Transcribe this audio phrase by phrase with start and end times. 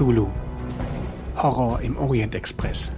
[0.00, 0.28] Cthulhu.
[1.36, 2.90] Horror im Orient Express.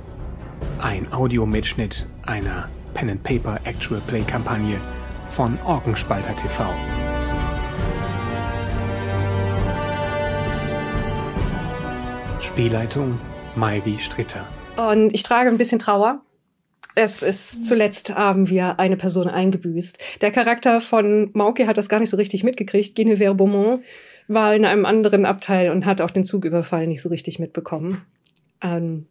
[0.79, 4.81] Ein Audiomitschnitt einer Pen and Paper Actual Play Kampagne
[5.29, 6.65] von Orgenspalter TV.
[12.41, 13.19] Spielleitung
[13.57, 14.47] Mairi Stritter.
[14.77, 16.23] Und ich trage ein bisschen Trauer.
[16.95, 20.21] Es ist zuletzt haben wir eine Person eingebüßt.
[20.21, 22.95] Der Charakter von Mauke hat das gar nicht so richtig mitgekriegt.
[22.95, 23.83] Guinevere Beaumont
[24.35, 28.05] war in einem anderen Abteil und hat auch den Zugüberfall nicht so richtig mitbekommen.
[28.61, 29.07] Ähm,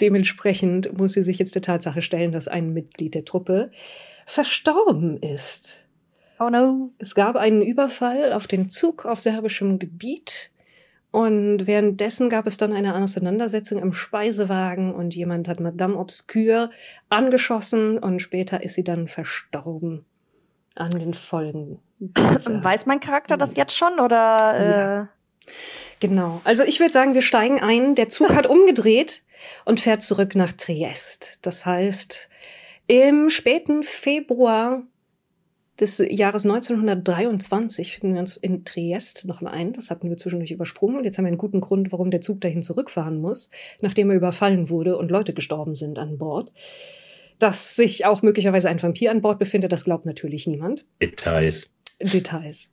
[0.00, 3.70] dementsprechend muss sie sich jetzt der Tatsache stellen, dass ein Mitglied der Truppe
[4.26, 5.84] verstorben ist.
[6.38, 6.90] Oh no.
[6.98, 10.50] Es gab einen Überfall auf den Zug auf serbischem Gebiet
[11.10, 16.70] und währenddessen gab es dann eine Auseinandersetzung im Speisewagen und jemand hat Madame Obscure
[17.08, 20.04] angeschossen und später ist sie dann verstorben
[20.74, 21.78] an den Folgen.
[21.98, 24.16] Und weiß mein Charakter das jetzt schon oder?
[24.36, 25.02] Ja.
[25.02, 25.06] Äh
[26.00, 26.40] Genau.
[26.44, 27.94] Also ich würde sagen, wir steigen ein.
[27.94, 29.22] Der Zug hat umgedreht
[29.64, 31.38] und fährt zurück nach Triest.
[31.42, 32.28] Das heißt,
[32.86, 34.82] im späten Februar
[35.80, 39.72] des Jahres 1923 finden wir uns in Triest noch mal ein.
[39.72, 42.40] Das hatten wir zwischendurch übersprungen und jetzt haben wir einen guten Grund, warum der Zug
[42.40, 46.50] dahin zurückfahren muss, nachdem er überfallen wurde und Leute gestorben sind an Bord.
[47.38, 50.86] Dass sich auch möglicherweise ein Vampir an Bord befindet, das glaubt natürlich niemand.
[51.02, 51.75] Details.
[52.00, 52.72] Details.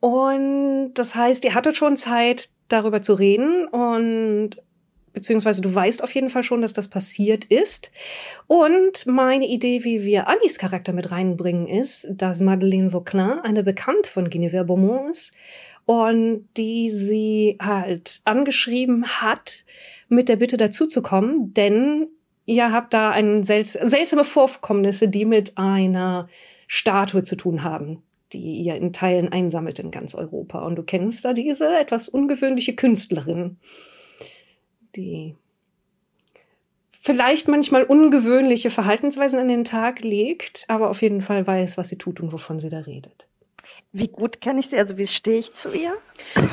[0.00, 4.56] Und das heißt, ihr hattet schon Zeit, darüber zu reden und
[5.12, 7.90] beziehungsweise du weißt auf jeden Fall schon, dass das passiert ist.
[8.48, 14.10] Und meine Idee, wie wir Annis Charakter mit reinbringen, ist, dass Madeleine Vauclin eine Bekannte
[14.10, 15.32] von Guinevere Beaumont ist
[15.86, 19.64] und die sie halt angeschrieben hat,
[20.08, 22.08] mit der Bitte dazuzukommen, denn
[22.44, 26.28] ihr habt da ein selts seltsame Vorkommnisse, die mit einer
[26.66, 28.02] Statue zu tun haben,
[28.38, 30.64] die ihr in Teilen einsammelt in ganz Europa.
[30.64, 33.58] Und du kennst da diese etwas ungewöhnliche Künstlerin
[34.96, 35.34] die
[37.00, 41.98] vielleicht manchmal ungewöhnliche Verhaltensweisen an den Tag legt, aber auf jeden Fall weiß, was sie
[41.98, 43.28] tut und wovon sie da redet.
[43.92, 44.78] Wie gut kenne ich sie?
[44.78, 45.96] Also wie stehe ich zu ihr?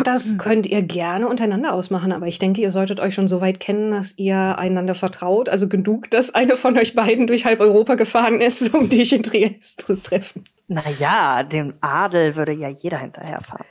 [0.03, 3.59] Das könnt ihr gerne untereinander ausmachen, aber ich denke, ihr solltet euch schon so weit
[3.59, 5.47] kennen, dass ihr einander vertraut.
[5.47, 9.23] Also genug, dass eine von euch beiden durch halb Europa gefahren ist, um dich in
[9.23, 10.45] Triest zu treffen.
[10.67, 13.65] Naja, dem Adel würde ja jeder hinterherfahren.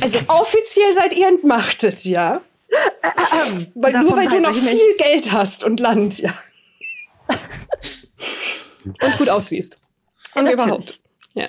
[0.00, 2.40] Also offiziell seid ihr entmachtet, ja?
[2.72, 5.02] Ähm, weil nur weil du noch viel nichts.
[5.02, 6.32] Geld hast und Land, ja.
[9.02, 9.76] und gut aussiehst.
[10.34, 10.64] Und Natürlich.
[10.64, 11.00] überhaupt.
[11.34, 11.48] Ja.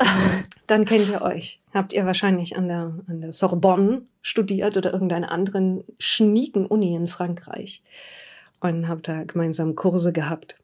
[0.67, 1.61] Dann kennt ihr euch.
[1.73, 7.07] Habt ihr wahrscheinlich an der, an der Sorbonne studiert oder irgendeiner anderen schnieken Uni in
[7.07, 7.83] Frankreich
[8.61, 10.55] und habt da gemeinsam Kurse gehabt.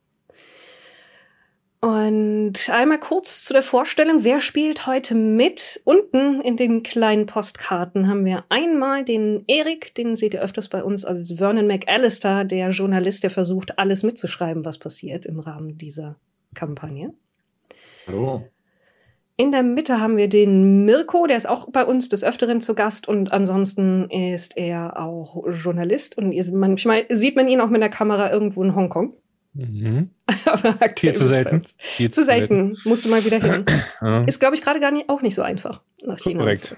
[1.81, 5.79] Und einmal kurz zu der Vorstellung, wer spielt heute mit?
[5.85, 10.83] Unten in den kleinen Postkarten haben wir einmal den Erik, den seht ihr öfters bei
[10.83, 16.17] uns als Vernon McAllister, der Journalist, der versucht, alles mitzuschreiben, was passiert im Rahmen dieser
[16.53, 17.13] Kampagne.
[18.07, 18.43] Hallo.
[19.37, 22.75] In der Mitte haben wir den Mirko, der ist auch bei uns des Öfteren zu
[22.75, 27.89] Gast und ansonsten ist er auch Journalist und manchmal sieht man ihn auch mit der
[27.89, 29.13] Kamera irgendwo in Hongkong.
[29.53, 30.11] Mhm.
[30.45, 31.61] Aber Viel zu selten.
[31.77, 32.77] Viel zu selten.
[32.83, 33.65] Musst du mal wieder hin.
[34.01, 34.23] Ja.
[34.23, 35.81] Ist, glaube ich, gerade gar nicht, auch nicht so einfach.
[36.03, 36.75] Nach China Korrekt.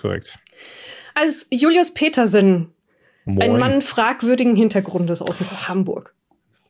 [0.00, 0.38] Korrekt.
[1.14, 2.72] Als Julius Petersen,
[3.24, 3.42] Moin.
[3.42, 6.14] ein Mann fragwürdigen Hintergrundes aus Hamburg.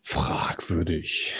[0.02, 1.34] Fragwürdig.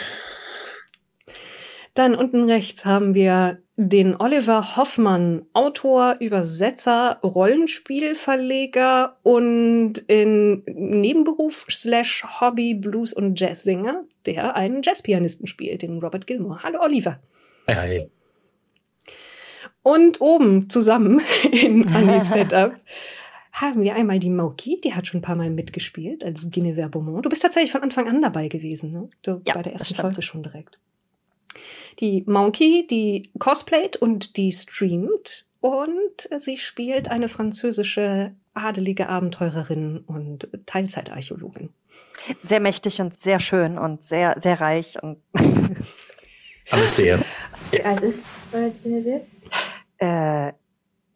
[1.96, 12.22] Dann unten rechts haben wir den Oliver Hoffmann, Autor, Übersetzer, Rollenspielverleger und in Nebenberuf slash
[12.38, 16.62] Hobby Blues und Jazzsänger, der einen Jazzpianisten spielt, den Robert Gilmore.
[16.62, 17.18] Hallo Oliver.
[17.66, 18.10] Hi.
[19.82, 22.74] Und oben zusammen in Annis Setup
[23.52, 27.24] haben wir einmal die Moki, die hat schon ein paar Mal mitgespielt als Guinevere Beaumont.
[27.24, 29.08] Du bist tatsächlich von Anfang an dabei gewesen, ne?
[29.22, 30.78] Du, ja, bei der ersten Folge schon direkt
[31.98, 35.46] die Monkey, die cosplayt und die streamt.
[35.60, 41.70] Und sie spielt eine französische adelige Abenteurerin und Teilzeitarchäologin.
[42.40, 45.18] Sehr mächtig und sehr schön und sehr, sehr reich und.
[46.70, 47.20] Alles sehr.
[47.70, 49.26] Wie alt ist Genevieve?
[49.98, 50.52] Äh,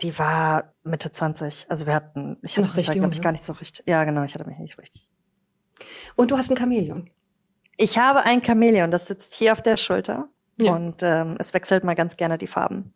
[0.01, 1.67] die war Mitte 20.
[1.69, 3.87] Also wir hatten, ich hatte mich, glaube ich, gar nicht so richtig.
[3.87, 5.09] Ja, genau, ich hatte mich nicht so richtig.
[6.17, 7.11] Und du hast ein Chamäleon.
[7.77, 10.29] Ich habe ein Chamäleon, das sitzt hier auf der Schulter.
[10.61, 10.75] Ja.
[10.75, 12.93] Und ähm, es wechselt mal ganz gerne die Farben.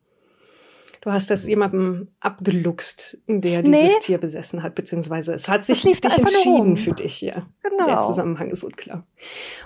[1.05, 3.91] Du hast das jemandem abgeluchst, der dieses Nee.
[4.01, 7.47] Tier besessen hat, beziehungsweise es hat sich dich entschieden für dich, ja.
[7.63, 7.87] Genau.
[7.87, 9.07] Der Zusammenhang ist unklar.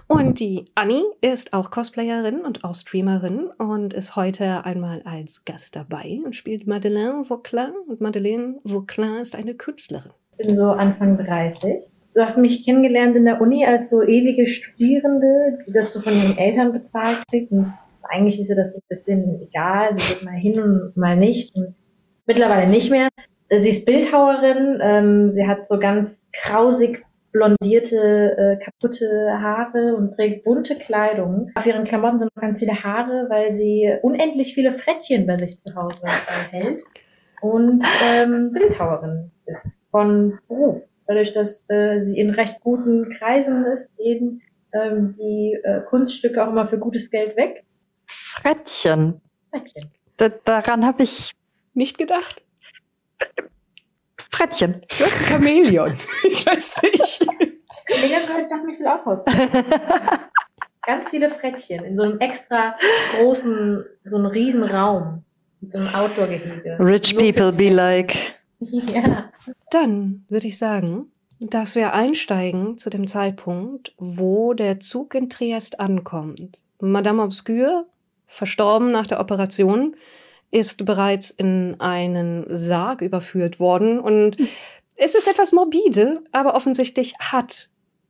[0.08, 5.76] Und die Annie ist auch Cosplayerin und auch Streamerin und ist heute einmal als Gast
[5.76, 7.72] dabei und spielt Madeleine Vauclin.
[7.86, 10.10] Und Madeleine Vauclin ist eine Künstlerin.
[10.38, 11.84] bin so Anfang 30.
[12.18, 16.12] Du hast mich kennengelernt in der Uni als so ewige Studierende, die das so von
[16.12, 17.52] ihren Eltern bezahlt kriegt.
[17.52, 17.64] Und
[18.02, 19.96] eigentlich ist ihr das so ein bisschen egal.
[19.96, 21.54] Sie geht mal hin und mal nicht.
[21.54, 21.76] Und
[22.26, 23.06] mittlerweile nicht mehr.
[23.50, 24.80] Sie ist Bildhauerin.
[24.82, 31.52] Ähm, sie hat so ganz krausig blondierte, äh, kaputte Haare und trägt bunte Kleidung.
[31.54, 35.60] Auf ihren Klamotten sind noch ganz viele Haare, weil sie unendlich viele Frettchen bei sich
[35.60, 36.82] zu Hause äh, hält
[37.42, 40.80] und ähm, Bildhauerin ist von Beruf.
[41.08, 46.50] Dadurch, dass äh, sie in recht guten Kreisen ist, gehen ähm, die äh, Kunststücke auch
[46.50, 47.64] immer für gutes Geld weg.
[48.06, 49.20] Frettchen.
[49.50, 49.90] Frettchen.
[50.18, 51.32] Da, daran habe ich
[51.74, 52.44] Nicht gedacht?
[54.30, 54.82] Frettchen.
[54.98, 55.94] Du hast ein Chamäleon.
[56.24, 57.26] Ich weiß nicht.
[57.26, 59.24] Mega gehört, ich dachte, mich will auch Haus.
[60.86, 62.74] Ganz viele Frettchen in so einem extra
[63.16, 65.24] großen, so einem riesen Raum.
[65.60, 66.76] Mit so einem Outdoor-Gehege.
[66.78, 68.14] Rich für- people be like.
[68.92, 69.30] Ja.
[69.70, 75.78] Dann würde ich sagen, dass wir einsteigen zu dem Zeitpunkt, wo der Zug in Triest
[75.78, 76.64] ankommt.
[76.80, 77.86] Madame Obscure,
[78.26, 79.96] verstorben nach der Operation,
[80.50, 84.36] ist bereits in einen Sarg überführt worden und
[84.96, 87.68] es ist etwas morbide, aber offensichtlich hat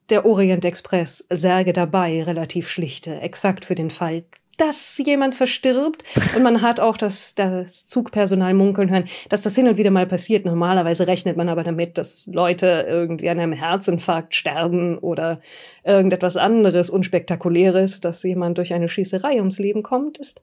[0.09, 4.25] der Orient Express Särge dabei, relativ schlichte, exakt für den Fall,
[4.59, 6.05] dass jemand verstirbt.
[6.37, 10.07] Und man hat auch das, das Zugpersonal munkeln hören, dass das hin und wieder mal
[10.07, 10.45] passiert.
[10.45, 15.41] Normalerweise rechnet man aber damit, dass Leute irgendwie an einem Herzinfarkt sterben oder
[15.85, 20.43] irgendetwas anderes unspektakuläres, dass jemand durch eine Schießerei ums Leben kommt, ist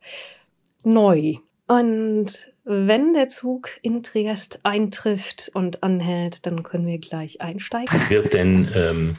[0.84, 1.36] neu.
[1.68, 8.00] Und wenn der Zug in Triest eintrifft und anhält, dann können wir gleich einsteigen.
[8.10, 9.18] Wird denn ähm,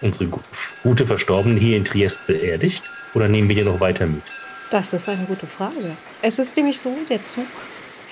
[0.00, 0.40] unsere gu-
[0.82, 2.82] gute Verstorbene hier in Triest beerdigt?
[3.14, 4.22] Oder nehmen wir die noch weiter mit?
[4.70, 5.96] Das ist eine gute Frage.
[6.22, 7.46] Es ist nämlich so, der Zug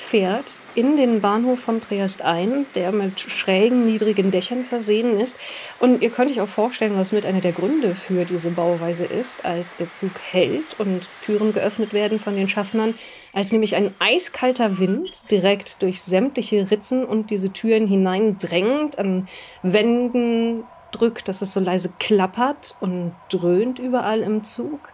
[0.00, 5.38] fährt in den Bahnhof von Triest ein, der mit schrägen, niedrigen Dächern versehen ist.
[5.78, 9.44] Und ihr könnt euch auch vorstellen, was mit einer der Gründe für diese Bauweise ist,
[9.44, 12.94] als der Zug hält und Türen geöffnet werden von den Schaffnern,
[13.34, 19.28] als nämlich ein eiskalter Wind direkt durch sämtliche Ritzen und diese Türen hineindrängt, an
[19.62, 24.90] Wänden drückt, dass es so leise klappert und dröhnt überall im Zug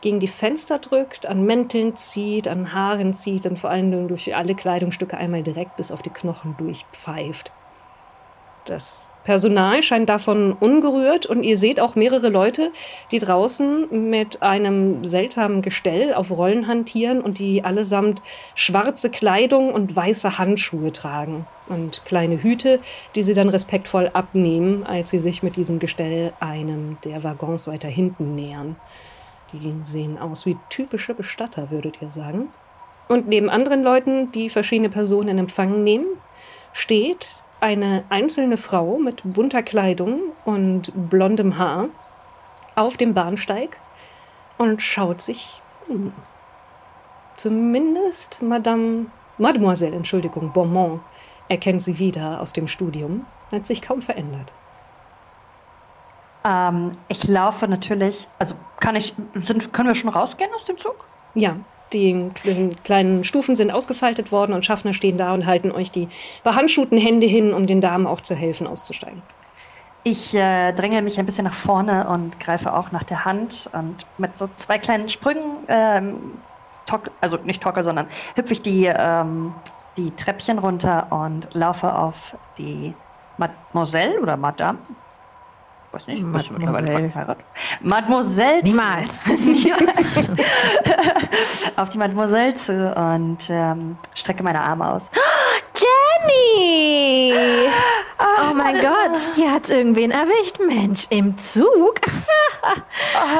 [0.00, 4.34] gegen die Fenster drückt, an Mänteln zieht, an Haaren zieht und vor allen Dingen durch
[4.36, 7.52] alle Kleidungsstücke einmal direkt bis auf die Knochen durchpfeift.
[8.66, 12.70] Das Personal scheint davon ungerührt und ihr seht auch mehrere Leute,
[13.10, 18.22] die draußen mit einem seltsamen Gestell auf Rollen hantieren und die allesamt
[18.54, 22.80] schwarze Kleidung und weiße Handschuhe tragen und kleine Hüte,
[23.14, 27.88] die sie dann respektvoll abnehmen, als sie sich mit diesem Gestell einem der Waggons weiter
[27.88, 28.76] hinten nähern.
[29.52, 32.48] Die sehen aus wie typische Bestatter, würdet ihr sagen.
[33.08, 36.06] Und neben anderen Leuten, die verschiedene Personen in Empfang nehmen,
[36.72, 41.88] steht eine einzelne Frau mit bunter Kleidung und blondem Haar
[42.74, 43.78] auf dem Bahnsteig
[44.58, 46.12] und schaut sich um.
[47.36, 49.06] Zumindest Madame,
[49.38, 51.00] Mademoiselle, Entschuldigung, Beaumont
[51.48, 54.52] erkennt sie wieder aus dem Studium, hat sich kaum verändert.
[56.44, 61.04] Ähm, ich laufe natürlich, also kann ich, sind, können wir schon rausgehen aus dem Zug?
[61.34, 61.56] Ja,
[61.92, 66.08] die kleinen- kleinen Stufen sind ausgefaltet worden und Schaffner stehen da und halten euch die
[66.42, 69.22] behandschuhten Hände hin, um den Damen auch zu helfen, auszusteigen.
[70.02, 74.06] Ich äh, dränge mich ein bisschen nach vorne und greife auch nach der Hand und
[74.18, 76.32] mit so zwei kleinen Sprüngen, ähm,
[76.84, 79.54] tock, also nicht tockel, sondern hüpfe ich die, ähm,
[79.96, 82.94] die Treppchen runter und laufe auf die
[83.36, 84.78] Mademoiselle oder Madame.
[85.92, 87.12] Weiß nicht, Mademoiselle.
[87.80, 88.58] Mademoiselle.
[88.58, 88.64] zu.
[88.64, 89.22] Niemals.
[91.76, 95.08] Auf die Mademoiselle zu und ähm, strecke meine Arme aus.
[96.26, 97.32] Jenny!
[98.18, 101.06] Oh mein Gott, hier hat's irgendwen erwischt, Mensch.
[101.10, 102.00] Im Zug?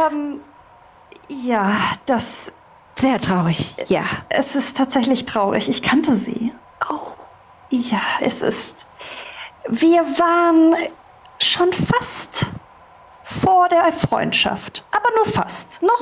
[0.07, 0.41] Ähm,
[1.29, 1.73] ja,
[2.05, 2.53] das
[2.97, 3.75] Sehr traurig.
[3.89, 4.05] Ja.
[4.29, 5.69] Es ist tatsächlich traurig.
[5.69, 6.53] Ich kannte sie.
[6.91, 7.13] Oh.
[7.71, 8.87] Ja, es ist.
[9.69, 10.75] Wir waren
[11.41, 12.47] schon fast
[13.23, 14.87] vor der Freundschaft.
[14.93, 15.83] Aber nur fast.
[15.83, 16.01] Noch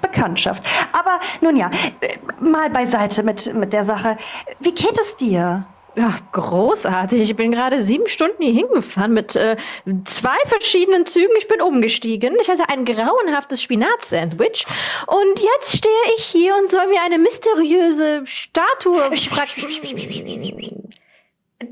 [0.00, 0.62] Bekanntschaft.
[0.92, 1.70] Aber nun ja,
[2.00, 4.18] äh, mal beiseite mit, mit der Sache.
[4.60, 5.66] Wie geht es dir?
[5.96, 7.20] Ja, großartig.
[7.20, 9.56] Ich bin gerade sieben Stunden hier hingefahren mit äh,
[10.04, 11.32] zwei verschiedenen Zügen.
[11.38, 12.34] Ich bin umgestiegen.
[12.40, 14.66] Ich hatte ein grauenhaftes Spinat-Sandwich.
[15.06, 19.00] Und jetzt stehe ich hier und soll mir eine mysteriöse Statue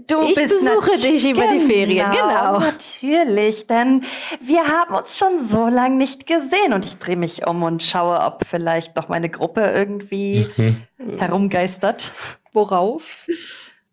[0.07, 2.61] Du Ich besuche dich über die Ferien, genau.
[2.61, 4.05] Natürlich, denn
[4.41, 8.19] wir haben uns schon so lange nicht gesehen und ich drehe mich um und schaue,
[8.21, 11.19] ob vielleicht noch meine Gruppe irgendwie Mhm.
[11.19, 12.13] herumgeistert.
[12.53, 13.27] Worauf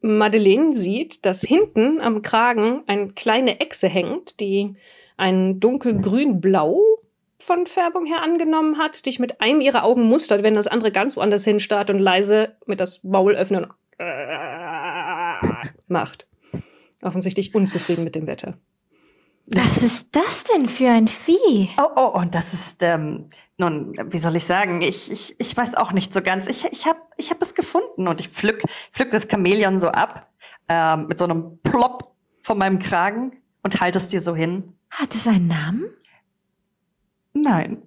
[0.02, 4.76] Madeleine sieht, dass hinten am Kragen eine kleine Echse hängt, die
[5.18, 6.82] ein dunkelgrün-blau
[7.38, 11.18] von Färbung her angenommen hat, dich mit einem ihrer Augen mustert, wenn das andere ganz
[11.18, 13.74] woanders hinstarrt und leise mit das Maul öffnen und
[15.88, 16.28] macht.
[17.02, 18.58] Offensichtlich unzufrieden mit dem Wetter.
[19.48, 21.70] Was ist das denn für ein Vieh?
[21.78, 23.30] Oh, oh, und das ist, ähm,
[23.60, 26.48] nun, wie soll ich sagen, ich, ich, ich weiß auch nicht so ganz.
[26.48, 30.30] Ich, ich habe ich hab es gefunden und ich pflück, pflück das Chamäleon so ab,
[30.68, 34.74] ähm, mit so einem Plop von meinem Kragen und halte es dir so hin.
[34.90, 35.86] Hat es einen Namen?
[37.34, 37.84] Nein,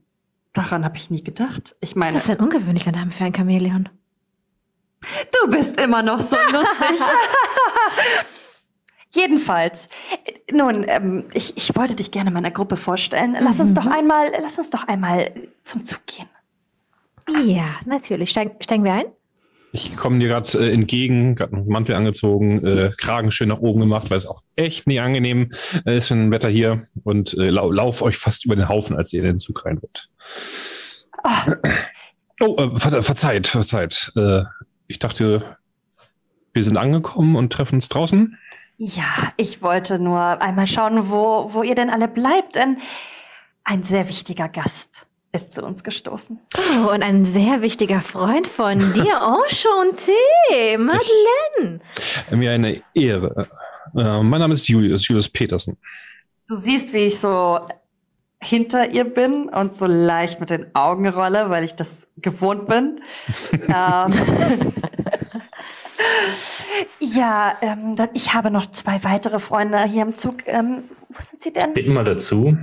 [0.52, 1.74] daran habe ich nie gedacht.
[1.80, 3.88] Ich meine, Das ist ein ungewöhnlicher Name für ein Chamäleon.
[5.00, 7.00] du bist immer noch so lustig.
[9.14, 9.88] Jedenfalls,
[10.50, 13.36] nun, ähm, ich, ich wollte dich gerne meiner Gruppe vorstellen.
[13.40, 16.28] Lass uns doch einmal, lass uns doch einmal zum Zug gehen.
[17.44, 18.30] Ja, natürlich.
[18.30, 19.04] Steig, steigen wir ein?
[19.74, 23.80] Ich komme dir gerade äh, entgegen, gerade einen Mantel angezogen, äh, Kragen schön nach oben
[23.80, 25.50] gemacht, weil es auch echt nie angenehm
[25.86, 28.96] äh, ist für ein Wetter hier und äh, lau lauf euch fast über den Haufen,
[28.96, 30.10] als ihr in den Zug rein wollt.
[32.40, 34.12] Oh, äh, ver verzeiht, verzeiht.
[34.16, 34.42] Äh,
[34.88, 35.56] ich dachte,
[36.52, 38.36] wir sind angekommen und treffen uns draußen.
[38.84, 42.78] Ja, ich wollte nur einmal schauen, wo, wo ihr denn alle bleibt, denn
[43.62, 46.40] ein sehr wichtiger Gast ist zu uns gestoßen.
[46.58, 51.78] Oh, und ein sehr wichtiger Freund von dir, Enchanté, Madeleine.
[52.28, 53.46] Äh, Mir eine Ehre.
[53.96, 55.76] Äh, mein Name ist Julius, Julius Petersen.
[56.48, 57.60] Du siehst, wie ich so
[58.42, 63.00] hinter ihr bin und so leicht mit den Augen rolle, weil ich das gewohnt bin.
[63.52, 64.12] ähm,
[67.00, 70.46] ja, ähm, ich habe noch zwei weitere Freunde hier im Zug.
[70.46, 71.74] Ähm, wo sind sie denn?
[71.74, 72.56] Bitten mal dazu.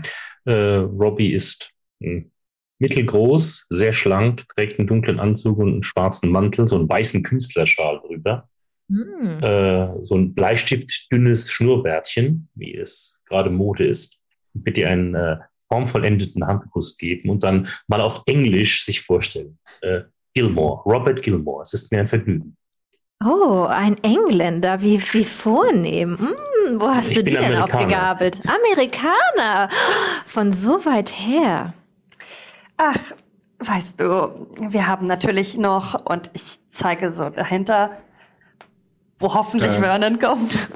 [0.45, 2.31] Äh, Robbie ist hm,
[2.79, 7.99] mittelgroß, sehr schlank, trägt einen dunklen Anzug und einen schwarzen Mantel, so einen weißen Künstlerschal
[7.99, 8.49] drüber.
[8.89, 9.43] Hm.
[9.43, 14.21] Äh, so ein bleistiftdünnes Schnurrbärtchen, wie es gerade Mode ist.
[14.53, 15.37] Bitte einen äh,
[15.67, 19.59] formvollendeten Handkuss geben und dann mal auf Englisch sich vorstellen.
[19.81, 20.01] Äh,
[20.33, 21.63] Gilmore, Robert Gilmore.
[21.63, 22.57] Es ist mir ein Vergnügen.
[23.23, 26.17] Oh, ein Engländer, wie, wie vornehm.
[26.17, 27.73] Hm, wo hast Ich du die denn Amerikaner.
[27.75, 28.39] aufgegabelt?
[28.47, 29.69] Amerikaner!
[30.25, 31.73] Von so weit her.
[32.77, 32.95] Ach,
[33.59, 37.91] weißt du, wir haben natürlich noch, und ich zeige so dahinter,
[39.19, 39.81] wo hoffentlich Äh.
[39.81, 40.55] Vernon kommt.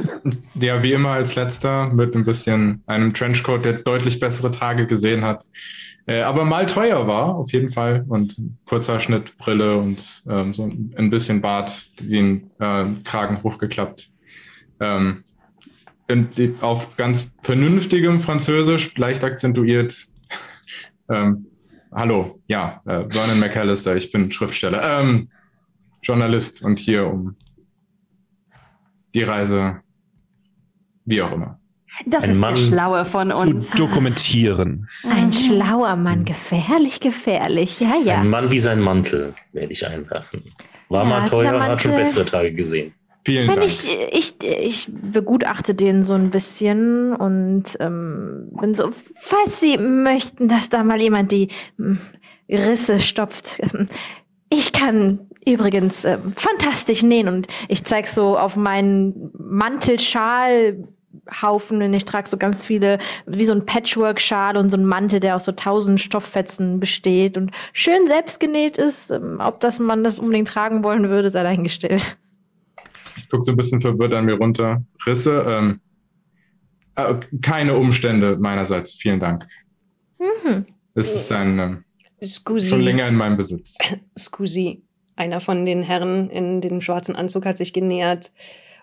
[0.56, 5.26] Ja, wie immer als letzter mit ein bisschen einem Trenchcoat, der deutlich bessere Tage gesehen
[5.26, 5.44] hat.
[6.06, 8.06] Äh, aber mal teuer war, auf jeden Fall.
[8.08, 14.10] Und Kurzhaarschnitt, Brille und ähm, so ein bisschen Bart, den äh, Kragen hochgeklappt.
[14.80, 15.24] Ähm,
[16.10, 20.08] die- auf ganz vernünftigem Französisch, leicht akzentuiert.
[21.10, 21.48] ähm,
[21.92, 25.30] hallo, ja, äh, Vernon McAllister, ich bin Schriftsteller, ähm,
[26.04, 27.36] Journalist und hier um
[29.14, 29.82] die Reise,
[31.06, 31.60] wie auch immer.
[32.06, 33.70] Das Ein ist Mann der Schlaue von uns.
[33.70, 34.90] Zu dokumentieren.
[35.04, 37.80] Ein schlauer Mann, gefährlich, gefährlich.
[37.80, 38.16] Ja, ja.
[38.18, 40.42] Ein Mann wie sein Mantel werde ich einwerfen.
[40.90, 42.94] War Ja, mal teuer, hat schon Mantel- bessere Tage gesehen.
[43.26, 43.68] Vielen Wenn Dank.
[43.68, 48.90] ich, ich, ich begutachte den so ein bisschen und ähm, bin so,
[49.22, 52.00] falls Sie möchten, dass da mal jemand die hm,
[52.50, 53.62] Risse stopft.
[54.56, 62.06] Ich kann übrigens ähm, fantastisch nähen und ich zeig so auf meinen Mantelschalhaufen und ich
[62.06, 65.52] trage so ganz viele, wie so ein Patchwork-Schal und so ein Mantel, der aus so
[65.52, 69.12] tausend Stofffetzen besteht und schön selbst genäht ist.
[69.12, 72.18] Ähm, Ob das man das unbedingt tragen wollen würde, sei dahingestellt.
[73.18, 74.84] Ich gucke so ein bisschen verwirrt an mir runter.
[75.06, 75.80] Risse, ähm,
[76.96, 78.94] äh, keine Umstände meinerseits.
[78.94, 79.46] Vielen Dank.
[80.20, 80.66] Mhm.
[80.96, 81.84] Es ist ein, ähm,
[82.24, 82.68] Scusi.
[82.68, 83.78] schon länger in meinem Besitz.
[84.18, 84.84] Scusi.
[85.16, 88.32] Einer von den Herren in dem schwarzen Anzug hat sich genähert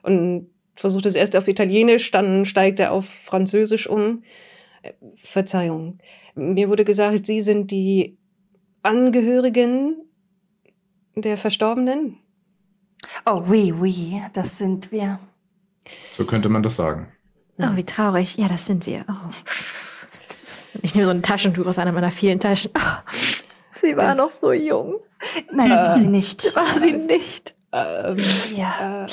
[0.03, 4.23] und versucht es erst auf Italienisch, dann steigt er auf Französisch um.
[4.83, 5.99] Äh, Verzeihung.
[6.35, 8.17] Mir wurde gesagt, Sie sind die
[8.83, 9.97] Angehörigen
[11.17, 12.17] der Verstorbenen.
[13.27, 15.19] Oh, oui, oui, das sind wir.
[16.11, 17.09] So könnte man das sagen.
[17.59, 18.37] Oh, wie traurig.
[18.37, 19.05] Ja, das sind wir.
[19.09, 19.31] Oh.
[20.83, 22.71] Ich nehme so ein Taschentuch aus einer meiner vielen Taschen.
[22.77, 23.11] Oh,
[23.71, 24.95] sie war Das- noch so jung.
[25.53, 26.57] Nein, das war sie nicht.
[26.57, 27.55] War sie nicht.
[27.73, 28.17] Ähm,
[28.57, 29.05] Ja.
[29.07, 29.09] äh,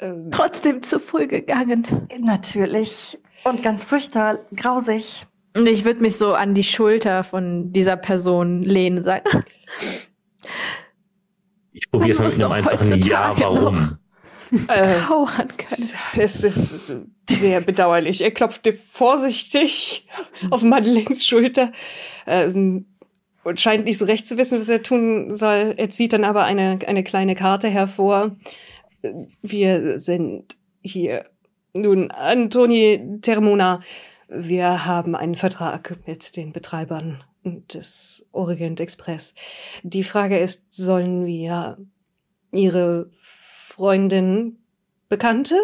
[0.00, 1.86] Ähm, Trotzdem zu früh gegangen.
[2.20, 3.16] Natürlich.
[3.44, 5.26] Und ganz furchtbar, grausig.
[5.54, 9.24] Ich würde mich so an die Schulter von dieser Person lehnen und sagen,
[11.72, 13.98] Ich probiere es mal mit einem einfachen Ja, warum?
[14.68, 15.90] äh, trauern können.
[16.16, 16.92] es ist
[17.28, 18.20] sehr bedauerlich.
[18.20, 20.06] Er klopfte vorsichtig
[20.50, 21.72] auf Madeleines Schulter
[22.26, 22.86] ähm,
[23.44, 25.74] und scheint nicht so recht zu wissen, was er tun soll.
[25.76, 28.36] Er zieht dann aber eine, eine kleine Karte hervor.
[29.42, 31.26] Wir sind hier.
[31.74, 33.82] Nun, Antoni Termona,
[34.28, 39.34] wir haben einen Vertrag mit den Betreibern des Orient Express.
[39.82, 41.78] Die Frage ist, sollen wir
[42.52, 44.58] Ihre Freundin,
[45.08, 45.56] Bekannte?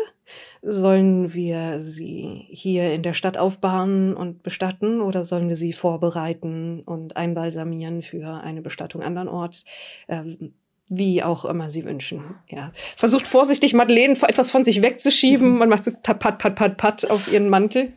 [0.63, 6.83] Sollen wir sie hier in der Stadt aufbauen und bestatten oder sollen wir sie vorbereiten
[6.85, 9.65] und einbalsamieren für eine Bestattung andernorts?
[10.09, 10.53] Ähm,
[10.91, 12.35] wie auch immer sie wünschen.
[12.49, 12.73] Ja.
[12.97, 15.57] Versucht vorsichtig Madeleine etwas von sich wegzuschieben.
[15.57, 17.93] Man macht so pat, pat, pat, pat auf ihren Mantel.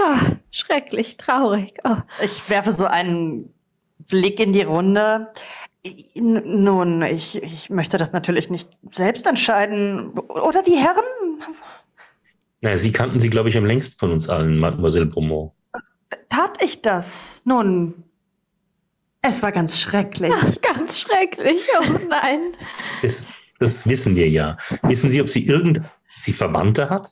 [0.00, 1.74] Ah, schrecklich, traurig.
[1.84, 1.96] Oh.
[2.22, 3.52] Ich werfe so einen
[4.08, 5.28] Blick in die Runde.
[6.14, 10.10] Nun, ich, ich möchte das natürlich nicht selbst entscheiden.
[10.10, 11.04] Oder die Herren?
[12.60, 15.52] Naja, Sie kannten sie, glaube ich, am längsten von uns allen, Mademoiselle Beaumont.
[16.28, 17.42] Tat ich das?
[17.44, 18.04] Nun,
[19.22, 20.32] es war ganz schrecklich.
[20.62, 21.60] Ganz schrecklich.
[21.80, 22.52] Oh nein.
[23.02, 24.56] Das, das wissen wir ja.
[24.82, 25.80] Wissen Sie, ob sie irgend
[26.18, 27.08] sie Verwandte hat?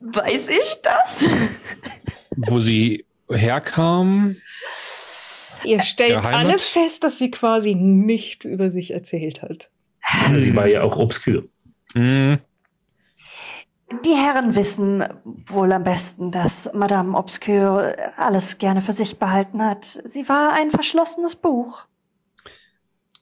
[0.00, 1.24] Weiß ich das?
[2.36, 4.36] Wo sie herkam.
[5.64, 9.70] Ihr stellt alle fest, dass sie quasi nichts über sich erzählt hat.
[10.30, 11.48] Ja, Sie war ja auch obskür.
[11.94, 12.38] Hm,
[14.04, 15.02] Die Herren wissen
[15.46, 19.84] wohl am besten, dass Madame Obscure alles gerne für sich behalten hat.
[20.04, 21.84] Sie war ein verschlossenes Buch.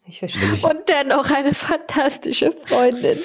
[0.08, 0.42] Ich verstehe.
[0.68, 3.18] Und dennoch eine fantastische Freundin.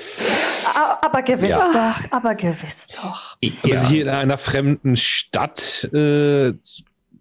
[1.02, 1.72] Aber gewiss Ja.
[1.72, 3.38] doch, aber gewiss doch.
[3.64, 3.78] Aber Ja.
[3.80, 6.54] sie hier in einer fremden Stadt äh,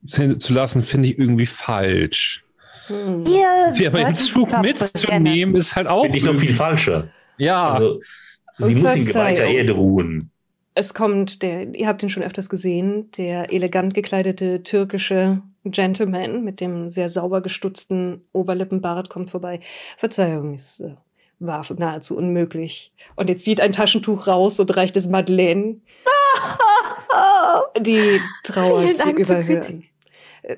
[0.06, 2.44] zu lassen, finde ich irgendwie falsch.
[2.86, 3.24] Hm.
[3.70, 6.02] Sie aber im Zug mitzunehmen, ist halt auch.
[6.02, 7.08] Finde ich noch viel falscher.
[7.40, 8.00] Ja, Also,
[8.58, 9.56] sie muss in geweihter Verzeihung.
[9.56, 10.30] Erde ruhen.
[10.74, 16.60] Es kommt der, ihr habt ihn schon öfters gesehen, der elegant gekleidete türkische Gentleman mit
[16.60, 19.60] dem sehr sauber gestutzten Oberlippenbart kommt vorbei.
[19.98, 20.94] Verzeihung, es äh,
[21.38, 22.92] war nahezu unmöglich.
[23.16, 25.80] Und jetzt zieht ein Taschentuch raus und reicht es Madeleine,
[27.80, 29.84] die Trauer zu überhören.
[30.42, 30.56] Äh,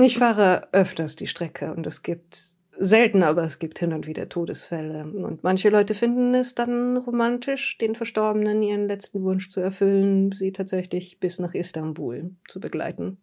[0.00, 4.28] Ich fahre öfters die Strecke und es gibt selten, aber es gibt hin und wieder
[4.28, 5.04] Todesfälle.
[5.04, 10.52] Und manche Leute finden es dann romantisch, den Verstorbenen ihren letzten Wunsch zu erfüllen, sie
[10.52, 13.18] tatsächlich bis nach Istanbul zu begleiten.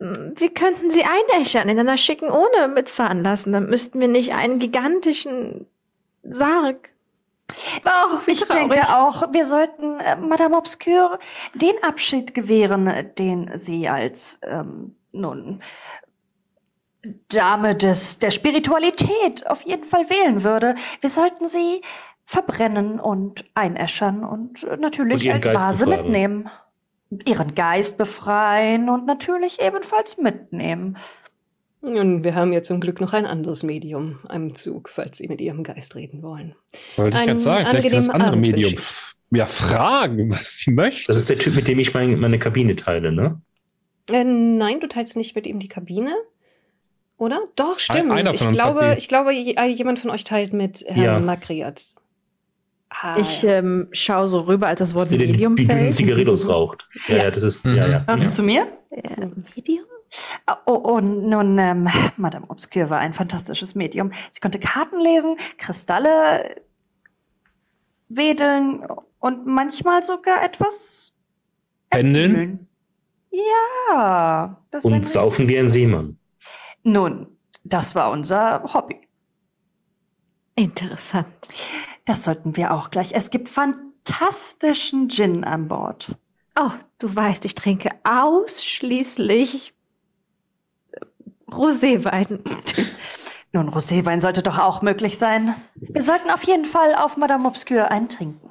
[0.00, 3.52] Wir könnten sie einäschern, in einer schicken Urne mitfahren lassen.
[3.52, 5.66] Dann müssten wir nicht einen gigantischen
[6.22, 6.90] Sarg.
[7.84, 8.70] Oh, wie Ich traurig.
[8.70, 11.18] denke auch, wir sollten äh, Madame Obscure
[11.54, 15.60] den Abschied gewähren, äh, den sie als, ähm, nun,
[17.28, 20.74] Dame des, der Spiritualität auf jeden Fall wählen würde.
[21.00, 21.80] Wir sollten sie
[22.26, 26.04] verbrennen und einäschern und äh, Und natürlich ihren als Geist Vase befragen.
[26.04, 26.50] mitnehmen.
[27.26, 30.96] Ihren Geist befreien und natürlich ebenfalls mitnehmen.
[31.80, 35.40] Und wir haben ja zum Glück noch ein anderes Medium am Zug, falls Sie mit
[35.40, 36.54] Ihrem Geist reden wollen.
[36.96, 37.66] wollte ich gerade sagen.
[37.68, 38.74] Vielleicht das andere Abend Medium.
[39.32, 41.06] Ja, fragen, was sie möchte.
[41.06, 43.40] Das ist der Typ, mit dem ich mein, meine Kabine teile, ne?
[44.10, 46.12] Äh, nein, du teilst nicht mit ihm die Kabine.
[47.20, 47.40] Oder?
[47.54, 48.10] Doch, stimmt.
[48.12, 48.98] einer von ich, uns hat glaube, sie.
[48.98, 51.20] ich glaube, äh, jemand von euch teilt mit Herrn Ja.
[51.20, 51.84] Makriat.
[52.88, 53.58] Ah, Ich ja.
[53.58, 55.94] ähm, schaue so rüber, als das Wort Die, die, Medium die dünnen fällt.
[55.96, 56.88] Zigarillos raucht.
[57.08, 58.04] Ja, ja, das ist, ja, ja.
[58.06, 58.32] Hörst du ja.
[58.32, 58.66] zu mir?
[58.90, 59.84] Äh, Medium?
[60.64, 64.12] Oh, und nun, ähm, Madame Obscure war ein fantastisches Medium.
[64.30, 66.56] Sie konnte Karten lesen, Kristalle
[68.08, 68.82] wedeln
[69.18, 71.12] und manchmal sogar etwas
[71.90, 72.30] Pendeln?
[72.34, 72.66] erfühlen.
[73.30, 74.56] Ja.
[74.70, 76.16] Das ist ein Und saufen wie ein Seemann.
[76.82, 77.26] Nun,
[77.64, 78.96] das war unser Hobby.
[80.54, 81.26] Interessant.
[82.04, 83.12] Das sollten wir auch gleich.
[83.12, 86.16] Es gibt fantastischen Gin an Bord.
[86.58, 89.72] Oh, du weißt, ich trinke ausschließlich
[90.92, 91.00] äh,
[91.50, 92.40] Roséwein.
[93.52, 95.54] Nun, Roséwein sollte doch auch möglich sein.
[95.74, 98.50] Wir sollten auf jeden Fall auf Madame Obscure eintrinken.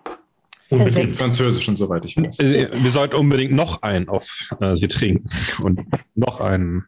[0.69, 1.15] Unbedingt.
[1.15, 2.39] Französischen, soweit ich weiß.
[2.39, 5.29] Äh, Wir sollten unbedingt noch einen auf äh, sie trinken.
[5.63, 5.81] Und
[6.15, 6.85] noch einen.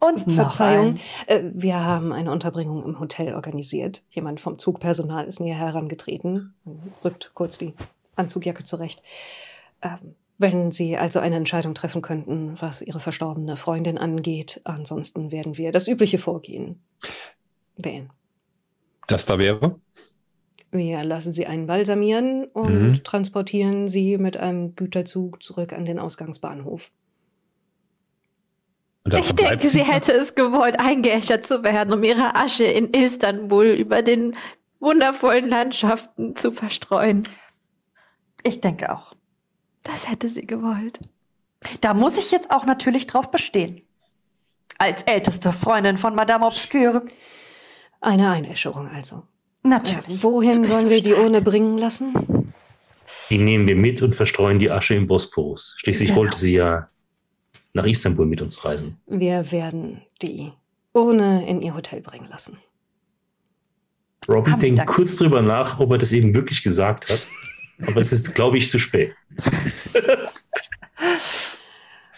[0.00, 4.02] Und Verzeihung, äh, wir haben eine Unterbringung im Hotel organisiert.
[4.10, 6.54] Jemand vom Zugpersonal ist näher herangetreten
[7.04, 7.74] rückt kurz die
[8.16, 9.02] Anzugjacke zurecht.
[9.82, 15.56] Ähm, wenn Sie also eine Entscheidung treffen könnten, was Ihre verstorbene Freundin angeht, ansonsten werden
[15.56, 16.82] wir das übliche Vorgehen
[17.76, 18.10] wählen.
[19.06, 19.80] Das da wäre?
[20.72, 23.04] Wir lassen sie einbalsamieren und Mhm.
[23.04, 26.90] transportieren sie mit einem Güterzug zurück an den Ausgangsbahnhof.
[29.18, 34.02] Ich denke, sie hätte es gewollt, eingeäschert zu werden, um ihre Asche in Istanbul über
[34.02, 34.36] den
[34.80, 37.28] wundervollen Landschaften zu verstreuen.
[38.42, 39.14] Ich denke auch.
[39.84, 40.98] Das hätte sie gewollt.
[41.80, 43.82] Da muss ich jetzt auch natürlich drauf bestehen.
[44.78, 47.02] Als älteste Freundin von Madame Obscure.
[48.00, 49.22] Eine Einäscherung also.
[49.62, 50.22] Natürlich.
[50.22, 51.24] Wohin Du bist sollen so wir die stark.
[51.24, 52.52] Urne bringen lassen?
[53.30, 55.74] Die nehmen wir mit und verstreuen die Asche im Bosporus.
[55.78, 56.20] Schließlich Genau.
[56.20, 56.88] wollte sie ja
[57.76, 58.98] nach Istanbul mit uns reisen.
[59.06, 60.52] Wir werden die
[60.92, 62.58] Urne in ihr Hotel bringen lassen.
[64.28, 67.20] Robin Haben denkt kurz drüber nach, ob er das eben wirklich gesagt hat.
[67.86, 69.12] Aber es ist, glaube ich, zu spät.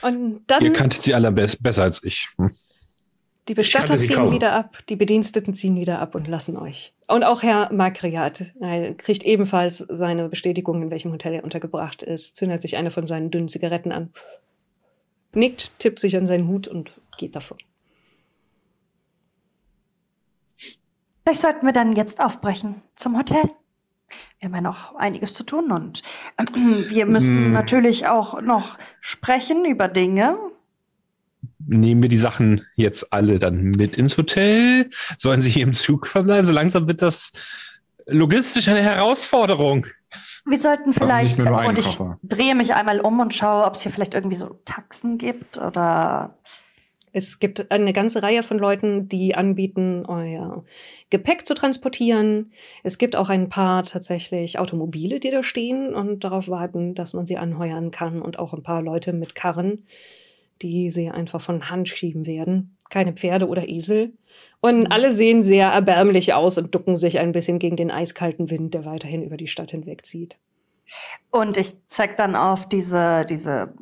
[0.00, 2.28] Und dann Ihr kanntet sie allerbest besser als ich.
[2.36, 2.50] Hm.
[3.48, 4.32] die Bestatter ziehen kaum.
[4.32, 6.94] wieder ab, die Bediensteten ziehen wieder ab und lassen euch.
[7.08, 12.36] Und auch Herr Makriat er kriegt ebenfalls seine Bestätigung, in welchem Hotel er untergebracht ist,
[12.36, 14.10] zündet sich eine von seinen dünnen Zigaretten an,
[15.34, 17.58] nickt, tippt sich an seinen Hut und geht davon.
[21.24, 23.42] Vielleicht sollten wir dann jetzt aufbrechen zum Hotel.
[24.38, 26.02] Wir haben ja noch einiges zu tun und
[26.38, 27.52] äh, wir müssen Hm.
[27.52, 30.38] natürlich auch noch sprechen über Dinge.
[31.58, 34.88] Nehmen wir die Sachen jetzt alle dann mit ins Hotel?
[35.18, 36.46] Sollen sie hier im Zug verbleiben?
[36.46, 37.32] So langsam wird das
[38.06, 39.86] logistisch eine Herausforderung.
[40.48, 43.64] Wir sollten vielleicht, nicht mehr nur einen und ich drehe mich einmal um und schaue,
[43.64, 46.38] ob es hier vielleicht irgendwie so Taxen gibt oder
[47.12, 50.64] Es gibt eine ganze Reihe von Leuten, die anbieten, euer
[51.10, 52.52] Gepäck zu transportieren.
[52.82, 57.26] Es gibt auch ein paar tatsächlich Automobile, die da stehen und darauf warten, dass man
[57.26, 58.20] sie anheuern kann.
[58.20, 59.86] Und auch ein paar Leute mit Karren,
[60.62, 62.76] die sie einfach von Hand schieben werden.
[62.90, 64.12] Keine Pferde oder Esel.
[64.60, 68.74] Und alle sehen sehr erbärmlich aus und ducken sich ein bisschen gegen den eiskalten Wind,
[68.74, 70.36] der weiterhin über die Stadt hinwegzieht.
[71.30, 73.74] Und ich zeig dann auf diese, diese,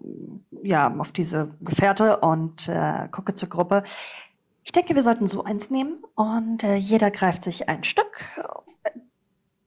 [0.62, 3.84] ja, auf diese Gefährte und äh, gucke zur Gruppe.
[4.64, 8.24] Ich denke, wir sollten so eins nehmen und äh, jeder greift sich ein Stück
[8.82, 8.90] äh,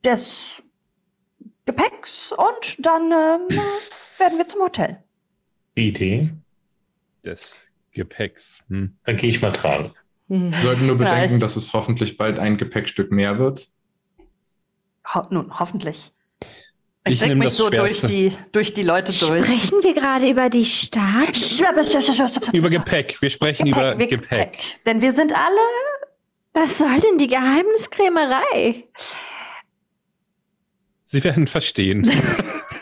[0.03, 0.61] des
[1.65, 3.59] Gepäcks und dann ähm,
[4.17, 5.01] werden wir zum Hotel.
[5.75, 6.31] Idee,
[7.23, 8.61] Des Gepäcks.
[8.67, 8.97] Hm.
[9.05, 9.93] dann gehe ich mal tragen.
[10.29, 10.51] Hm.
[10.51, 13.69] Wir sollten nur Ja, bedenken, ich- dass es hoffentlich bald ein Gepäckstück mehr wird.
[15.13, 16.11] Ho nun, hoffentlich.
[17.05, 19.43] Ich, Ich drück nehm mich das so durch die, durch die Leute durch.
[19.45, 21.35] Sprechen wir gerade über die Stadt?
[22.53, 23.19] Über Gepäck.
[23.21, 24.57] Wir sprechen über wir- Gepäck.
[24.85, 25.59] Denn wir sind alle
[26.53, 28.83] Was soll denn die Geheimniskrämerei?
[31.05, 32.09] Sie werden verstehen.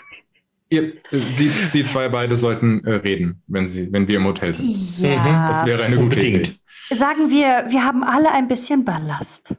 [0.70, 5.00] Ihr, Sie, Sie zwei beide sollten äh, reden, wenn, Sie, wenn wir im Hotel sind.
[5.00, 5.50] Ja.
[5.50, 6.48] Das wäre eine gute Unbedingt.
[6.50, 6.60] Idee.
[6.90, 9.54] Sagen wir, wir haben alle ein bisschen Ballast.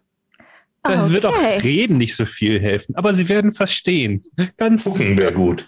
[0.82, 1.58] Da wird auch Okay.
[1.58, 4.22] Reden nicht so viel helfen, aber Sie werden verstehen.
[4.56, 5.66] Ganz Gucken wäre gut.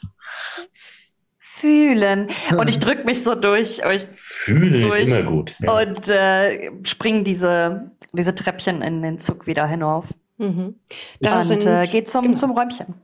[1.38, 2.29] Fühlen.
[2.57, 5.09] Und ich drück mich so durch euch Fühlen ist Durch.
[5.09, 5.55] immer gut.
[5.61, 5.79] Ja.
[5.79, 10.07] und äh, spring diese, diese Treppchen in den Zug wieder hinauf.
[10.38, 10.77] Mhm.
[11.20, 12.37] Da und sind, äh, geht zum, genau.
[12.37, 12.94] zum Räumchen.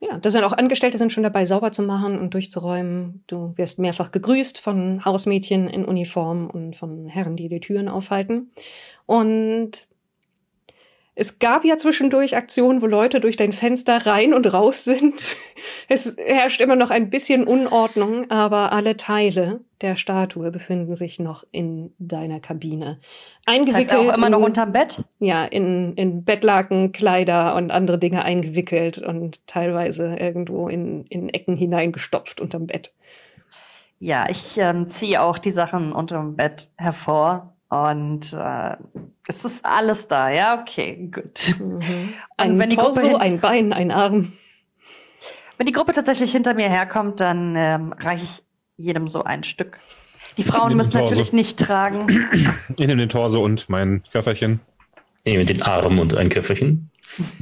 [0.00, 3.24] Ja, da sind auch Angestellte sind schon dabei, sauber zu machen und durchzuräumen.
[3.26, 8.50] Du wirst mehrfach gegrüßt von Hausmädchen in Uniform und von Herren, die die Türen aufhalten.
[9.06, 9.88] Und
[11.20, 15.36] es gab ja zwischendurch Aktionen, wo Leute durch dein Fenster rein und raus sind.
[15.88, 21.42] Es herrscht immer noch ein bisschen Unordnung, aber alle Teile der Statue befinden sich noch
[21.50, 23.00] in deiner Kabine.
[23.44, 25.02] Das Eingewickelt heißt auch immer noch in- unterm Bett.
[25.18, 31.56] ja, in, in Bettlaken, Kleider und andere Dinge eingewickelt und teilweise irgendwo in, in Ecken
[31.56, 32.94] hineingestopft unterm Bett.
[33.98, 37.54] Ja, ich ähm, ziehe auch die Sachen unterm Bett hervor.
[37.68, 38.76] Und äh,
[39.26, 41.54] es ist alles da, ja, okay, gut.
[42.38, 44.32] Ein wenn die Gruppe Torso, ein Bein, ein Arm.
[45.58, 48.42] Wenn die Gruppe tatsächlich hinter mir herkommt, dann ähm, reiche ich
[48.76, 49.78] jedem so ein Stück.
[50.38, 52.28] Die Frauen müssen natürlich nicht tragen.
[52.70, 54.60] Ich nehme den Torso und mein Köfferchen.
[55.24, 56.90] Ich nehme den Arm und ein Köfferchen.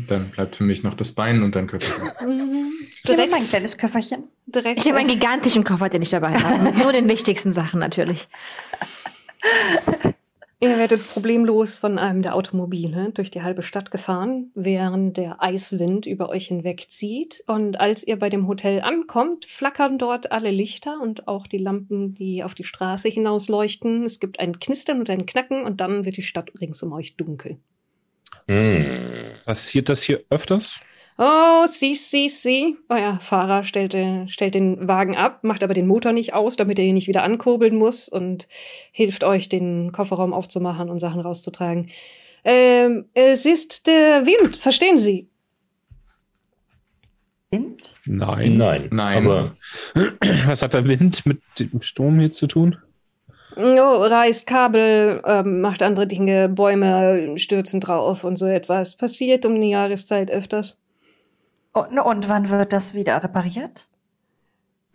[0.09, 1.55] Dann bleibt für mich noch das Bein und.
[1.55, 1.69] Mhm.
[3.07, 4.25] Ich nehme Direkt, mein kleines Köfferchen.
[4.47, 4.81] direkt.
[4.81, 6.61] Ich habe einen gigantischen Koffer, den ich dabei habe.
[6.61, 8.27] Mit nur den wichtigsten Sachen natürlich.
[10.59, 16.07] Ihr werdet problemlos von einem der Automobile durch die halbe Stadt gefahren, während der Eiswind
[16.07, 17.45] über euch hinwegzieht.
[17.47, 22.15] Und als ihr bei dem Hotel ankommt, flackern dort alle Lichter und auch die Lampen,
[22.15, 24.05] die auf die Straße hinaus leuchten.
[24.05, 27.17] Es gibt ein Knistern und ein Knacken und dann wird die Stadt rings um euch
[27.17, 27.59] dunkel.
[28.49, 29.33] Hm.
[29.45, 30.81] Passiert das hier öfters?
[31.19, 32.77] Oh, sie, sie, sie.
[32.91, 36.79] Euer Fahrer stellt, äh, stellt den Wagen ab, macht aber den Motor nicht aus, damit
[36.79, 38.49] er ihn nicht wieder ankurbeln muss und
[38.93, 41.91] hilft euch, den Kofferraum aufzumachen und Sachen rauszutragen.
[42.45, 45.29] Ähm, es ist der Wind, verstehen Sie?
[47.51, 47.95] Wind?
[48.05, 48.59] Nein.
[48.59, 48.89] Nein.
[48.93, 49.27] Nein.
[49.27, 49.57] Aber
[50.47, 52.77] Was hat der Wind mit dem Sturm hier zu tun?
[53.57, 53.63] Oh,
[54.03, 58.97] reißt Kabel, ähm, macht andere Dinge, Bäume stürzen drauf und so etwas.
[58.97, 60.79] Passiert um die Jahreszeit öfters.
[61.77, 63.87] Und, und wann wird das wieder repariert?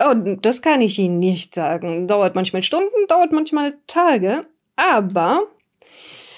[0.03, 2.07] Oh, das kann ich Ihnen nicht sagen.
[2.07, 4.45] Dauert manchmal Stunden, dauert manchmal Tage.
[4.75, 5.43] Aber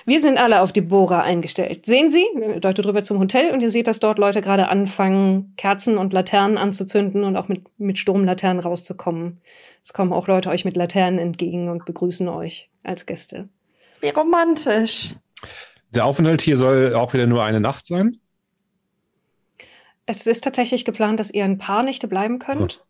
[0.06, 1.86] wir sind alle auf die Bohrer eingestellt.
[1.86, 2.26] Sehen Sie?
[2.60, 6.58] Deutet drüber zum Hotel und ihr seht, dass dort Leute gerade anfangen, Kerzen und Laternen
[6.58, 9.40] anzuzünden und auch mit, mit Sturmlaternen rauszukommen.
[9.82, 13.48] Es kommen auch Leute euch mit Laternen entgegen und begrüßen euch als Gäste.
[14.02, 15.16] Wie romantisch.
[15.92, 18.18] Der Aufenthalt hier soll auch wieder nur eine Nacht sein.
[20.06, 22.84] Es ist tatsächlich geplant, dass ihr ein paar Nächte bleiben könnt,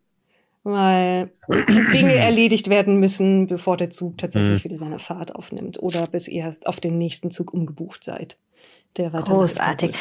[0.63, 1.31] weil
[1.93, 4.69] Dinge erledigt werden müssen, bevor der Zug tatsächlich Mhm.
[4.69, 8.37] wieder seine Fahrt aufnimmt oder bis ihr auf den nächsten Zug umgebucht seid.
[8.97, 9.95] Der weiter Großartig.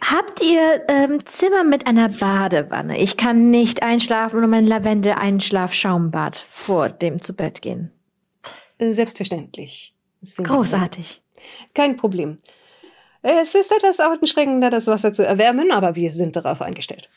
[0.00, 2.98] Habt ihr ähm, Zimmer mit einer Badewanne?
[3.00, 7.90] Ich kann nicht einschlafen ohne mein Lavendel-Einschlaf-Schaumbad vor dem zu Bett gehen.
[8.78, 9.94] Selbstverständlich.
[10.20, 11.22] Sehr Großartig.
[11.74, 12.38] Kein Problem.
[13.26, 17.08] Es ist etwas anstrengender, das Wasser zu erwärmen, aber wir sind darauf eingestellt.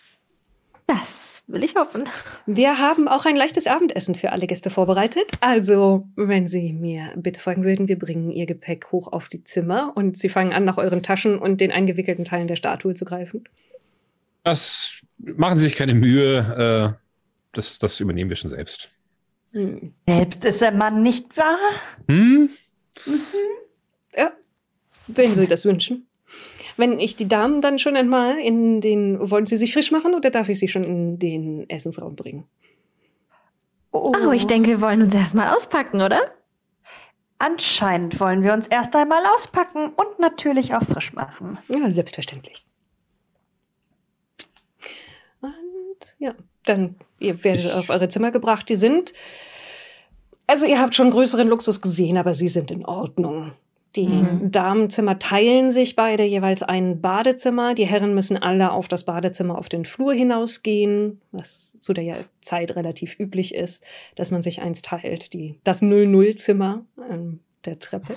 [0.87, 2.05] Das will ich hoffen.
[2.45, 5.29] Wir haben auch ein leichtes Abendessen für alle Gäste vorbereitet.
[5.41, 9.91] Also, wenn Sie mir bitte folgen würden, wir bringen Ihr Gepäck hoch auf die Zimmer
[9.95, 13.43] und Sie fangen an, nach euren Taschen und den eingewickelten Teilen der Statue zu greifen.
[14.45, 16.95] Das machen Sie sich keine Mühe.
[16.95, 17.03] Äh,
[17.51, 18.89] das, das übernehmen wir schon selbst.
[19.51, 19.93] Hm.
[20.07, 21.57] Selbst ist der Mann nicht wahr?
[22.07, 22.49] Hm?
[24.15, 24.31] Ja,
[25.07, 26.07] wenn Sie das wünschen.
[26.75, 29.29] Wenn ich die Damen dann schon einmal in den.
[29.31, 32.45] Wollen Sie sich frisch machen oder darf ich Sie schon in den Essensraum bringen?
[33.91, 36.21] Oh, Oh, ich denke, wir wollen uns erstmal auspacken, oder?
[37.39, 41.57] Anscheinend wollen wir uns erst einmal auspacken und natürlich auch frisch machen.
[41.69, 42.65] Ja, selbstverständlich.
[45.41, 48.69] Und ja, dann ihr werdet Ich- auf eure Zimmer gebracht.
[48.69, 49.13] Die sind.
[50.47, 53.53] Also ihr habt schon größeren Luxus gesehen, aber sie sind in Ordnung.
[53.95, 54.51] Die Mhm.
[54.51, 57.73] Damenzimmer teilen sich beide jeweils ein Badezimmer.
[57.73, 62.75] Die Herren müssen alle auf das Badezimmer auf den Flur hinausgehen, was zu der Zeit
[62.75, 63.83] relativ üblich ist,
[64.15, 65.33] dass man sich eins teilt.
[65.33, 68.15] Die, das 00-Zimmer an der Treppe.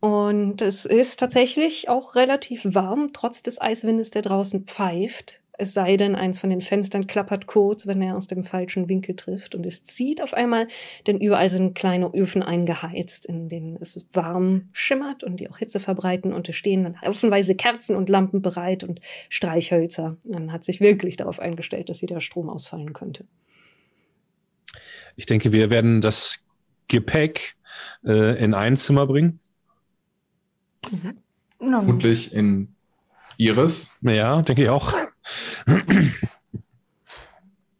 [0.00, 5.40] Und es ist tatsächlich auch relativ warm, trotz des Eiswindes, der draußen pfeift.
[5.56, 9.14] Es sei denn, eins von den Fenstern klappert kurz, wenn er aus dem falschen Winkel
[9.14, 9.54] trifft.
[9.54, 10.66] Und es zieht auf einmal,
[11.06, 15.78] denn überall sind kleine Öfen eingeheizt, in denen es warm schimmert und die auch Hitze
[15.78, 16.32] verbreiten.
[16.32, 20.16] Und es stehen dann haufenweise Kerzen und Lampen bereit und Streichhölzer.
[20.28, 23.24] Man hat sich wirklich darauf eingestellt, dass hier der Strom ausfallen könnte.
[25.14, 26.44] Ich denke, wir werden das
[26.88, 27.54] Gepäck
[28.04, 29.38] äh, in ein Zimmer bringen.
[31.60, 32.74] Nun, Vermutlich in
[33.36, 33.96] Iris.
[34.02, 34.92] Ja, denke ich auch.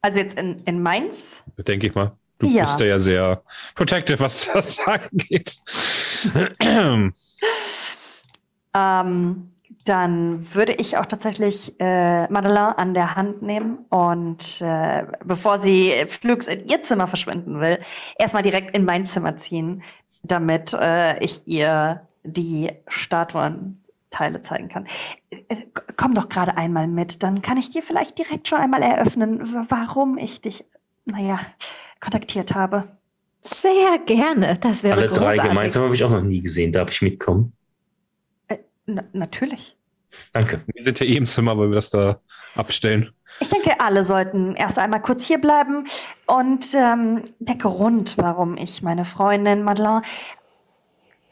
[0.03, 1.42] Also jetzt in, in Mainz?
[1.59, 2.12] Denke ich mal.
[2.38, 2.62] Du Ja.
[2.62, 3.42] bist ja sehr
[3.75, 5.57] protective, was das angeht.
[8.75, 9.51] Ähm,
[9.85, 15.92] dann würde ich auch tatsächlich äh, Madeleine an der Hand nehmen und äh, bevor sie
[16.09, 17.79] flugs in ihr Zimmer verschwinden will,
[18.18, 19.83] erstmal direkt in mein Zimmer ziehen,
[20.23, 22.73] damit äh, ich ihr die
[24.14, 24.87] Statuenteile zeigen kann.
[25.31, 25.57] Äh,
[25.96, 30.18] Komm doch gerade einmal mit, dann kann ich dir vielleicht direkt schon einmal eröffnen, warum
[30.18, 30.64] ich dich,
[31.05, 31.40] naja,
[32.00, 32.88] kontaktiert habe.
[33.40, 34.59] Sehr gerne.
[34.61, 35.42] Das wäre alle drei großartig.
[35.50, 36.72] gemeinsam habe ich auch noch nie gesehen.
[36.72, 37.53] Darf ich mitkommen?
[38.87, 39.77] Na, natürlich.
[40.33, 40.62] Danke.
[40.66, 42.20] wir sind ja eh im Zimmer, weil wir das da
[42.55, 43.11] abstellen.
[43.40, 45.87] Ich denke, alle sollten erst einmal kurz hier bleiben.
[46.27, 50.03] Und ähm, der Grund, warum ich meine Freundin Madeleine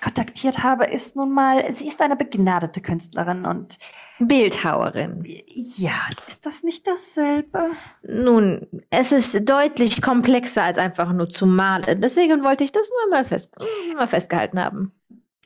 [0.03, 3.79] kontaktiert habe, ist nun mal, sie ist eine begnadete Künstlerin und
[4.19, 5.23] Bildhauerin.
[5.25, 5.95] ja,
[6.27, 7.71] ist das nicht dasselbe?
[8.03, 12.01] Nun, es ist deutlich komplexer als einfach nur zu malen.
[12.01, 13.53] Deswegen wollte ich das nur mal, fest,
[13.97, 14.93] mal festgehalten haben.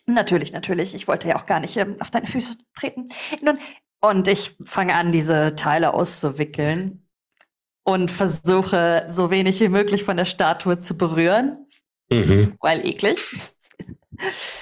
[0.06, 0.94] Natürlich, natürlich.
[0.94, 3.08] Ich wollte ja auch gar nicht ähm, auf deine Füße treten.
[3.42, 3.58] Nun,
[4.00, 7.06] und ich fange an, diese Teile auszuwickeln
[7.82, 11.58] und versuche, so wenig wie möglich von der Statue zu berühren,
[12.08, 12.54] Mhm.
[12.60, 13.18] weil eklig.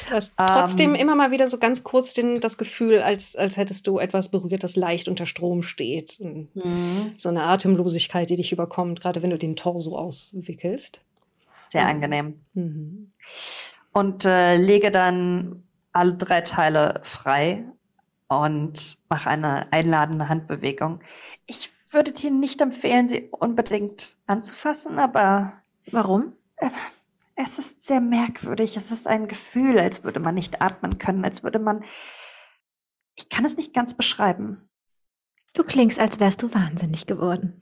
[0.09, 0.47] Du hast Ähm.
[0.47, 4.31] trotzdem immer mal wieder so ganz kurz den, das Gefühl, als, als hättest du etwas
[4.31, 6.19] berührt, das leicht unter Strom steht.
[6.21, 6.49] Und
[7.17, 11.01] So eine Atemlosigkeit, die dich überkommt, gerade wenn du den Torso auswickelst.
[11.69, 12.41] Sehr angenehm.
[12.55, 13.11] Mhm.
[13.93, 17.65] und äh, lege dann alle drei Teile frei
[18.29, 21.01] und mache eine einladende Handbewegung.
[21.47, 25.55] Ich würde dir nicht empfehlen, sie unbedingt anzufassen, aber
[25.91, 26.33] Warum?
[27.37, 28.77] Es ist sehr merkwürdig.
[28.77, 31.85] Es ist ein Gefühl, als würde man nicht atmen können, als würde man.
[33.17, 34.69] Ich kann es nicht ganz beschreiben.
[35.55, 37.61] Du klingst, als wärst du wahnsinnig geworden.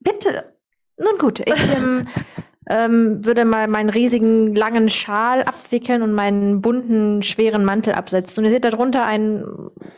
[0.00, 0.56] Bitte.
[0.98, 2.08] Nun gut, ich ähm,
[2.68, 8.40] ähm, würde mal meinen riesigen langen Schal abwickeln und meinen bunten, schweren Mantel absetzen.
[8.40, 9.44] Und ihr seht darunter ein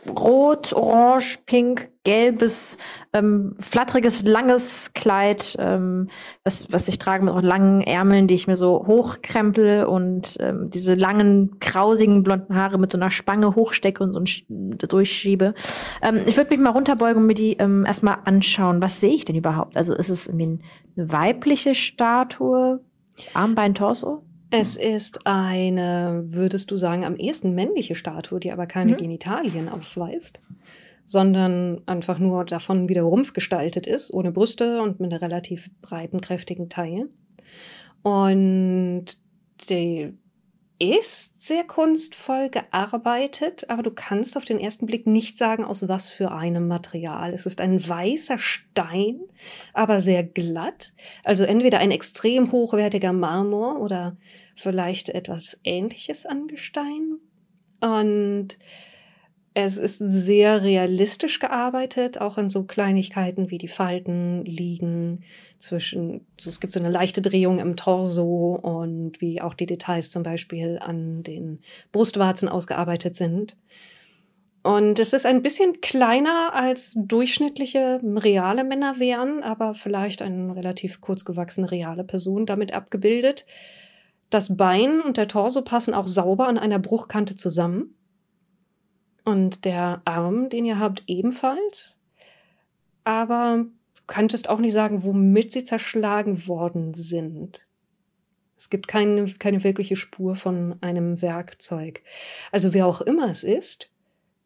[0.07, 2.77] rot, orange, pink, gelbes,
[3.13, 6.09] ähm, flatteriges, langes Kleid, ähm,
[6.43, 10.69] was, was ich trage mit auch langen Ärmeln, die ich mir so hochkrempel und ähm,
[10.69, 15.53] diese langen, krausigen, blonden Haare mit so einer Spange hochstecke und so ein durchschiebe.
[16.01, 18.81] Ähm, ich würde mich mal runterbeugen und mir die ähm, erstmal anschauen.
[18.81, 19.75] Was sehe ich denn überhaupt?
[19.75, 20.59] Also ist es irgendwie
[20.99, 22.81] eine weibliche Statue?
[23.33, 24.23] Armbein, Torso?
[24.51, 28.97] Es ist eine, würdest du sagen, am ehesten männliche Statue, die aber keine Mhm.
[28.97, 30.41] Genitalien aufweist,
[31.05, 35.69] sondern einfach nur davon wie der Rumpf gestaltet ist, ohne Brüste und mit einer relativ
[35.81, 37.09] breiten, kräftigen Taille.
[38.01, 39.05] Und
[39.69, 40.17] die
[40.79, 46.09] ist sehr kunstvoll gearbeitet, aber du kannst auf den ersten Blick nicht sagen, aus was
[46.09, 47.33] für einem Material.
[47.33, 49.19] Es ist ein weißer Stein,
[49.73, 50.93] aber sehr glatt.
[51.25, 54.15] Also entweder ein extrem hochwertiger Marmor oder
[54.55, 57.17] vielleicht etwas ähnliches an Gestein.
[57.81, 58.57] Und
[59.53, 65.25] es ist sehr realistisch gearbeitet, auch in so Kleinigkeiten wie die Falten liegen
[65.59, 70.23] zwischen, es gibt so eine leichte Drehung im Torso und wie auch die Details zum
[70.23, 71.59] Beispiel an den
[71.91, 73.57] Brustwarzen ausgearbeitet sind.
[74.61, 80.99] Und es ist ein bisschen kleiner als durchschnittliche reale Männer wären, aber vielleicht eine relativ
[80.99, 83.45] kurz gewachsene reale Person damit abgebildet.
[84.29, 87.95] Das Bein und der Torso passen auch sauber an einer Bruchkante zusammen.
[89.23, 91.99] Und der Arm, den ihr habt, ebenfalls.
[93.03, 93.65] Aber
[94.09, 97.67] könntest auch nicht sagen, womit sie zerschlagen worden sind.
[98.57, 102.01] Es gibt keine, keine wirkliche Spur von einem Werkzeug.
[102.51, 103.89] Also wer auch immer es ist,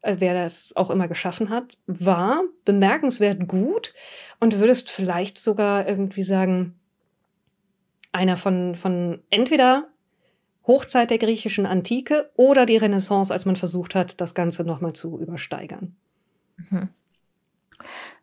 [0.02, 3.94] äh, wer das auch immer geschaffen hat, war bemerkenswert gut
[4.38, 6.78] und würdest vielleicht sogar irgendwie sagen,
[8.12, 9.88] einer von, von entweder
[10.66, 15.18] Hochzeit der griechischen Antike oder die Renaissance, als man versucht hat, das Ganze nochmal zu
[15.18, 15.96] übersteigern.
[16.56, 16.90] Mhm.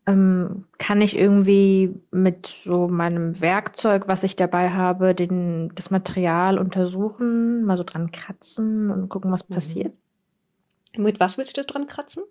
[0.07, 6.57] Ähm, kann ich irgendwie mit so meinem Werkzeug, was ich dabei habe, den, das Material
[6.57, 9.53] untersuchen, mal so dran kratzen und gucken, was Mhm.
[9.53, 9.93] passiert?
[10.97, 12.23] Mit was willst du dran kratzen?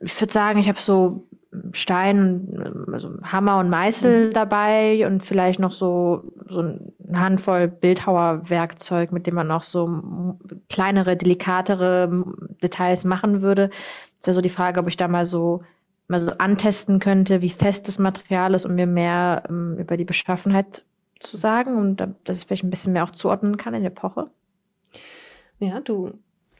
[0.00, 1.26] Ich würde sagen, ich habe so
[1.72, 9.26] Stein, also Hammer und Meißel dabei und vielleicht noch so, so eine Handvoll Bildhauerwerkzeug, mit
[9.26, 12.24] dem man auch so kleinere, delikatere
[12.62, 13.70] Details machen würde.
[14.18, 15.62] Ist ja so die Frage, ob ich da mal so
[16.08, 20.04] mal so antesten könnte, wie fest das Material ist, um mir mehr ähm, über die
[20.04, 20.84] Beschaffenheit
[21.20, 23.92] zu sagen und da- dass ich vielleicht ein bisschen mehr auch zuordnen kann in der
[23.92, 24.30] Epoche.
[25.58, 26.12] Ja, du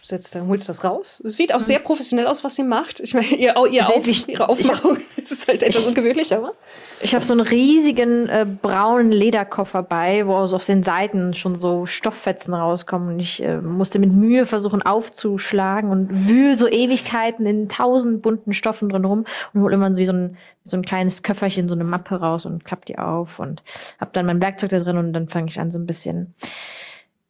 [0.03, 1.23] setzt da, holst das raus.
[1.25, 3.01] Sieht auch sehr professionell aus, was sie macht.
[3.01, 4.35] Ich meine, ihr, ihr Auf, wichtig.
[4.35, 6.55] ihre Aufmachung es ist halt etwas ungewöhnlich, aber.
[7.01, 11.61] Ich habe so einen riesigen äh, braunen Lederkoffer bei, wo aus aus den Seiten schon
[11.61, 13.15] so Stofffetzen rauskommen.
[13.15, 18.53] Und ich äh, musste mit Mühe versuchen aufzuschlagen und wühl so Ewigkeiten in tausend bunten
[18.53, 21.75] Stoffen drin rum und hol immer so wie so ein, so ein kleines Köfferchen, so
[21.75, 23.63] eine Mappe raus und klapp die auf und
[24.01, 26.35] hab dann mein Werkzeug da drin und dann fange ich an so ein bisschen.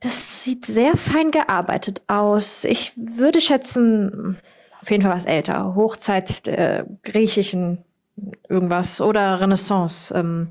[0.02, 2.64] Das sieht sehr fein gearbeitet aus.
[2.64, 4.36] Ich würde schätzen,
[4.80, 5.76] auf jeden Fall was älter.
[5.76, 7.84] Hochzeit der griechischen
[8.48, 10.12] irgendwas oder Renaissance.
[10.12, 10.48] Ähm,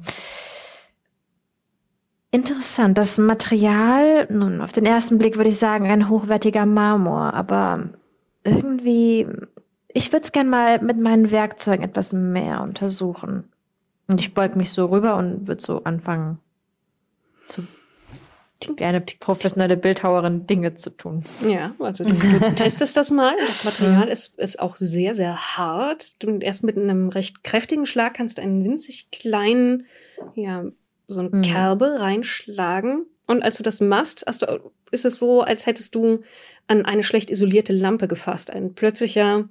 [2.32, 2.98] interessant.
[2.98, 7.90] Das Material, nun, auf den ersten Blick würde ich sagen, ein hochwertiger Marmor, aber
[8.46, 9.28] irgendwie,
[9.90, 13.52] ich würde es gern mal mit meinen Werkzeugen etwas mehr untersuchen.
[14.08, 16.40] Und ich beug mich so rüber und würde so anfangen,
[17.46, 17.64] zu
[18.80, 21.24] eine professionelle Bildhauerin Dinge zu tun.
[21.48, 23.34] Ja, also du, du testest das mal.
[23.48, 26.22] Das Material ist, ist auch sehr, sehr hart.
[26.24, 29.86] Du erst mit einem recht kräftigen Schlag kannst du einen winzig kleinen,
[30.36, 30.66] ja,
[31.08, 31.42] so eine Mhm.
[31.42, 33.06] Kerbe reinschlagen.
[33.28, 36.22] Und als du das machst, hast du, ist es so, als hättest du
[36.68, 38.52] an eine schlecht isolierte Lampe gefasst.
[38.52, 39.48] Ein plötzlicher,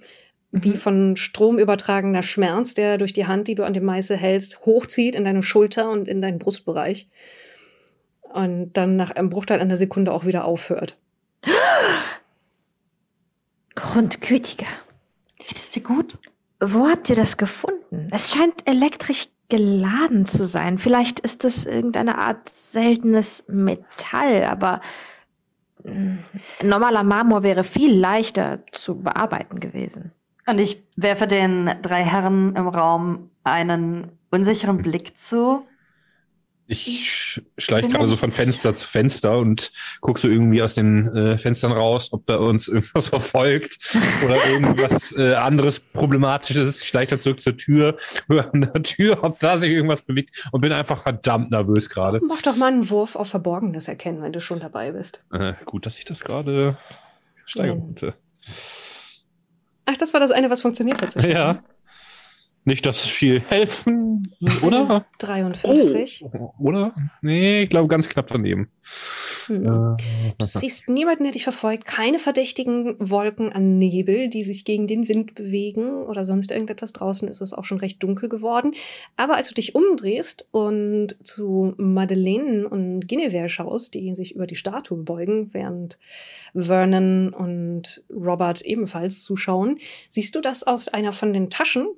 [0.52, 4.64] wie von Strom übertragener Schmerz, der durch die Hand, die du an dem Meißel hältst,
[4.66, 7.08] hochzieht in deine Schulter und in deinen Brustbereich.
[8.32, 10.96] Und dann nach einem Bruchteil einer Sekunde auch wieder aufhört.
[13.74, 14.66] Grundgütiger.
[15.38, 16.18] Geht es dir gut?
[16.60, 18.08] Wo habt ihr das gefunden?
[18.12, 20.78] Es scheint elektrisch geladen zu sein.
[20.78, 24.80] Vielleicht ist es irgendeine Art seltenes Metall, aber
[25.82, 26.18] mm,
[26.62, 30.12] normaler Marmor wäre viel leichter zu bearbeiten gewesen.
[30.46, 35.66] Und ich werfe den drei Herren im Raum einen unsicheren Blick zu.
[36.72, 41.08] Ich sch- schleich gerade so von Fenster zu Fenster und guck so irgendwie aus den
[41.16, 46.82] äh, Fenstern raus, ob da uns irgendwas verfolgt oder irgendwas äh, anderes Problematisches.
[46.82, 47.96] Ich schleich dann zurück zur Tür,
[48.28, 52.20] höre an der Tür, ob da sich irgendwas bewegt und bin einfach verdammt nervös gerade.
[52.26, 55.24] Mach doch mal einen Wurf auf Verborgenes erkennen, wenn du schon dabei bist.
[55.32, 56.78] Äh, gut, dass ich das gerade
[57.46, 58.14] steigern konnte.
[59.86, 61.14] Ach, das war das eine, was funktioniert hat.
[61.24, 61.62] Ja.
[62.64, 64.22] Nicht, dass es viel helfen,
[64.62, 65.06] oder?
[65.18, 66.24] 53.
[66.58, 66.94] Oder?
[67.22, 68.68] Nee, ich glaube ganz knapp daneben.
[69.46, 69.64] Hm.
[69.64, 69.96] Äh,
[70.38, 75.08] Du siehst niemanden, der dich verfolgt, keine verdächtigen Wolken an Nebel, die sich gegen den
[75.08, 76.92] Wind bewegen oder sonst irgendetwas.
[76.92, 78.74] Draußen ist es auch schon recht dunkel geworden.
[79.16, 84.56] Aber als du dich umdrehst und zu Madeleine und Guinevere schaust, die sich über die
[84.56, 85.98] Statue beugen, während
[86.54, 91.88] Vernon und Robert ebenfalls zuschauen, siehst du, dass aus einer von den Taschen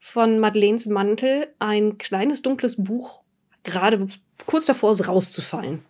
[0.00, 3.22] von Madeleines Mantel ein kleines dunkles Buch
[3.62, 4.06] gerade
[4.46, 5.84] kurz davor ist rauszufallen.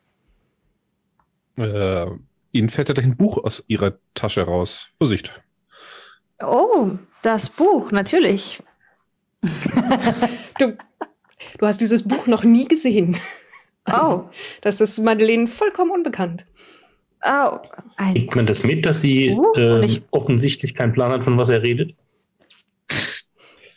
[1.56, 2.06] Äh,
[2.52, 4.88] Ihnen fällt ja gleich ein Buch aus Ihrer Tasche raus.
[4.98, 5.40] Vorsicht.
[6.42, 6.90] Oh,
[7.22, 8.60] das Buch, natürlich.
[10.58, 10.76] Du,
[11.58, 13.16] du hast dieses Buch noch nie gesehen.
[13.90, 14.24] Oh,
[14.62, 16.46] Das ist Madeleine vollkommen unbekannt.
[17.24, 17.58] oh,
[18.12, 21.50] Kriegt man das mit, dass sie Uh, ähm, ich- offensichtlich keinen Plan hat, von was
[21.50, 21.94] er redet?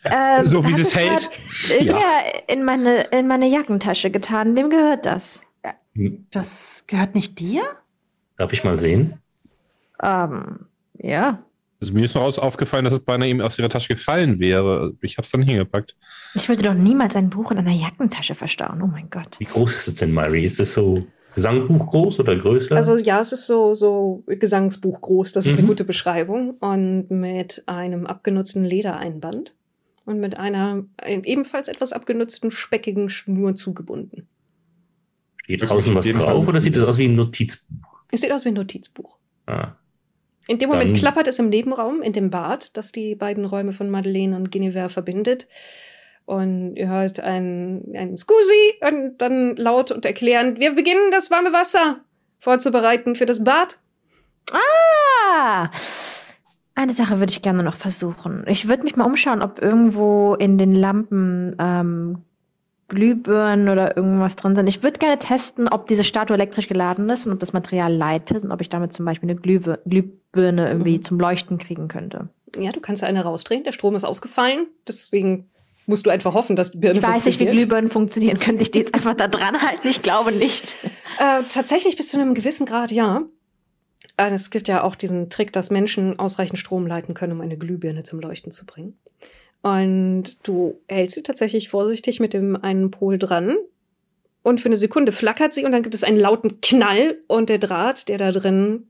[0.04, 1.30] Ähm, So wie sie es hält.
[1.30, 4.54] grad Irgendwer in meine, in meine Jackentasche getan.
[4.56, 5.42] Wem gehört das?
[5.94, 7.62] Hm, Das gehört nicht dir?
[8.36, 9.14] Darf ich mal sehen?
[10.02, 10.66] Ähm,
[10.98, 11.42] ja.
[11.80, 14.94] Also mir ist noch aus aufgefallen, dass es beinahe ihm aus ihrer Tasche gefallen wäre.
[15.02, 15.96] Ich habe es dann hingepackt.
[16.34, 18.80] Ich würde doch niemals ein Buch in einer Jackentasche verstauen.
[18.82, 19.36] Oh mein Gott.
[19.38, 20.44] Wie groß ist es denn, Myri?
[20.44, 22.74] Ist es so Gesangbuch groß oder größer?
[22.76, 25.58] Also ja, es ist so, so Gesangsbuch groß, das ist Mhm.
[25.60, 26.52] eine gute Beschreibung.
[26.60, 29.54] Und mit einem abgenutzten Ledereinband
[30.04, 34.28] und mit einer ein- ebenfalls etwas abgenutzten, speckigen Schnur zugebunden.
[35.42, 36.36] Steht draußen was drauf Fall.
[36.48, 38.02] oder sieht das aus wie ein Notizbuch?
[38.10, 39.18] Es sieht aus wie ein Notizbuch.
[39.46, 39.72] Ah.
[40.46, 43.72] In dem Moment Dann- klappert es im Nebenraum, in dem Bad, das die beiden Räume
[43.72, 45.46] von Madeleine und Guinevere verbindet.
[46.26, 51.52] Und ihr hört ein, ein Scusi und dann laut und erklärend, wir beginnen das warme
[51.52, 52.00] Wasser
[52.40, 53.78] vorzubereiten für das Bad.
[54.52, 55.70] Ah!
[56.76, 58.44] Eine Sache würde ich gerne noch versuchen.
[58.48, 62.18] Ich würde mich mal umschauen, ob irgendwo in den Lampen ähm,
[62.88, 64.66] Glühbirnen oder irgendwas drin sind.
[64.66, 68.44] Ich würde gerne testen, ob diese Statue elektrisch geladen ist und ob das Material leitet
[68.44, 71.02] und ob ich damit zum Beispiel eine Glühbir Glühbirne irgendwie Mhm.
[71.02, 72.28] zum Leuchten kriegen könnte.
[72.58, 75.48] Ja, du kannst eine rausdrehen, der Strom ist ausgefallen, deswegen
[75.86, 77.56] musst du einfach hoffen, dass die Birne Ich weiß nicht, wie funktioniert.
[77.68, 78.38] Glühbirnen funktionieren.
[78.40, 79.86] Könnte ich die jetzt einfach da dran halten?
[79.88, 80.72] Ich glaube nicht.
[81.18, 83.22] Äh, tatsächlich bis zu einem gewissen Grad, ja.
[84.16, 87.56] Äh, Es gibt ja auch diesen Trick, dass Menschen ausreichend Strom leiten können, um eine
[87.56, 88.98] Glühbirne zum Leuchten zu bringen.
[89.62, 93.56] Und du hältst sie tatsächlich vorsichtig mit dem einen Pol dran.
[94.42, 97.58] Und für eine Sekunde flackert sie und dann gibt es einen lauten Knall und der
[97.58, 98.88] Draht, der da drin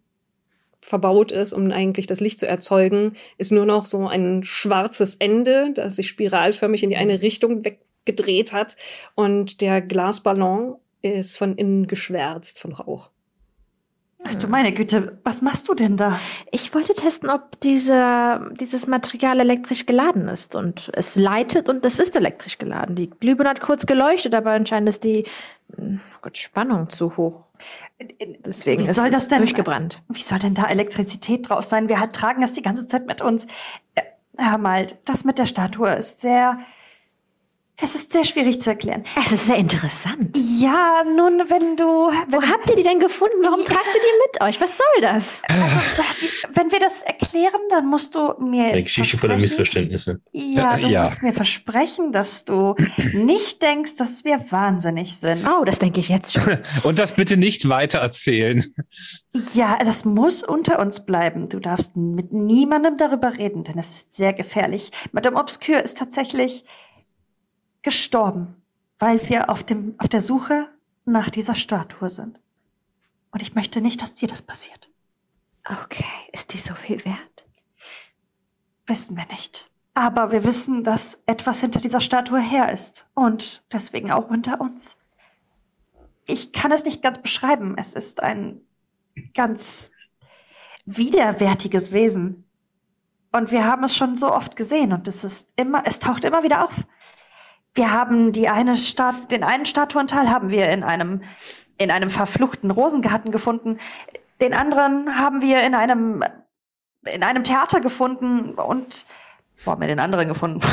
[0.81, 5.73] verbaut ist, um eigentlich das Licht zu erzeugen, ist nur noch so ein schwarzes Ende,
[5.73, 8.77] das sich spiralförmig in die eine Richtung weggedreht hat.
[9.15, 13.11] Und der Glasballon ist von innen geschwärzt von Rauch.
[14.27, 16.19] Ach du meine Güte, was machst du denn da?
[16.51, 20.55] Ich wollte testen, ob diese, dieses Material elektrisch geladen ist.
[20.57, 22.97] Und es leitet und es ist elektrisch geladen.
[22.97, 25.27] Die Glühbirne hat kurz geleuchtet, aber anscheinend ist die
[25.79, 25.83] oh
[26.23, 27.45] Gott, Spannung zu hoch.
[28.45, 30.03] Deswegen Wie ist soll es das denn- durchgebrannt.
[30.09, 31.89] Wie soll denn da Elektrizität drauf sein?
[31.89, 33.47] Wir tragen das die ganze Zeit mit uns.
[33.95, 34.03] Äh,
[34.37, 36.59] Hör mal, das mit der Statue ist sehr.
[37.77, 39.03] Es ist sehr schwierig zu erklären.
[39.27, 40.37] Es ist sehr interessant.
[40.37, 41.85] Ja, nun, wenn du.
[41.85, 43.35] Wo habt ihr die denn gefunden?
[43.43, 44.61] Warum tragt ihr die mit euch?
[44.61, 45.43] Was soll das?
[46.55, 48.67] Wenn wir das erklären, dann musst du mir.
[48.67, 49.41] Eine Geschichte voller versprechen-
[49.91, 50.21] Missverständnisse.
[50.31, 51.01] Ja, du Ja.
[51.01, 52.77] musst mir versprechen, dass du
[53.13, 55.45] nicht denkst, dass wir wahnsinnig sind.
[55.45, 56.59] Oh, das denke ich jetzt schon.
[56.85, 58.65] Und das bitte nicht weiter erzählen.
[59.53, 61.49] Ja, das muss unter uns bleiben.
[61.49, 64.93] Du darfst mit niemandem darüber reden, denn es ist sehr gefährlich.
[65.11, 66.65] Madame Obscure ist tatsächlich
[67.85, 68.61] gestorben,
[68.99, 70.69] weil wir auf, dem, auf der Suche
[71.05, 72.41] nach dieser Statue sind.
[73.31, 74.89] Und ich möchte nicht, dass dir das passiert.
[75.69, 77.45] Okay, ist die so viel wert?
[78.87, 79.71] Wissen wir nicht.
[79.95, 83.07] Aber wir wissen, dass etwas hinter dieser Statue her ist.
[83.15, 84.97] Und deswegen auch unter uns.
[86.27, 87.77] Ich kann es nicht ganz beschreiben.
[87.79, 88.61] Es ist ein
[89.35, 89.93] ganz
[90.87, 92.45] widerwärtiges Wesen.
[93.33, 96.45] Und wir haben es schon so oft gesehen und es ist immer, es taucht immer
[96.45, 96.75] wieder auf.
[97.75, 101.23] Wir haben die eine Stat den einen Statuenteil haben wir in einem,
[101.79, 103.79] in einem verfluchten Rosengarten gefunden.
[104.41, 106.23] Den anderen haben wir in einem,
[107.05, 109.07] in einem Theater gefunden und
[109.65, 110.61] wo haben wir den anderen gefunden?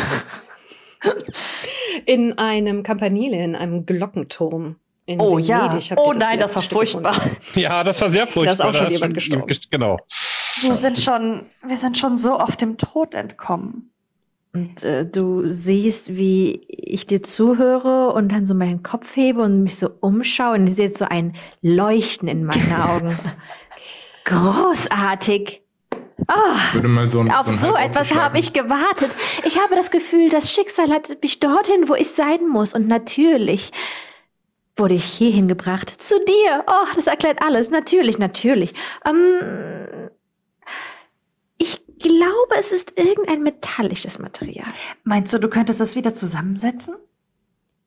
[2.05, 4.75] In einem Campanile, in einem Glockenturm.
[5.07, 5.63] In Oh ja.
[5.71, 7.13] Venedig ihr Oh nein, das war Stück furchtbar.
[7.13, 7.59] gefunden.
[7.59, 8.45] Ja, das war sehr furchtbar.
[8.45, 9.45] Da ist auch schon Da jemand gestorben.
[9.47, 9.97] gest- Genau.
[10.61, 13.91] Wir sind schon, wir sind schon so oft dem Tod entkommen.
[14.53, 19.63] Und äh, du siehst, wie ich dir zuhöre und dann so meinen Kopf hebe und
[19.63, 23.17] mich so umschaue und ich sehe jetzt so ein Leuchten in meinen Augen.
[24.25, 25.61] Großartig.
[26.27, 29.15] Oh, so ein, auf so halb etwas habe ich gewartet.
[29.43, 32.73] Ich habe das Gefühl, das Schicksal hat mich dorthin, wo ich sein muss.
[32.73, 33.71] Und natürlich
[34.75, 35.89] wurde ich hierhin gebracht.
[35.89, 36.63] Zu dir.
[36.67, 37.71] Oh, das erklärt alles.
[37.71, 38.73] Natürlich, natürlich.
[39.05, 40.09] Ähm,
[42.01, 44.67] glaube, es ist irgendein metallisches Material.
[45.03, 46.95] Meinst du, du könntest es wieder zusammensetzen?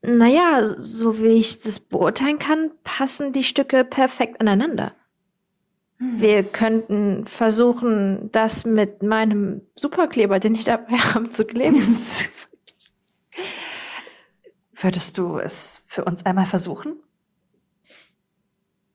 [0.03, 4.95] Naja, so wie ich das beurteilen kann, passen die Stücke perfekt aneinander.
[5.99, 11.81] Wir könnten versuchen, das mit meinem Superkleber, den ich dabei habe, zu kleben.
[14.75, 16.97] Würdest du es für uns einmal versuchen?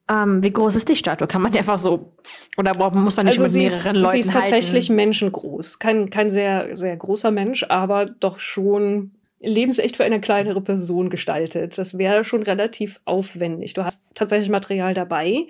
[0.10, 1.28] Ähm, wie groß ist die Statue?
[1.28, 2.14] Kann man die einfach so,
[2.57, 4.95] oder muss man nicht Also mit sie ist, mehreren Leuten sie ist tatsächlich halten?
[4.95, 5.80] menschengroß.
[5.80, 11.78] Kein, kein sehr, sehr großer Mensch, aber doch schon lebensecht für eine kleinere Person gestaltet.
[11.78, 13.74] Das wäre schon relativ aufwendig.
[13.74, 15.47] Du hast tatsächlich Material dabei,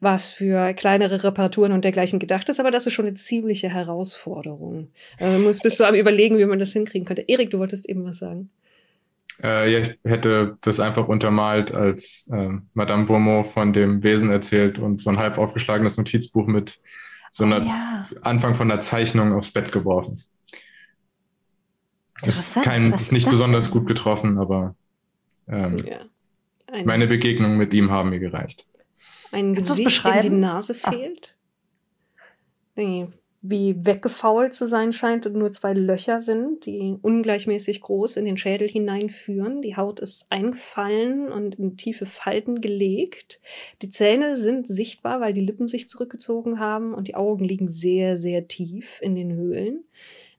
[0.00, 4.88] was für kleinere Reparaturen und dergleichen gedacht ist, aber das ist schon eine ziemliche Herausforderung.
[5.18, 7.24] Also du musst, bist du am überlegen, wie man das hinkriegen könnte.
[7.28, 8.50] Erik, du wolltest eben was sagen.
[9.42, 14.78] Äh, ja, ich hätte das einfach untermalt, als ähm, Madame Beaumont von dem Wesen erzählt
[14.78, 16.80] und so ein halb aufgeschlagenes Notizbuch mit
[17.32, 18.08] so einer Oh ja.
[18.22, 20.22] Anfang von einer Zeichnung aufs Bett geworfen.
[22.22, 23.72] Ist, kein, ist nicht besonders denn?
[23.72, 24.74] gut getroffen, aber
[25.48, 26.00] ähm, Ja.
[26.66, 28.66] Ein, meine Begegnungen mit ihm haben mir gereicht.
[29.32, 30.28] ein Kannst Gesicht, dem die?
[30.30, 30.90] Nase Ah.
[30.90, 31.36] fehlt.
[32.76, 33.08] Nee,
[33.42, 38.36] wie weggefault zu sein scheint und nur zwei Löcher sind, die ungleichmäßig groß in den
[38.36, 39.62] Schädel hineinführen.
[39.62, 43.40] Die Haut ist eingefallen und in tiefe Falten gelegt.
[43.80, 48.18] Die Zähne sind sichtbar, weil die Lippen sich zurückgezogen haben und die Augen liegen sehr,
[48.18, 49.84] sehr tief in den Höhlen.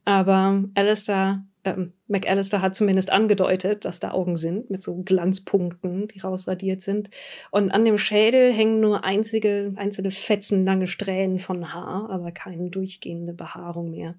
[0.04, 6.20] Aber Alistair, ähm, McAllister hat zumindest angedeutet, dass da Augen sind mit so Glanzpunkten, die
[6.20, 7.10] rausradiert sind.
[7.50, 12.70] Und an dem Schädel hängen nur einzige, einzelne Fetzen, lange Strähnen von Haar, aber keine
[12.70, 14.14] durchgehende Behaarung mehr.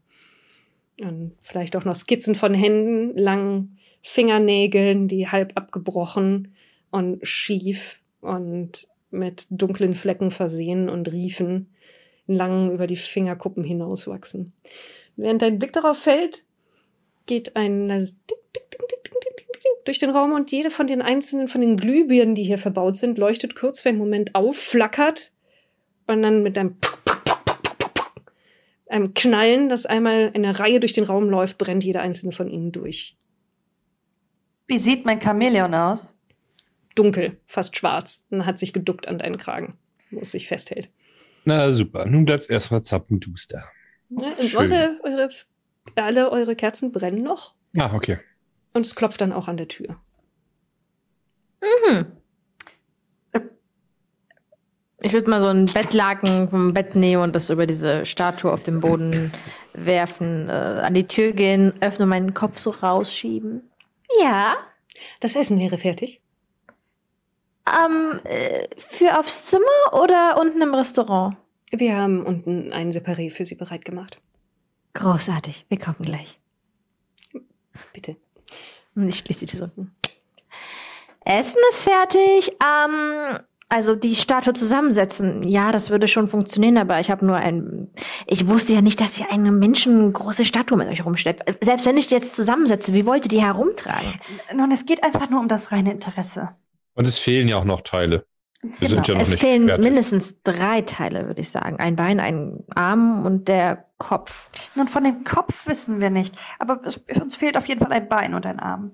[1.02, 6.54] Und vielleicht auch noch Skizzen von Händen, langen Fingernägeln, die halb abgebrochen
[6.92, 11.74] und schief und mit dunklen Flecken versehen und Riefen
[12.26, 14.54] lang über die Fingerkuppen hinauswachsen.
[15.16, 16.46] Während dein Blick darauf fällt,
[17.26, 18.10] geht ein
[19.86, 23.18] durch den Raum und jede von den einzelnen, von den Glühbirnen, die hier verbaut sind,
[23.18, 25.32] leuchtet kurz für einen Moment auf, flackert
[26.08, 26.78] und dann mit einem
[28.94, 32.72] einem Knallen, das einmal eine Reihe durch den Raum läuft, brennt jeder einzelne von ihnen
[32.72, 33.18] durch.
[34.68, 36.14] Wie sieht mein Chamäleon aus?
[36.96, 39.78] Dunkel, fast schwarz, und hat sich geduckt an deinen Kragen,
[40.12, 40.92] wo es sich festhält.
[41.44, 43.66] Na super, nun bleibt's erstmal zappenduster.
[44.10, 44.60] Ja, und Schön.
[44.60, 45.30] eure, eure,
[45.96, 48.20] alle eure Kerzen brennen noch Ah, okay.
[48.74, 49.98] und es klopft dann auch an der Tür.
[51.62, 52.14] Mhm.
[55.06, 58.64] Ich würde mal so ein Bettlaken vom Bett nehmen und das über diese Statue auf
[58.64, 59.34] den Boden
[59.74, 63.70] werfen, äh, an die Tür gehen, öffnen, meinen Kopf so rausschieben.
[64.22, 64.56] Ja.
[65.20, 66.22] Das Essen wäre fertig.
[67.68, 71.36] Ähm, äh, für aufs Zimmer oder unten im Restaurant?
[71.72, 74.22] Wir haben unten ein Separé für Sie bereit gemacht.
[74.94, 75.66] Großartig.
[75.70, 76.40] Wir kommen gleich.
[77.94, 78.16] Bitte.
[78.96, 79.86] Und ich schließe die Tür so.
[81.26, 82.56] Essen ist fertig.
[82.64, 83.40] Ähm,
[83.70, 87.90] also die Statue zusammensetzen, ja, das würde schon funktionieren, aber ich habe nur ein.
[88.28, 91.64] Ich wusste ja nicht, dass ihr eine menschengroße Statue mit euch rumschleppt.
[91.66, 94.20] Selbst wenn ich die jetzt zusammensetze, wie wollt ihr die herumtragen?
[94.54, 96.50] Nun, es geht einfach nur um das reine Interesse.
[96.94, 98.26] Und es fehlen ja auch noch Teile.
[98.80, 99.84] Wir sind ja noch es nicht fehlen fertig.
[99.84, 101.78] mindestens drei Teile, würde ich sagen.
[101.78, 104.50] Ein Bein, ein Arm und der Kopf.
[104.76, 108.08] Nun, von dem Kopf wissen wir nicht, aber es, uns fehlt auf jeden Fall ein
[108.08, 108.92] Bein und ein Arm.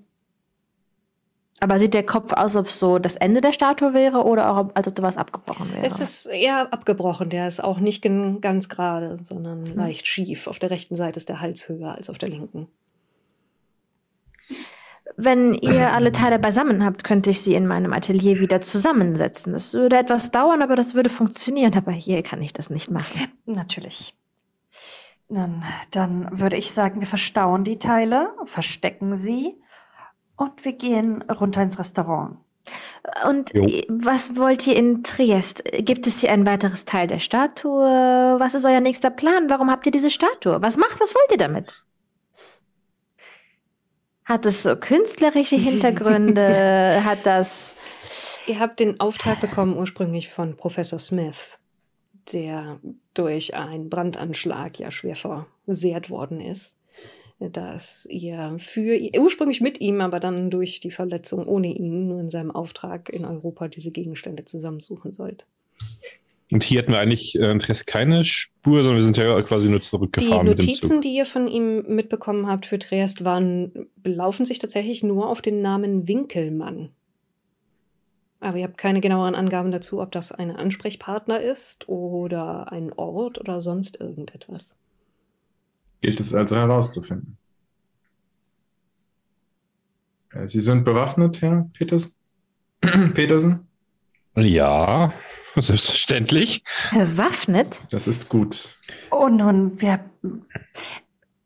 [1.62, 4.70] Aber sieht der Kopf aus, ob es so das Ende der Statue wäre oder auch,
[4.74, 5.84] als ob da was abgebrochen wäre?
[5.84, 7.28] Es ist eher abgebrochen.
[7.28, 8.02] Der ist auch nicht
[8.40, 10.46] ganz gerade, sondern leicht schief.
[10.46, 12.66] Auf der rechten Seite ist der Hals höher als auf der linken.
[15.16, 19.52] Wenn ihr alle Teile beisammen habt, könnte ich sie in meinem Atelier wieder zusammensetzen.
[19.52, 21.74] Das würde etwas dauern, aber das würde funktionieren.
[21.76, 23.28] Aber hier kann ich das nicht machen.
[23.44, 24.14] Natürlich.
[25.28, 29.54] Nun, dann würde ich sagen, wir verstauen die Teile, verstecken sie
[30.36, 32.38] und wir gehen runter ins Restaurant.
[33.28, 33.66] Und Jo.
[33.88, 35.62] was wollt ihr in Triest?
[35.78, 38.36] Gibt es hier ein weiteres Teil der Statue?
[38.38, 39.48] Was ist euer nächster Plan?
[39.48, 40.60] Warum habt ihr diese Statue?
[40.62, 41.84] Was macht, was wollt ihr damit?
[44.30, 47.00] Hat es so künstlerische Hintergründe?
[47.04, 47.74] Hat das.
[48.46, 51.58] Ihr habt den Auftrag bekommen ursprünglich von Professor Smith,
[52.32, 52.78] der
[53.12, 56.78] durch einen Brandanschlag ja schwer versehrt worden ist,
[57.40, 62.30] dass ihr für ursprünglich mit ihm, aber dann durch die Verletzung ohne ihn nur in
[62.30, 65.44] seinem Auftrag in Europa diese Gegenstände zusammensuchen sollt.
[66.50, 69.78] Und hier hatten wir eigentlich äh, Interesse keine Spur, sondern wir sind ja quasi nur
[69.78, 71.02] Die zurückgefahren mit dem Notizen, Zug.
[71.02, 75.62] die ihr von ihm mitbekommen habt für Triest, waren, belaufen sich tatsächlich nur auf den
[75.62, 76.90] Namen Winkelmann.
[78.40, 83.38] Aber ihr habt keine genaueren Angaben dazu, ob das ein Ansprechpartner ist oder ein Ort
[83.38, 84.74] oder sonst irgendetwas.
[86.00, 87.36] Gilt es also herauszufinden.
[90.32, 92.18] Äh, Sie sind bewaffnet, Herr Peters
[93.14, 93.66] Petersen?
[94.36, 95.12] Ja,
[95.56, 96.62] selbstverständlich.
[96.92, 97.82] Bewaffnet?
[97.90, 98.76] Das ist gut.
[99.10, 100.00] Oh, nun, wir.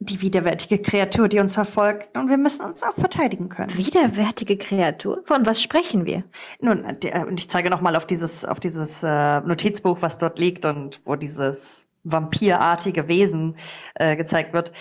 [0.00, 2.14] Die widerwärtige Kreatur, die uns verfolgt.
[2.14, 3.74] Und wir müssen uns auch verteidigen können.
[3.74, 5.22] Widerwärtige Kreatur?
[5.24, 6.24] Von was sprechen wir?
[6.60, 11.00] Nun, und ich zeige nochmal auf dieses, auf dieses äh, Notizbuch, was dort liegt und
[11.06, 13.56] wo dieses vampirartige Wesen
[13.94, 14.72] äh, gezeigt wird.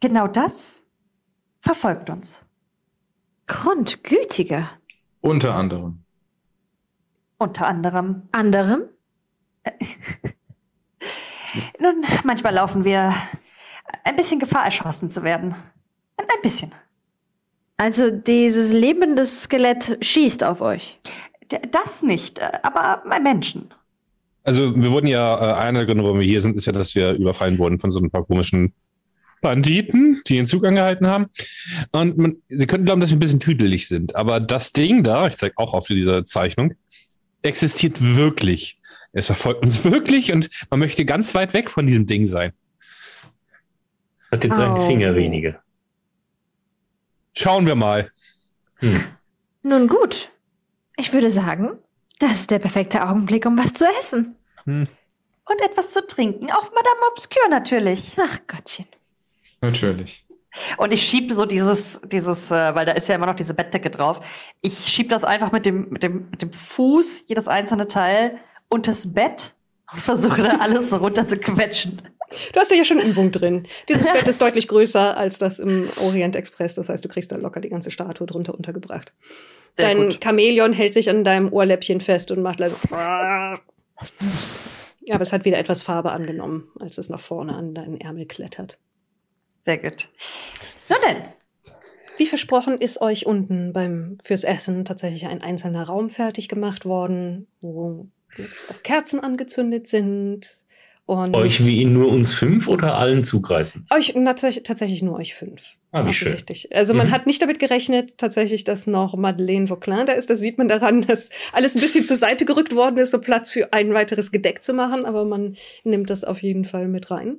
[0.00, 0.84] Genau das
[1.60, 2.42] verfolgt uns.
[3.46, 4.70] Grundgütiger.
[5.20, 6.05] Unter anderem.
[7.38, 8.22] Unter anderem.
[8.32, 8.82] Anderem?
[11.80, 13.14] Nun, manchmal laufen wir
[14.04, 15.54] ein bisschen Gefahr, erschossen zu werden.
[16.16, 16.72] Ein, bisschen.
[17.76, 20.98] Also dieses lebende Skelett schießt auf euch.
[21.50, 23.72] D das nicht, äh, aber bei Menschen.
[24.42, 26.94] Also wir wurden ja, äh, einer der Gründe, warum wir hier sind, ist ja, dass
[26.94, 28.72] wir überfallen wurden von so ein paar komischen
[29.42, 31.26] Banditen, die den Zug angehalten haben.
[31.92, 34.16] Und man, sie könnten glauben, dass wir ein bisschen tüdelig sind.
[34.16, 36.74] Aber das Ding da, ich zeige auch auf dieser Zeichnung,
[37.46, 38.78] existiert wirklich.
[39.12, 42.52] Es verfolgt uns wirklich und man möchte ganz weit weg von diesem Ding sein.
[44.30, 44.80] Hat jetzt einen Oh.
[44.80, 45.62] Finger weniger.
[47.34, 48.10] Schauen wir mal.
[48.76, 49.02] Hm.
[49.62, 50.30] Nun gut.
[50.96, 51.78] Ich würde sagen,
[52.18, 54.36] das ist der perfekte Augenblick, um was zu essen.
[54.64, 54.88] Hm.
[55.48, 56.50] Und etwas zu trinken.
[56.50, 58.12] Auf Madame Obscure natürlich.
[58.18, 58.86] Ach Gottchen.
[59.60, 60.25] Natürlich.
[60.76, 63.90] Und ich schiebe so dieses, dieses, äh, weil da ist ja immer noch diese Bettdecke
[63.90, 64.20] drauf.
[64.60, 68.38] Ich schieb das einfach mit dem, mit dem, mit dem Fuß, jedes einzelne Teil,
[68.68, 69.54] unters Bett
[69.92, 72.02] und versuche da alles so runter zu quetschen.
[72.52, 73.66] Du hast ja schon Übung drin.
[73.88, 76.74] Dieses Bett ist deutlich größer als das im Orient Express.
[76.74, 79.12] Das heißt, du kriegst da locker die ganze Statue drunter untergebracht.
[79.76, 80.20] Sehr Dein gut.
[80.22, 82.74] Chamäleon hält sich an deinem Ohrläppchen fest und macht leider.
[85.08, 88.26] Ja, aber es hat wieder etwas Farbe angenommen, als es nach vorne an deinen Ärmel
[88.26, 88.76] klettert.
[89.66, 90.08] Sehr gut.
[90.88, 91.22] Nun denn,
[92.16, 97.46] Wie versprochen ist euch unten beim fürs Essen tatsächlich ein einzelner Raum fertig gemacht worden,
[97.60, 98.06] wo
[98.38, 100.48] jetzt auch Kerzen angezündet sind.
[101.04, 103.86] Und Euch wie nur uns fünf oder allen zugreißen?
[103.94, 105.74] Euch tatsächlich, tatsächlich nur euch fünf.
[105.92, 106.36] Ah, wie schön.
[106.72, 107.10] Also man Mhm.
[107.12, 110.30] hat nicht damit gerechnet, tatsächlich, dass noch Madeleine Vauclin da ist.
[110.30, 113.50] Das sieht man daran, dass alles ein bisschen zur Seite gerückt worden ist, um Platz
[113.50, 115.04] für ein weiteres Gedeck zu machen.
[115.06, 117.38] Aber man nimmt das auf jeden Fall mit rein.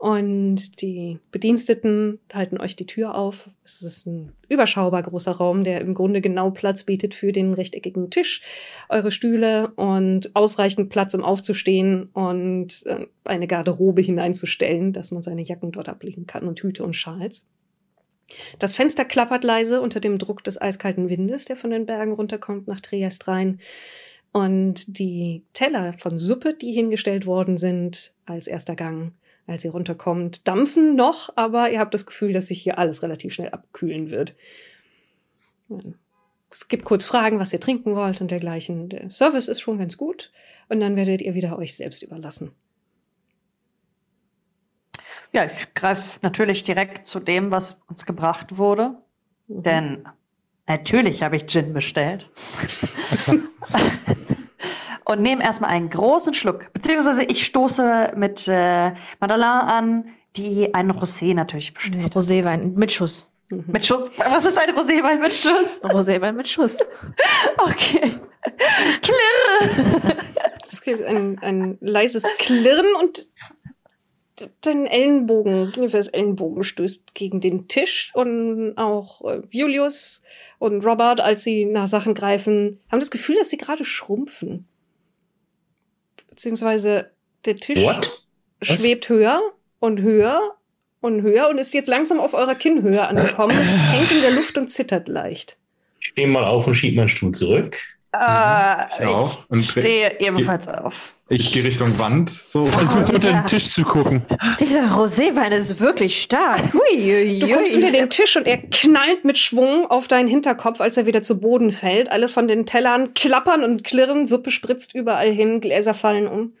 [0.00, 3.50] Und die Bediensteten halten euch die Tür auf.
[3.66, 8.08] Es ist ein überschaubar großer Raum, der im Grunde genau Platz bietet für den rechteckigen
[8.08, 8.40] Tisch,
[8.88, 15.42] eure Stühle und ausreichend Platz, um aufzustehen und äh, eine Garderobe hineinzustellen, dass man seine
[15.42, 17.44] Jacken dort ablegen kann und Hüte und Schals.
[18.58, 22.68] Das Fenster klappert leise unter dem Druck des eiskalten Windes, der von den Bergen runterkommt
[22.68, 23.60] nach Triest rein.
[24.32, 29.12] Und die Teller von Suppe, die hingestellt worden sind als erster Gang,
[29.50, 33.34] als ihr runterkommt, dampfen noch, aber ihr habt das Gefühl, dass sich hier alles relativ
[33.34, 34.34] schnell abkühlen wird.
[36.50, 38.88] Es gibt kurz Fragen, was ihr trinken wollt und dergleichen.
[38.88, 40.32] Der Service ist schon ganz gut
[40.68, 42.52] und dann werdet ihr wieder euch selbst überlassen.
[45.32, 48.96] ja, ich greife natürlich direkt zu dem, was uns gebracht wurde.
[49.46, 50.08] Denn
[50.66, 52.30] natürlich habe ich Gin bestellt.
[55.04, 56.72] Und nehme erstmal einen großen Schluck.
[56.72, 60.04] Beziehungsweise ich stoße mit äh, Madeleine an,
[60.36, 62.14] die einen Rosé natürlich bestellt.
[62.14, 63.28] Roséwein mit Schuss.
[63.50, 64.12] Mit Schuss.
[64.18, 65.82] Was ist ein Roséwein mit Schuss?
[65.82, 66.78] Roséwein mit Schuss.
[67.58, 68.14] Okay.
[69.02, 70.16] Klirre.
[70.62, 73.28] Es gibt ein, ein leises Klirren und
[74.62, 80.22] dein Ellenbogen, das Ellenbogen stößt gegen den Tisch und auch äh, Julius
[80.58, 84.66] und Robert, als sie nach Sachen greifen, haben das Gefühl, dass sie gerade schrumpfen.
[86.40, 87.10] Beziehungsweise
[87.44, 88.24] der Tisch What?
[88.60, 88.80] Was?
[88.80, 89.42] schwebt höher
[89.78, 90.40] und höher
[91.02, 93.52] und höher und ist jetzt langsam auf eurer Kinnhöhe angekommen,
[93.90, 95.58] hängt in der Luft und zittert leicht.
[96.00, 97.76] Ich stehe mal auf und schiebe meinen Stuhl zurück.
[98.12, 99.50] Äh, Ich auch.
[99.50, 101.12] Und ich stehe ebenfalls auf.
[101.32, 102.28] Ich gehe Richtung Wand.
[102.28, 102.66] So.
[102.66, 104.22] Versuch unter den Tisch zu gucken.
[104.58, 106.74] Dieser Roséwein ist wirklich stark.
[106.74, 110.80] Hui, hui, Du guckst unter den Tisch und er knallt mit Schwung auf deinen Hinterkopf,
[110.80, 112.10] als er wieder zu Boden fällt.
[112.10, 116.54] Alle von den Tellern klappern und klirren, Suppe spritzt überall hin, Gläser fallen um.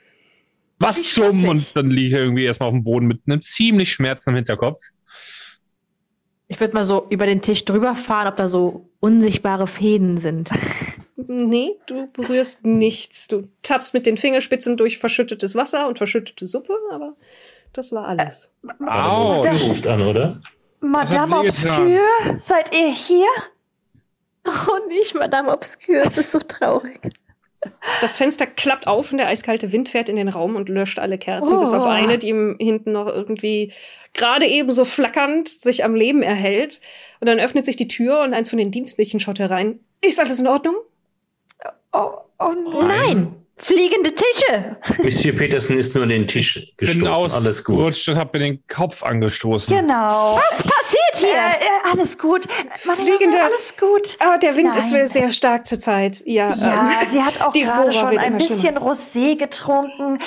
[0.78, 1.48] Was zum?
[1.48, 4.78] Und dann liege ich irgendwie erstmal auf dem Boden mit einem ziemlich Schmerz im Hinterkopf.
[6.46, 10.48] Ich würde mal so über den Tisch drüber fahren, ob da so unsichtbare Fäden sind.
[11.26, 13.28] Nee, du berührst nichts.
[13.28, 17.14] Du tappst mit den Fingerspitzen durch verschüttetes Wasser und verschüttete Suppe, aber
[17.72, 18.52] das war alles.
[18.86, 19.42] Au.
[19.42, 20.40] Der ruft an, oder?
[20.80, 21.40] Madame.
[21.40, 22.00] Obscure,
[22.38, 23.26] seid ihr hier?
[24.46, 27.00] Oh, nicht Madame Obscure, das ist so traurig.
[28.00, 31.18] Das Fenster klappt auf und der eiskalte Wind fährt in den Raum und löscht alle
[31.18, 31.60] Kerzen, Oh.
[31.60, 33.74] bis auf eine, die ihm hinten noch irgendwie
[34.14, 36.80] gerade eben so flackernd sich am Leben erhält.
[37.20, 39.78] Und dann öffnet sich die Tür und eins von den Dienstmädchen schaut herein.
[40.02, 40.74] Ist alles in Ordnung?
[41.92, 42.52] Oh, oh
[42.86, 44.76] Nein, fliegende Tische.
[45.02, 47.36] Monsieur Peterson ist nur an den Tisch Bin gestoßen.
[47.36, 47.76] Alles gut.
[47.76, 49.76] ausgerutscht und hab mir den Kopf angestoßen.
[49.76, 50.36] Genau.
[50.50, 51.28] Was passiert hier?
[51.28, 52.46] Äh, äh, alles gut.
[52.86, 54.16] Meine Fliegende- alles gut.
[54.20, 55.06] Ah, der Wind ist Nein.
[55.08, 56.22] sehr stark zurzeit.
[56.26, 60.18] Ja, Ja, ähm, sie hat auch die gerade schon ein bisschen Rosé getrunken.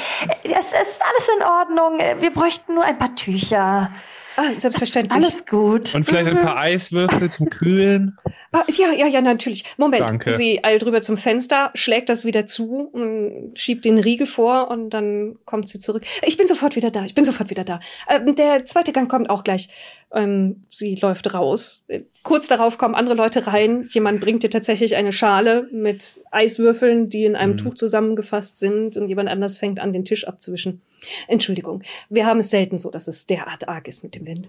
[0.44, 2.00] Es ist alles in Ordnung.
[2.20, 3.92] Wir bräuchten nur ein paar Tücher.
[4.36, 5.14] Ah, selbstverständlich.
[5.14, 5.94] Alles gut.
[5.96, 8.18] Und vielleicht ein paar Eiswürfel zum Kühlen.
[8.56, 9.64] Ah, ja, ja, ja, natürlich.
[9.78, 10.08] Moment.
[10.08, 10.36] Danke.
[10.36, 14.92] Sie eilt rüber zum Fenster, schlägt das wieder zu und schiebt den Riegel vor und
[14.92, 16.04] dann kommt sie zurück.
[16.22, 17.04] Ich bin sofort wieder da.
[17.04, 17.80] Ich bin sofort wieder da.
[18.08, 19.70] Ähm, der zweite Gang kommt auch gleich.
[20.14, 21.84] Ähm, sie läuft raus.
[21.88, 23.84] Äh, Kurz darauf kommen andere Leute rein.
[23.92, 27.58] Jemand bringt dir tatsächlich eine Schale mit Eiswürfeln, die in einem Mhm.
[27.58, 30.82] Tuch zusammengefasst sind und jemand anders fängt an, den Tisch abzuwischen.
[31.28, 31.82] Entschuldigung.
[32.10, 34.48] Wir haben es selten so, dass es derart arg ist mit dem Wind.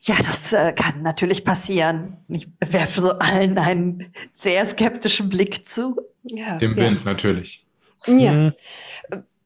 [0.00, 2.16] Ja, das äh, kann natürlich passieren.
[2.28, 5.96] Ich werfe so allen einen sehr skeptischen Blick zu.
[6.22, 6.84] Ja, Dem ja.
[6.84, 7.66] Wind natürlich.
[8.06, 8.30] Ja.
[8.32, 8.52] Hm.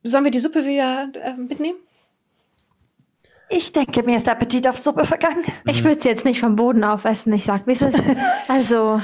[0.02, 1.78] Sollen wir die Suppe wieder äh, mitnehmen?
[3.48, 5.44] Ich denke, mir ist der Appetit auf Suppe vergangen.
[5.66, 7.32] Ich würde es jetzt nicht vom Boden aufessen.
[7.34, 8.00] Ich sag, wie es ist.
[8.48, 9.00] Also,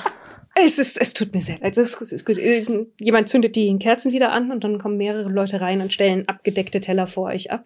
[0.55, 1.76] Es, ist, es tut mir sehr leid.
[1.76, 2.38] Es ist gut, es ist gut.
[2.38, 6.28] Äh, Jemand zündet die Kerzen wieder an und dann kommen mehrere Leute rein und stellen
[6.28, 7.64] abgedeckte Teller vor euch ab.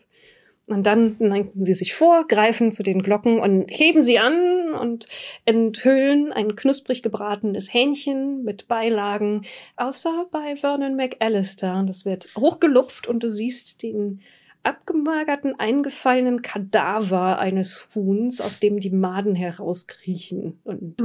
[0.73, 5.07] Und dann neigen sie sich vor, greifen zu den Glocken und heben sie an und
[5.45, 9.43] enthüllen ein knusprig gebratenes Hähnchen mit Beilagen,
[9.77, 11.79] außer bei Vernon McAllister.
[11.79, 14.21] Und das wird hochgelupft und du siehst den
[14.63, 21.01] abgemagerten, eingefallenen Kadaver eines Huhns, aus dem die Maden herauskriechen und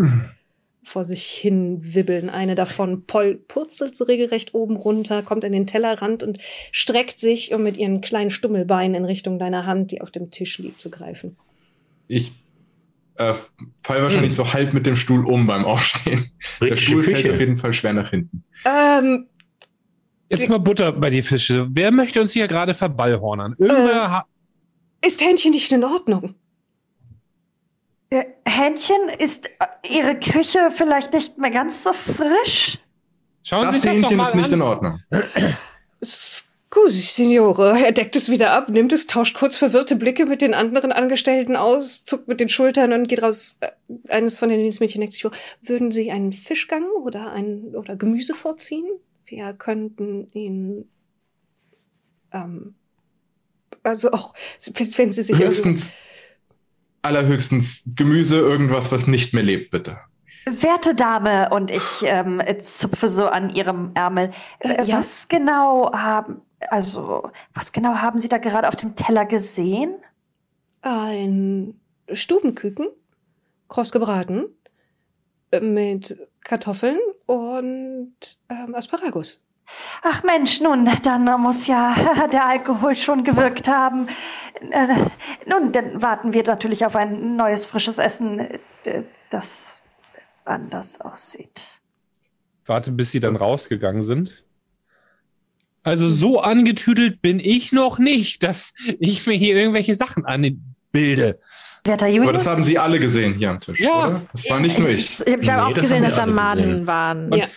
[0.88, 2.30] vor sich hin wibbeln.
[2.30, 6.40] Eine davon pol purzelt so regelrecht oben runter, kommt an den Tellerrand und
[6.72, 10.58] streckt sich, um mit ihren kleinen Stummelbeinen in Richtung deiner Hand, die auf dem Tisch
[10.60, 11.38] liegt, zu greifen.
[12.08, 12.32] Ich
[13.16, 13.34] äh,
[13.84, 16.30] fall wahrscheinlich so halb mit dem Stuhl um beim Aufstehen.
[16.62, 17.34] Der Britische Stuhl fällt Küche.
[17.34, 18.44] auf jeden Fall schwer nach hinten.
[18.66, 19.28] Ähm,
[20.30, 21.68] Jetzt mal Butter bei die Fische.
[21.70, 23.56] Wer möchte uns hier gerade verballhornern?
[23.58, 24.26] Irgendwer ha
[25.06, 26.36] ist Hähnchen nicht in Ordnung?
[28.10, 32.80] Äh, Hähnchen, ist äh, Ihre Küche vielleicht nicht mehr ganz so frisch?
[33.44, 34.54] Schauen Das Sie sich das doch Hähnchen mal ist nicht an.
[34.54, 35.00] in Ordnung.
[36.04, 37.80] Scusi, Signore.
[37.84, 41.56] Er deckt es wieder ab, nimmt es, tauscht kurz verwirrte Blicke mit den anderen Angestellten
[41.56, 43.58] aus, zuckt mit den Schultern und geht raus.
[43.62, 43.72] Äh,
[44.10, 45.26] Eines von den Dienstmädchen denkt sich
[45.62, 48.86] würden Sie einen Fischgang oder ein oder Gemüse vorziehen?
[49.26, 50.90] Wir könnten ihn
[52.32, 52.76] ähm,
[53.84, 54.34] also auch,
[54.98, 55.94] wenn Sie sich Höchstens,
[57.08, 59.98] allerhöchstens Gemüse, irgendwas, was nicht mehr lebt, bitte.
[60.46, 64.32] Werte Dame, und ich ähm, zupfe so an Ihrem Ärmel.
[64.60, 65.00] Äh, Äh, ja?
[65.00, 69.96] Was genau haben, also, was genau haben Sie da gerade auf dem Teller gesehen?
[70.82, 71.80] ein
[72.12, 72.88] Stubenküken,
[73.68, 74.46] kross gebraten,
[75.52, 78.16] äh, mit Kartoffeln und
[78.50, 79.42] ähm, Asparagus.
[80.04, 81.96] Ach Mensch, nun, dann muss ja
[82.32, 84.08] der Alkohol schon gewirkt haben.
[84.72, 84.88] Äh,
[85.46, 89.82] nun, dann warten wir natürlich auf ein neues, frisches Essen, äh, das
[90.46, 91.82] anders aussieht.
[92.66, 94.44] Warte, bis sie dann rausgegangen sind.
[95.84, 101.40] Also so angetüdelt bin ich noch nicht, dass ich mir hier irgendwelche Sachen anbilde.
[101.86, 104.08] Werter Aber das haben Sie alle gesehen hier am Tisch, Ja.
[104.08, 104.22] oder?
[104.34, 105.28] Das war nicht nur ich, ich.
[105.28, 106.88] ich habe Nee, auch gesehen, dass da Maden gesehen.
[106.88, 107.34] waren.
[107.34, 107.48] Ja.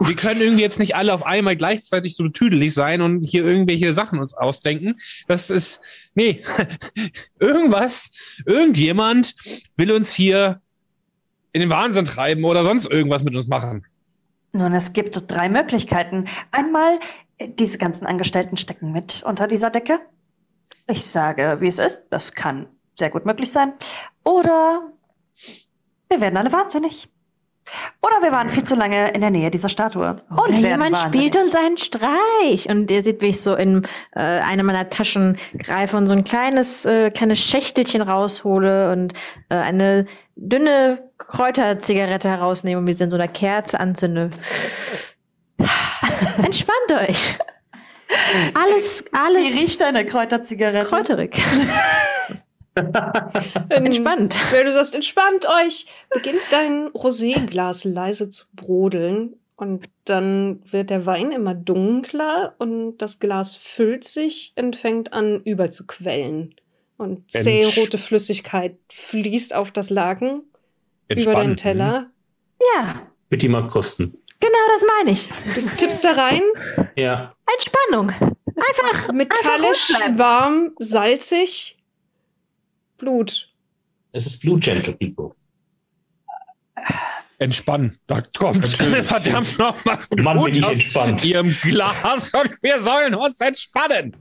[0.00, 3.94] Wir können irgendwie jetzt nicht alle auf einmal gleichzeitig so tüdelig sein und hier irgendwelche
[3.94, 4.94] Sachen uns ausdenken.
[5.26, 5.80] Das ist,
[6.14, 6.44] nee,
[7.40, 8.10] irgendwas,
[8.46, 9.34] irgendjemand
[9.76, 10.60] will uns hier
[11.52, 13.84] in den Wahnsinn treiben oder sonst irgendwas mit uns machen.
[14.52, 16.26] nun, es gibt drei Möglichkeiten.
[16.52, 17.00] Einmal,
[17.38, 20.00] äh, diese ganzen Angestellten stecken mit unter dieser Decke.
[20.86, 23.72] Ich sage, wie es ist, das kann sehr gut möglich sein.
[24.24, 24.92] Oder
[26.08, 27.08] wir werden alle wahnsinnig.
[28.02, 30.16] Oder wir waren viel zu lange in der Nähe dieser Statue.
[30.30, 31.30] Oder Und jemand wahnsinnig.
[31.32, 32.68] spielt uns einen Streich.
[32.68, 36.24] Und der sieht, wie ich so in äh, eine meiner Taschen greife und so ein
[36.24, 39.12] kleines, äh, kleines Schächtelchen raushole und
[39.48, 40.06] äh, eine
[40.36, 44.30] dünne Kräuterzigarette herausnehme und mir sie in so einer Kerze anzünde.
[46.42, 47.36] Entspannt euch.
[48.54, 50.88] Alles, alles Wie riecht deine Kräuterzigarette?
[50.88, 51.40] kräuterig.
[53.70, 54.34] Ähm, Entspannt.
[54.52, 59.36] Wenn du sagst, entspannt euch, beginnt dein Roséglas leise zu brodeln.
[59.56, 65.42] Und dann wird der Wein immer dunkler und das Glas füllt sich und fängt an
[65.42, 66.54] überzuquellen.
[66.96, 70.52] Und zähe rote Flüssigkeit fließt auf das Laken über
[71.08, 71.36] Entspannen.
[71.38, 72.10] deinen Teller.
[72.76, 74.16] Ja, Bitte die mal kosten.
[74.40, 75.28] genau das meine ich.
[75.54, 76.42] Du tippst da rein,
[76.96, 77.34] Ja.
[77.54, 78.10] Entspannung.
[78.56, 80.18] Einfach metallisch, bleiben.
[80.18, 81.77] warm, salzig,
[82.98, 83.50] Blut.
[84.12, 85.32] Es ist Blue Gentle People.
[87.38, 87.98] Entspannen.
[88.06, 89.06] Da kommt Natürlich.
[89.06, 91.24] verdammt nochmal Mann, bin ich aus entspannt.
[91.24, 94.16] ihrem Glas und wir sollen uns entspannen.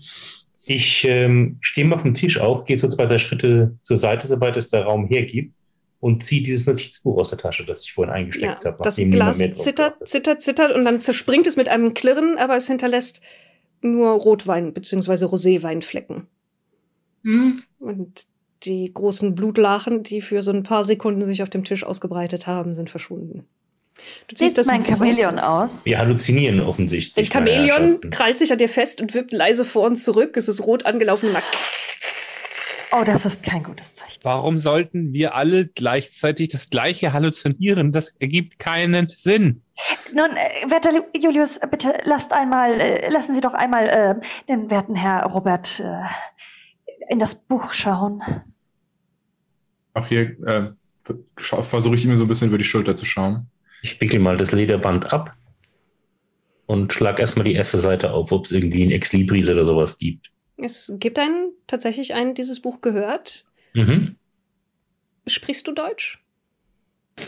[0.65, 4.57] Ich ähm, stehe mal vom Tisch auf, gehe so zwei, drei Schritte zur Seite, soweit
[4.57, 5.53] es der Raum hergibt,
[5.99, 8.77] und ziehe dieses Notizbuch aus der Tasche, das ich vorhin Ja, eingesteckt habe.
[8.83, 13.21] das Glas zittert, zittert, zittert und dann zerspringt es mit einem Klirren, aber es hinterlässt
[13.81, 15.25] nur Rotwein bzw.
[15.25, 16.27] Roséweinflecken.
[17.23, 17.63] Hm.
[17.79, 18.25] Und
[18.63, 22.73] die großen Blutlachen, die für so ein paar Sekunden sich auf dem Tisch ausgebreitet haben,
[22.73, 23.45] sind verschwunden.
[24.27, 25.85] Du Sieht mein Buch Chamäleon aus?
[25.85, 27.35] Wir halluzinieren offensichtlich.
[27.35, 30.37] Ein meine Chamäleon krallt sich an dir fest und wippt leise vor und zurück.
[30.37, 31.57] Es ist rot angelaufen und macht
[32.91, 34.19] Oh, das ist kein gutes Zeichen.
[34.23, 37.91] Warum sollten wir alle gleichzeitig das gleiche halluzinieren?
[37.91, 39.61] Das ergibt keinen Sinn.
[40.13, 44.15] Nun, äh, werter Julius, äh, bitte lasst einmal, äh, lassen Sie doch einmal äh,
[44.47, 46.03] den werten Herr Robert äh,
[47.09, 48.21] in das Buch schauen.
[49.93, 50.71] Auch hier äh,
[51.27, 53.47] versuche ich ihm so ein bisschen über die Schulter zu schauen.
[53.81, 55.35] Ich wickel mal das Lederband ab
[56.65, 59.97] und schlag erstmal die erste Seite auf, ob es irgendwie ein Ex Libris oder sowas
[59.97, 60.29] gibt.
[60.57, 63.45] Es gibt einen, tatsächlich einen, dieses Buch gehört.
[63.73, 64.15] Mhm.
[65.27, 66.23] Sprichst du Deutsch?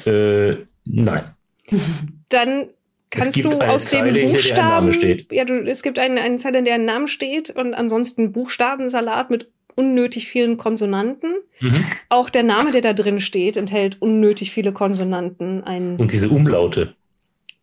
[0.05, 1.21] Äh, nein.
[2.30, 2.69] Dann
[3.09, 4.93] kannst gibt du aus dem Zeile, in der der Name Buchstaben.
[4.93, 5.32] steht.
[5.32, 9.30] Ja, du, es gibt eine, eine Zeile, in der ein Name steht und ansonsten Buchstabensalat
[9.30, 11.34] mit unnötig vielen Konsonanten.
[11.61, 11.84] Mhm.
[12.09, 15.63] Auch der Name, der da drin steht, enthält unnötig viele Konsonanten.
[15.63, 16.95] Ein Und diese Umlaute.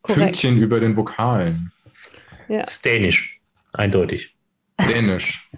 [0.03, 0.23] korrekt.
[0.23, 1.73] Pünktchen über den Vokalen.
[2.49, 2.61] Ja.
[2.61, 3.41] Das ist Dänisch.
[3.75, 4.35] Eindeutig.
[4.89, 5.51] Dänisch.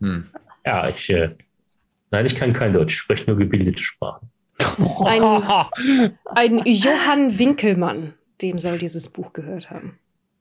[0.00, 0.26] Hm.
[0.64, 1.30] Ja, ich, äh,
[2.10, 2.94] nein, ich kann kein Deutsch.
[2.94, 4.30] Ich spreche nur gebildete Sprachen.
[5.04, 5.22] Ein,
[6.24, 9.98] ein Johann Winkelmann, dem soll dieses Buch gehört haben.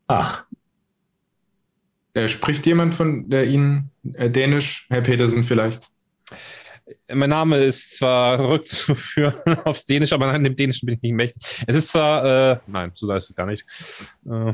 [0.07, 0.45] Ach,
[2.13, 4.85] Äh, spricht jemand von der Ihnen Dänisch?
[4.89, 5.89] Herr Petersen vielleicht?
[7.11, 9.35] Mein Name ist zwar rückzuführen
[9.65, 11.41] aufs Dänisch, aber nein, dem Dänischen bin ich nicht mächtig.
[11.65, 13.65] Es ist zwar, äh, nein, so ist es gar nicht.
[14.25, 14.53] Äh,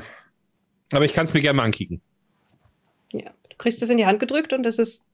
[0.93, 2.01] aber ich kann es mir gerne mal ankicken.
[3.11, 3.31] Ja.
[3.49, 5.05] Du kriegst es in die Hand gedrückt und es ist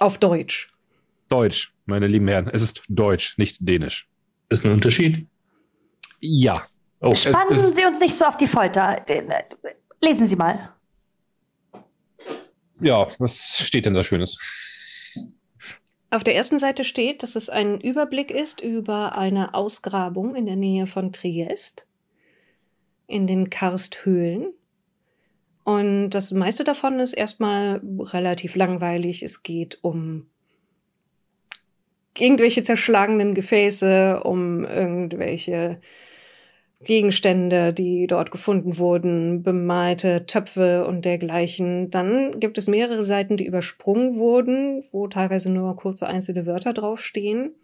[0.00, 0.72] auf Deutsch.
[1.28, 2.48] Deutsch, meine lieben Herren.
[2.52, 4.08] Es ist Deutsch, nicht Dänisch.
[4.48, 5.28] ist ein Unterschied.
[6.20, 6.66] Ja.
[7.00, 9.08] Oh, Spannen es- Sie uns nicht so auf die Folter.
[9.08, 9.42] Äh, äh,
[10.02, 10.74] Lesen Sie mal.
[12.80, 14.38] Ja, was steht denn da Schönes?
[16.10, 20.56] Auf der ersten Seite steht, dass es ein Überblick ist über eine Ausgrabung in der
[20.56, 21.86] Nähe von Triest
[23.06, 24.52] in den Karsthöhlen.
[25.64, 29.22] Und das meiste davon ist erstmal relativ langweilig.
[29.22, 30.26] Es geht um
[32.18, 35.80] irgendwelche zerschlagenen Gefäße, um irgendwelche
[36.82, 41.90] Gegenstände, die dort gefunden wurden, bemalte Töpfe und dergleichen.
[41.90, 47.54] Dann gibt es mehrere Seiten, die übersprungen wurden, wo teilweise nur kurze einzelne Wörter draufstehen.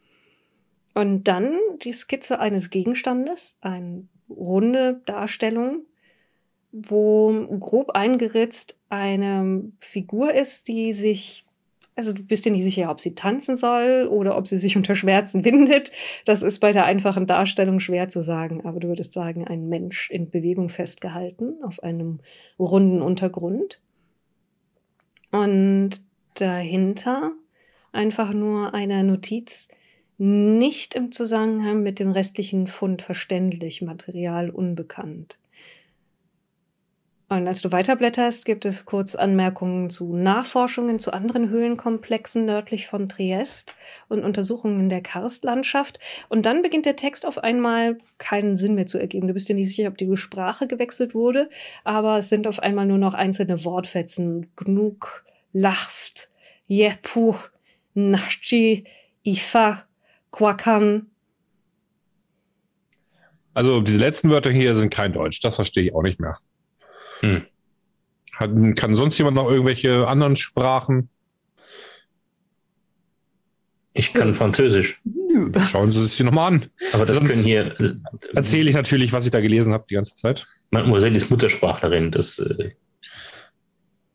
[0.92, 5.86] Und dann die Skizze eines Gegenstandes, eine runde Darstellung,
[6.72, 11.45] wo grob eingeritzt eine Figur ist, die sich
[11.96, 14.94] also du bist dir nicht sicher, ob sie tanzen soll oder ob sie sich unter
[14.94, 15.90] Schmerzen windet.
[16.26, 20.10] Das ist bei der einfachen Darstellung schwer zu sagen, aber du würdest sagen, ein Mensch
[20.10, 22.20] in Bewegung festgehalten auf einem
[22.58, 23.80] runden Untergrund.
[25.32, 26.02] Und
[26.34, 27.32] dahinter
[27.92, 29.68] einfach nur eine Notiz,
[30.18, 35.38] nicht im Zusammenhang mit dem restlichen Fund verständlich, Material unbekannt.
[37.28, 43.08] Und als du weiterblätterst, gibt es kurz Anmerkungen zu Nachforschungen zu anderen Höhlenkomplexen nördlich von
[43.08, 43.74] Triest
[44.08, 45.98] und Untersuchungen der Karstlandschaft.
[46.28, 49.26] Und dann beginnt der Text auf einmal keinen Sinn mehr zu ergeben.
[49.26, 51.50] Du bist dir nicht sicher, ob die Sprache gewechselt wurde,
[51.82, 54.52] aber es sind auf einmal nur noch einzelne Wortfetzen.
[54.54, 56.30] Gnuk, Lacht,
[56.68, 57.34] Jepu,
[57.94, 58.84] Nachchi,
[59.24, 59.82] Ifa,
[60.30, 61.10] Kwakan.
[63.52, 65.40] Also diese letzten Wörter hier sind kein Deutsch.
[65.40, 66.38] Das verstehe ich auch nicht mehr.
[67.20, 67.42] Hm.
[68.34, 71.08] Hat, kann sonst jemand noch irgendwelche anderen Sprachen?
[73.92, 75.00] Ich kann Französisch,
[75.70, 76.66] Schauen Sie sich nochmal an.
[76.92, 77.80] aber das Sonst können hier.
[77.80, 77.94] äh,
[78.34, 80.46] Erzähle ich natürlich, was ich da gelesen habe die ganze Zeit.
[80.70, 82.10] Mademoiselle ist Muttersprachlerin.
[82.10, 82.72] Das, äh,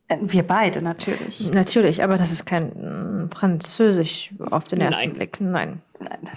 [0.07, 1.51] Äh, Wir beide natürlich.
[1.51, 5.13] Natürlich, aber das ist kein mm, Französisch auf den ersten Nein.
[5.13, 5.39] Blick.
[5.41, 5.81] Nein.
[5.99, 6.29] Nein.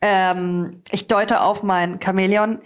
[0.00, 2.58] Ähm, ich deute auf mein Chamäleon.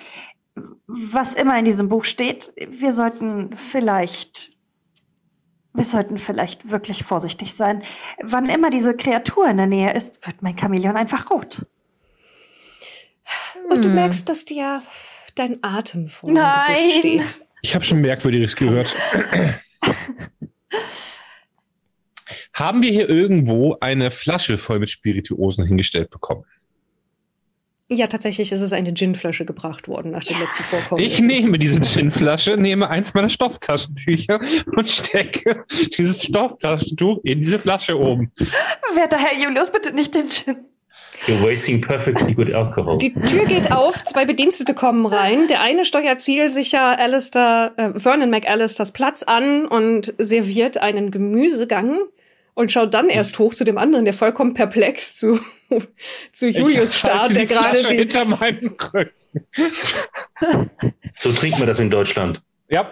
[0.87, 4.53] Was immer in diesem Buch steht, wir sollten vielleicht,
[5.75, 7.83] wir sollten vielleicht wirklich vorsichtig sein.
[8.23, 11.67] Wann immer diese Kreatur in der Nähe ist, wird mein Chamäleon einfach rot.
[13.69, 13.95] Und du Hm.
[13.97, 14.83] merkst, dass dir
[15.35, 16.59] dein Atem vor dem Nein.
[16.75, 17.47] Gesicht steht.
[17.63, 18.97] Ich habe schon Merkwürdiges gehört.
[22.53, 26.45] Haben wir hier irgendwo eine Flasche voll mit Spirituosen hingestellt bekommen?
[27.89, 31.01] Ja, tatsächlich ist es eine Ginflasche gebracht worden nach dem letzten Vorkommen.
[31.01, 34.41] Ich nehme diese Ginflasche, nehme eins meiner Stofftaschentücher
[34.74, 35.64] und stecke
[35.97, 38.32] dieses Stofftaschentuch in diese Flasche oben.
[38.95, 40.57] Werter Herr Julius, bitte nicht den Gin.
[41.28, 42.99] you're wasting perfectly good alcohol.
[42.99, 45.47] Die Tür geht auf, zwei Bedienstete kommen rein.
[45.47, 52.01] Der eine steuert zielsicher Alistair, äh, Vernon McAllisters Platz an und serviert einen Gemüsegang
[52.57, 55.39] und schaut dann erst hoch zu dem anderen, der vollkommen perplex zu,
[56.33, 59.11] zu Julius starrt, der gerade die, hinter meinem Rücken.
[61.15, 62.43] So trinkt man das in Deutschland.
[62.69, 62.91] Ja,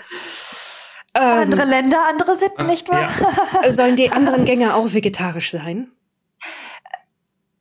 [1.14, 3.10] Andere ähm, Länder, andere Sitten, nicht wahr?
[3.68, 5.92] sollen die anderen Gänge auch vegetarisch sein?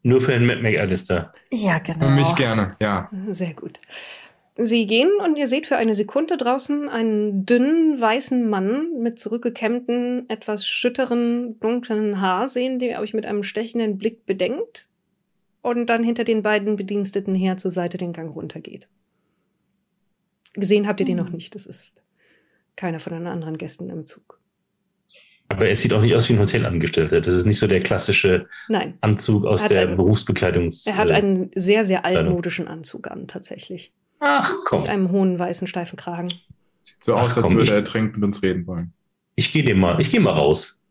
[0.01, 1.33] Nur für den Matt McAllister.
[1.51, 2.07] Ja, genau.
[2.07, 3.09] Für mich gerne, ja.
[3.27, 3.77] Sehr gut.
[4.55, 10.29] Sie gehen und ihr seht für eine Sekunde draußen einen dünnen, weißen Mann mit zurückgekämmten,
[10.29, 14.89] etwas schütteren, dunklen Haar sehen, der euch mit einem stechenden Blick bedenkt
[15.63, 18.87] und dann hinter den beiden Bediensteten her zur Seite den Gang runtergeht.
[20.53, 22.03] Gesehen habt ihr den noch nicht, das ist
[22.75, 24.39] keiner von den anderen Gästen im Zug.
[25.49, 27.21] Aber er sieht auch nicht aus wie ein Hotelangestellter.
[27.21, 30.85] Das ist nicht so der klassische Nein, Anzug aus Er der einen- Berufsbekleidungs.
[30.85, 33.93] er hat einen sehr, sehr altmodischen Anzug an, tatsächlich.
[34.25, 36.29] Ach komm, Mit einem hohen, weißen, steifen Kragen.
[36.81, 38.93] Sieht so Ach, aus, als komm, würde er dringend mit uns reden wollen.
[39.35, 40.81] ich gehe dem mal, ich gehe mal raus.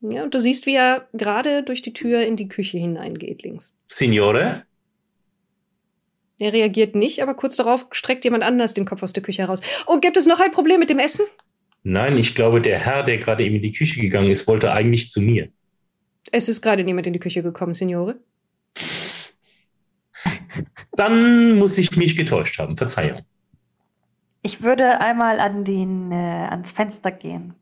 [0.00, 3.74] Ja, und du siehst, wie er gerade durch die Tür in die Küche hineingeht, links.
[3.86, 4.62] Signore?
[6.38, 9.60] Er reagiert nicht, aber kurz darauf streckt jemand anders den Kopf aus der Küche heraus.
[9.86, 11.26] Oh, gibt es noch ein Problem mit dem Essen?
[11.82, 15.10] Nein, ich glaube, der Herr, der gerade eben in die Küche gegangen ist, wollte eigentlich
[15.10, 15.48] zu mir.
[16.30, 18.16] Es ist gerade niemand in die Küche gekommen, Signore.
[20.98, 22.76] Dann muss ich mich getäuscht haben.
[22.76, 23.20] Verzeihung.
[24.42, 27.54] Ich würde einmal an den, äh, ans Fenster gehen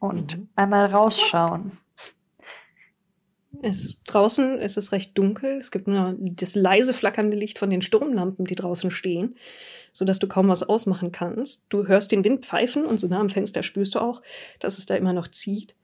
[0.00, 0.48] und Mhm.
[0.56, 1.78] einmal rausschauen.
[3.62, 5.58] Es, draußen ist es recht dunkel.
[5.58, 9.36] Es gibt nur das leise flackernde Licht von den Sturmlampen, die draußen stehen,
[9.92, 11.64] sodass du kaum was ausmachen kannst.
[11.68, 14.22] Du hörst den Wind pfeifen und so nah am Fenster spürst du auch,
[14.58, 15.76] dass es da immer noch zieht.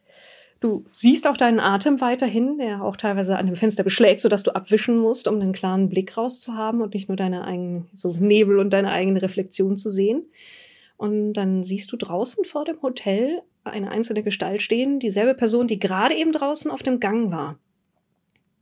[0.61, 4.55] Du siehst auch deinen Atem weiterhin, der auch teilweise an dem Fenster beschlägt, sodass du
[4.55, 8.73] abwischen musst, um einen klaren Blick rauszuhaben und nicht nur deine eigenen, so Nebel und
[8.73, 10.25] deine eigene Reflexion zu sehen.
[10.97, 15.79] Und dann siehst du draußen vor dem Hotel eine einzelne Gestalt stehen, dieselbe Person, die
[15.79, 17.59] gerade eben draußen auf dem Gang war.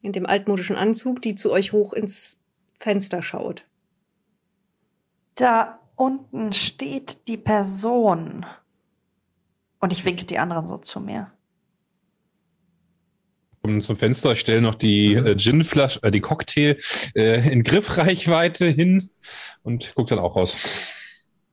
[0.03, 2.43] In dem altmodischen Anzug, die zu euch hoch ins
[2.81, 3.65] Fenster schaut.
[5.37, 8.45] Da unten steht die Person.
[9.81, 11.31] Und ich winke die anderen so zu mir.
[13.65, 16.77] Kommen zum Fenster, ich stelle noch die äh, Ginflasche, äh, die Cocktail
[17.17, 19.09] äh, in Griffreichweite hin
[19.63, 20.59] und gucke dann auch raus.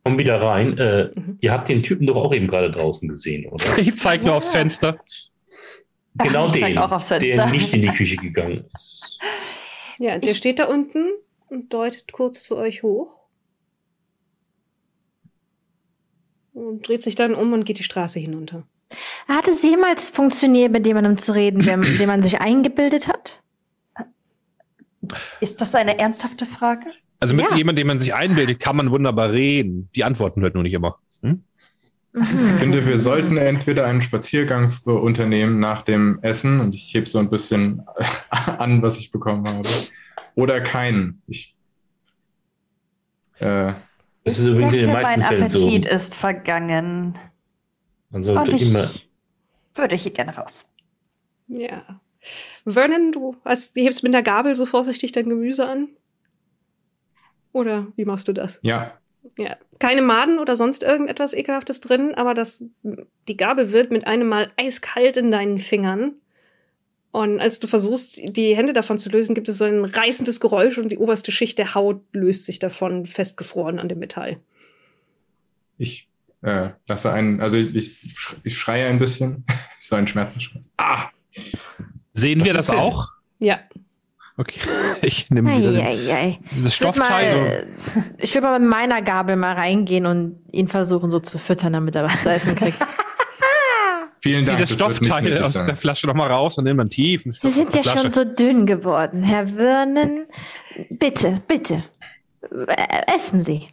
[0.04, 0.78] Komm wieder rein.
[0.78, 1.38] Äh, Mhm.
[1.40, 3.64] Ihr habt den Typen doch auch eben gerade draußen gesehen, oder?
[3.78, 4.38] Ich zeige nur Ja.
[4.40, 5.00] aufs Fenster.
[6.16, 7.34] Genau zeig den, auch aufs Fenster.
[7.34, 9.18] der nicht in die Küche gegangen ist.
[9.98, 11.06] Ja, der Ich- steht da unten
[11.48, 13.22] und deutet kurz zu euch hoch.
[16.52, 18.68] Und dreht sich dann um und geht die Straße hinunter.
[19.28, 23.40] Hat es jemals funktioniert, mit jemandem zu reden, der, den man sich eingebildet hat?
[25.40, 26.86] Ist das eine ernsthafte Frage?
[27.20, 27.58] Also mit Ja.
[27.58, 29.90] jemandem, den man sich einbildet, kann man wunderbar reden.
[29.96, 30.98] Die Antworten hört nur nicht immer.
[31.22, 31.44] Hm?
[32.14, 32.28] Ich
[32.60, 37.30] finde, wir sollten entweder einen Spaziergang unternehmen nach dem Essen und ich hebe so ein
[37.30, 37.84] bisschen
[38.30, 39.70] an, was ich bekommen habe.
[40.36, 41.22] Oder keinen.
[41.28, 41.56] Ich,
[43.40, 43.74] äh,
[44.24, 45.60] Das ist übrigens in den meisten mein Fällen so.
[45.68, 47.18] Appetit ist vergangen.
[48.12, 48.90] Man Und sollte ich immer.
[49.76, 50.66] würde hier gerne raus.
[51.48, 52.00] Ja.
[52.66, 55.90] Vernon, du hast, du hebst mit der Gabel so vorsichtig dein Gemüse an?
[57.54, 58.60] Oder wie machst du das?
[58.64, 58.98] ja,
[59.38, 59.58] Ja.
[59.80, 62.64] Keine Maden oder sonst irgendetwas Ekelhaftes drin, aber das,
[63.28, 66.14] die Gabel wird mit einem Mal eiskalt in deinen Fingern.
[67.12, 70.78] Und als du versuchst, die Hände davon zu lösen, gibt es so ein reißendes Geräusch
[70.78, 74.40] und die oberste Schicht der Haut löst sich davon festgefroren an dem Metall.
[75.78, 76.08] Ich
[76.42, 79.46] äh, lasse einen, also ich, ich, sch- ich schreie ein bisschen.
[79.82, 80.60] so ein Schmerzensschrei.
[80.78, 81.06] Ah!
[82.14, 82.80] Sehen Was wir das denn?
[82.80, 83.08] auch?
[83.40, 83.60] Ja.
[84.38, 84.60] Okay.
[85.04, 87.68] Ich nehme wieder das Stoffteil.
[87.96, 91.74] mal, ich würde mal mit meiner Gabel mal reingehen und ihn versuchen so zu füttern,
[91.74, 92.78] damit er was zu essen kriegt.
[94.20, 94.52] Vielen So.
[94.52, 94.60] Zieh Dank.
[94.60, 95.66] das Stoffteil aus sein.
[95.66, 98.12] der Flasche nochmal raus und nimm einen tiefen Sie Schluck sind ja schon Flasche.
[98.12, 100.28] so dünn geworden, Herr Vernon.
[100.92, 101.84] Bitte, bitte.
[102.44, 103.70] Äh, Essen Sie.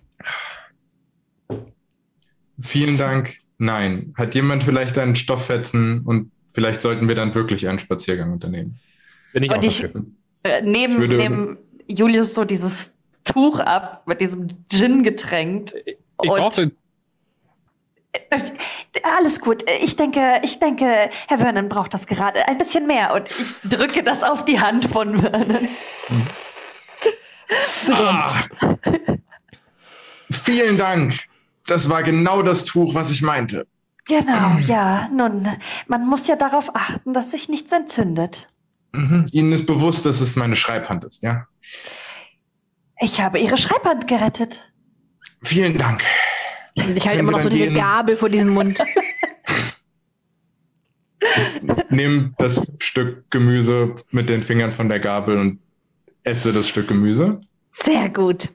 [2.61, 3.37] Vielen Dank.
[3.59, 4.15] Nein.
[4.17, 8.79] Hat jemand vielleicht einen Stofffetzen und vielleicht sollten wir dann wirklich einen Spaziergang unternehmen?
[9.33, 9.85] Bin ich Und auch ich-.
[10.45, 12.95] Äh, neben, Ich würde- neben Julius so dieses
[13.25, 15.75] Tuch ab mit diesem Gin getränkt.
[15.85, 16.73] Ich Und brauchte
[19.19, 19.65] alles gut.
[19.83, 23.15] Ich denke, ich denke, Herr Vernon braucht das gerade ein bisschen mehr.
[23.15, 25.69] Und ich drücke das auf die Hand von Vernon.
[27.91, 28.27] Ah.
[30.31, 31.15] Vielen Dank.
[31.69, 33.67] Das war genau das Tuch, was ich meinte.
[34.07, 35.09] Genau, ja.
[35.15, 35.47] Nun,
[35.87, 38.47] man muss ja darauf achten, dass sich nichts entzündet.
[38.93, 39.27] Mhm.
[39.33, 41.47] Ihnen ist bewusst, dass es meine Schreibhand ist, ja?
[43.01, 44.63] Ich habe Ihre Schreibhand gerettet.
[45.43, 46.03] Vielen Dank.
[46.75, 47.75] Ich halte immer noch so diese gehen?
[47.75, 48.79] Gabel vor diesem Mund.
[51.91, 55.61] Nimm das Stück Gemüse mit den Fingern von der Gabel und
[56.25, 57.41] esse das Stück Gemüse.
[57.69, 58.49] Sehr gut.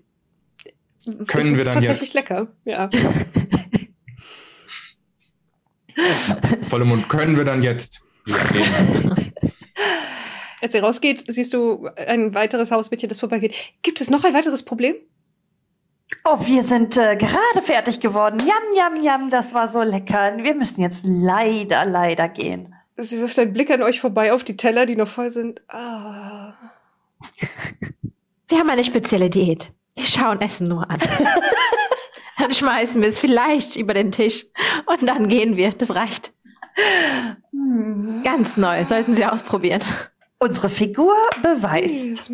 [1.27, 2.47] Können ist wir dann tatsächlich jetzt- lecker.
[2.65, 2.89] Ja.
[6.69, 7.07] Volle Mund.
[7.09, 8.01] Können wir dann jetzt?
[10.61, 13.55] Als ihr rausgeht, siehst du ein weiteres Hausmädchen, das vorbeigeht.
[13.81, 14.95] Gibt es noch ein weiteres Problem?
[16.25, 18.39] Oh, wir sind äh, gerade fertig geworden.
[18.39, 20.37] Yam, yam, yam, das war so lecker.
[20.37, 22.73] Wir müssen jetzt leider, leider gehen.
[22.95, 25.61] Sie wirft einen Blick an euch vorbei auf die Teller, die noch voll sind.
[25.69, 26.53] Ah.
[28.47, 29.71] Wir haben eine spezielle Diät.
[29.95, 30.99] Wir schauen Essen nur an.
[32.37, 34.45] dann schmeißen wir es vielleicht über den Tisch
[34.85, 35.71] und dann gehen wir.
[35.71, 36.33] Das reicht.
[38.23, 38.83] Ganz neu.
[38.85, 39.81] Sollten Sie ausprobieren.
[40.39, 42.25] Unsere Figur beweist.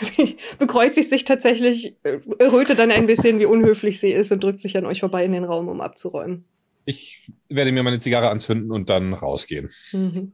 [0.00, 4.60] Sie bekreuzigt sich tatsächlich, äh, rötet dann ein bisschen, wie unhöflich sie ist und drückt
[4.60, 6.44] sich an euch vorbei in den Raum, um abzuräumen.
[6.84, 9.70] Ich werde mir meine Zigarre anzünden und dann rausgehen.
[9.92, 10.32] Mhm.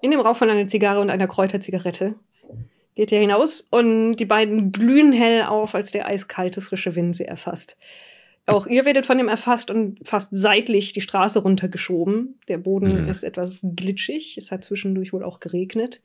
[0.00, 2.16] In dem Rauch von einer Zigarre und einer Kräuterzigarette
[3.00, 7.24] geht ihr hinaus und die beiden glühen hell auf, als der eiskalte, frische Wind sie
[7.24, 7.78] erfasst.
[8.44, 12.38] Auch ihr werdet von dem erfasst und fast seitlich die Straße runtergeschoben.
[12.48, 13.08] Der Boden Mhm.
[13.08, 14.36] ist etwas glitschig.
[14.36, 16.02] Es hat zwischendurch wohl auch geregnet.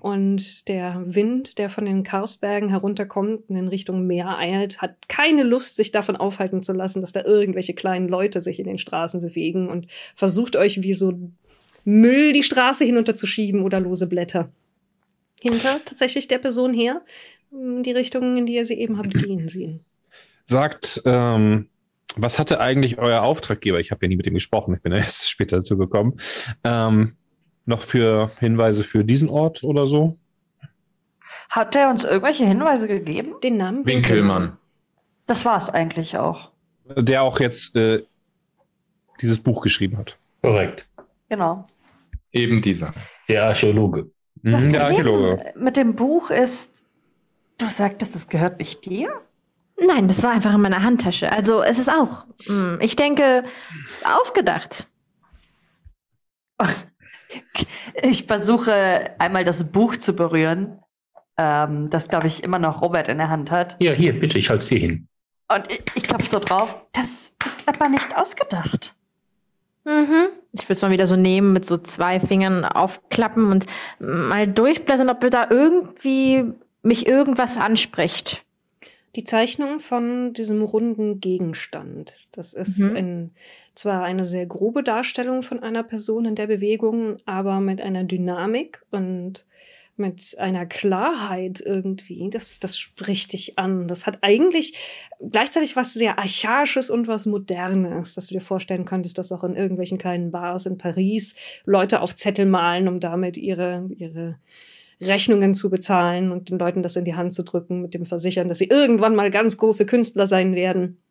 [0.00, 5.44] Und der Wind, der von den Karsbergen herunterkommt und in Richtung Meer eilt, hat keine
[5.44, 9.20] Lust, sich davon aufhalten zu lassen, dass da irgendwelche kleinen Leute sich in den Straßen
[9.20, 11.12] bewegen und versucht euch wie so
[11.84, 14.50] Müll die Straße hinunterzuschieben oder lose Blätter.
[15.40, 17.02] Hinter tatsächlich der Person her,
[17.50, 19.84] in die Richtung, in die ihr sie eben habt gehen sehen.
[20.44, 21.68] Sagt, ähm,
[22.16, 23.80] was hatte eigentlich euer Auftraggeber?
[23.80, 26.16] Ich habe ja nie mit ihm gesprochen, ich bin ja erst später dazu gekommen.
[26.64, 27.16] Ähm,
[27.66, 30.18] noch für Hinweise für diesen Ort oder so?
[31.48, 33.34] Hat er uns irgendwelche Hinweise gegeben?
[33.42, 34.56] Den Namen Winkelmann.
[35.26, 36.50] Das war es eigentlich auch.
[36.84, 38.02] Der auch jetzt äh,
[39.20, 40.18] dieses Buch geschrieben hat.
[40.42, 40.86] Korrekt.
[41.28, 41.64] Genau.
[42.32, 42.92] Eben dieser.
[43.28, 44.10] Der Archäologe.
[44.44, 45.52] Das Mhm, der Problem Archäologe.
[45.56, 46.84] mit dem Buch ist,
[47.58, 49.08] du sagtest, es gehört nicht dir?
[49.76, 51.32] Nein, das war einfach in meiner Handtasche.
[51.32, 53.42] Also es ist auch, hm, ich denke,
[54.04, 54.86] ausgedacht.
[58.00, 60.78] Ich versuche einmal das Buch zu berühren,
[61.36, 63.76] ähm, das, glaube ich, immer noch Robert in der Hand hat.
[63.80, 65.08] Ja, hier, bitte, ich halte es dir hin.
[65.52, 66.76] Und ich, ich klopfe so drauf.
[66.92, 68.94] Das ist aber nicht ausgedacht.
[69.84, 70.28] Mhm.
[70.52, 73.66] Ich würde es mal wieder so nehmen, mit so zwei Fingern aufklappen und
[73.98, 76.44] mal durchblättern, ob da irgendwie
[76.82, 78.44] mich irgendwas anspricht.
[79.16, 82.14] Die Zeichnung von diesem runden Gegenstand.
[82.32, 82.96] Das ist Mhm.
[82.96, 83.30] ein,
[83.74, 88.82] zwar eine sehr grobe Darstellung von einer Person in der Bewegung, aber mit einer Dynamik
[88.90, 89.44] und
[89.96, 92.28] mit einer Klarheit irgendwie.
[92.30, 93.86] Das, das spricht dich an.
[93.88, 94.74] Das hat eigentlich
[95.30, 99.56] gleichzeitig was sehr Archaisches und was Modernes, dass du dir vorstellen könntest, dass auch in
[99.56, 101.34] irgendwelchen kleinen Bars in Paris
[101.64, 104.38] Leute auf Zettel malen, um damit ihre, ihre
[105.00, 108.48] Rechnungen zu bezahlen und den Leuten das in die Hand zu drücken, mit dem Versichern,
[108.48, 111.03] dass sie irgendwann mal ganz große Künstler sein werden.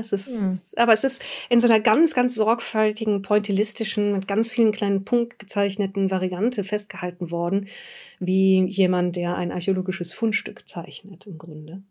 [0.00, 4.72] Es ist, aber es ist in so einer ganz, ganz sorgfältigen, pointillistischen, mit ganz vielen
[4.72, 7.68] kleinen Punkt gezeichneten Variante festgehalten worden,
[8.18, 11.82] wie jemand, der ein archäologisches Fundstück zeichnet, im Grunde.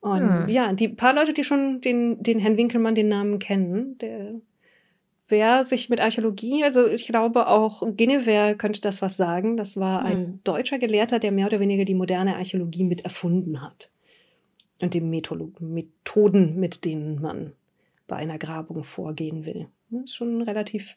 [0.00, 0.48] Und Hm.
[0.48, 4.34] ja, die paar Leute, die schon den, den Herrn Winkelmann den Namen kennen, der
[5.28, 9.56] wer sich mit Archäologie, also ich glaube auch Guinevere könnte das was sagen.
[9.56, 10.40] Das war ein Hm.
[10.44, 13.90] deutscher Gelehrter, der mehr oder weniger die moderne Archäologie mit erfunden hat.
[14.80, 17.52] Und die Metholo Methoden, mit denen man
[18.06, 19.68] bei einer Grabung vorgehen will.
[19.90, 20.96] Das ist schon eine relativ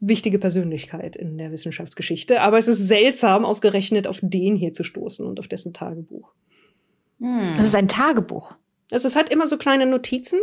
[0.00, 2.42] wichtige Persönlichkeit in der Wissenschaftsgeschichte.
[2.42, 6.32] Aber es ist seltsam, ausgerechnet auf den hier zu stoßen und auf dessen Tagebuch.
[7.20, 7.54] Hm.
[7.56, 8.54] Das ist ein Tagebuch.
[8.90, 10.38] Also es hat immer so kleine Notizen,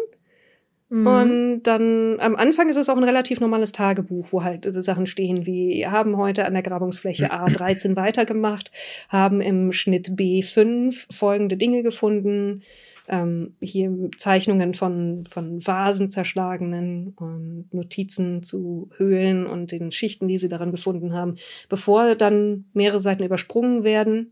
[0.93, 1.07] Mhm.
[1.07, 5.07] und dann am Anfang ist es auch ein relativ normales Tagebuch, wo halt äh, Sachen
[5.07, 8.71] stehen wie, haben heute an der Grabungsfläche A13 weitergemacht,
[9.09, 12.61] haben im Schnitt B5 folgende Dinge gefunden,
[13.07, 20.37] ähm, hier Zeichnungen von, von Vasen zerschlagenen und Notizen zu Höhlen und den Schichten, die
[20.37, 21.37] sie daran gefunden haben,
[21.69, 24.31] bevor dann mehrere Seiten übersprungen werden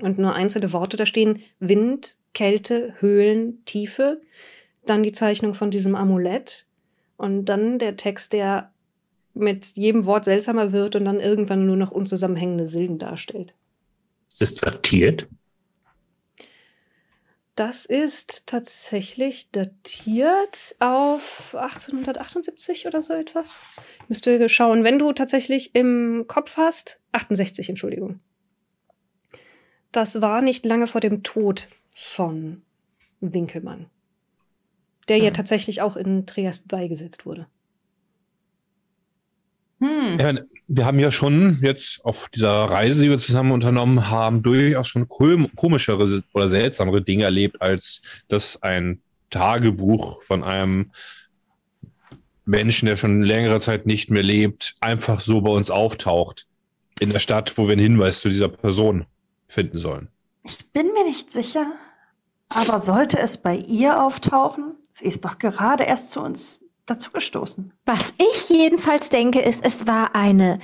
[0.00, 1.40] und nur einzelne Worte da stehen.
[1.60, 4.22] Wind, Kälte, Höhlen, Tiefe
[4.86, 6.66] dann die Zeichnung von diesem Amulett
[7.16, 8.72] und dann der Text, der
[9.34, 13.54] mit jedem Wort seltsamer wird und dann irgendwann nur noch unzusammenhängende Silben darstellt.
[14.28, 15.28] Ist es datiert?
[17.54, 23.60] Das ist tatsächlich datiert auf 1878 oder so etwas.
[24.02, 28.20] Ich müsste schauen, wenn du tatsächlich im Kopf hast, 68, Entschuldigung.
[29.92, 32.62] Das war nicht lange vor dem Tod von
[33.20, 33.90] Winkelmann,
[35.08, 35.34] der ja Hm.
[35.34, 37.46] tatsächlich auch in Triest beigesetzt wurde.
[39.80, 40.18] Hm.
[40.18, 40.34] Ja,
[40.68, 45.06] wir haben ja schon jetzt auf dieser Reise, die wir zusammen unternommen haben, durchaus schon
[45.08, 50.92] kom- komischere oder seltsamere Dinge erlebt, als dass ein Tagebuch von einem
[52.44, 56.46] Menschen, der schon längere Zeit nicht mehr lebt, einfach so bei uns auftaucht.
[57.00, 59.06] In der Stadt, wo wir einen Hinweis zu dieser Person
[59.48, 60.08] finden sollen.
[60.44, 61.72] Ich bin mir nicht sicher,
[62.48, 64.74] aber sollte es bei ihr auftauchen?
[64.92, 67.72] Sie ist doch gerade erst zu uns dazugestoßen.
[67.86, 70.60] Was ich jedenfalls denke, ist, es war eine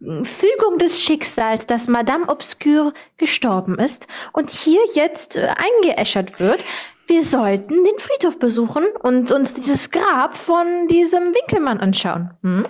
[0.00, 6.64] Fügung des Schicksals, dass Madame Obscure gestorben ist und hier jetzt äh, eingeäschert wird.
[7.06, 12.30] Wir sollten den Friedhof besuchen und uns dieses Grab von diesem Winkelmann anschauen.
[12.42, 12.66] Hm?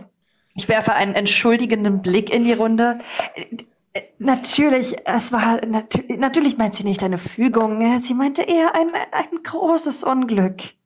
[0.54, 3.00] Ich werfe einen entschuldigenden Blick in die Runde.
[3.34, 3.56] Äh,
[3.94, 8.00] äh, Natürlich, es war nat natürlich meint sie nicht eine Fügung.
[8.00, 10.77] Sie meinte eher ein, ein großes Unglück.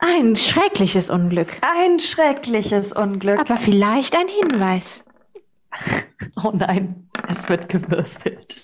[0.00, 1.58] Ein schreckliches Unglück.
[1.60, 3.38] Ein schreckliches Unglück.
[3.38, 5.04] Aber vielleicht ein Hinweis.
[6.44, 8.56] oh nein, es wird gewürfelt.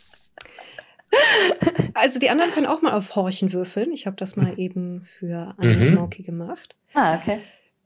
[1.95, 3.93] Also die anderen können auch mal auf Horchen würfeln.
[3.93, 5.83] Ich habe das mal eben für Anne Mhm.
[5.89, 6.75] und Mauki gemacht.
[6.95, 7.41] Ah, okay.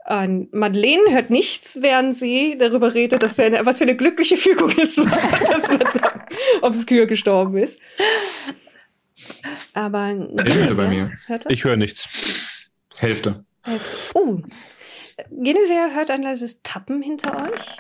[0.09, 4.37] Und Madeleine hört nichts, während sie darüber redet, dass er eine, was für eine glückliche
[4.37, 6.25] Fügung es war, dass Madame
[6.63, 7.79] Obscure gestorben ist.
[9.75, 11.13] Aber Hälfte bei mir.
[11.49, 12.09] Ich höre nichts.
[13.01, 13.45] Hälfte.
[13.63, 13.97] Hälfte.
[14.15, 14.39] Oh,
[15.31, 17.79] Guinevere hört ein leises Tappen hinter euch.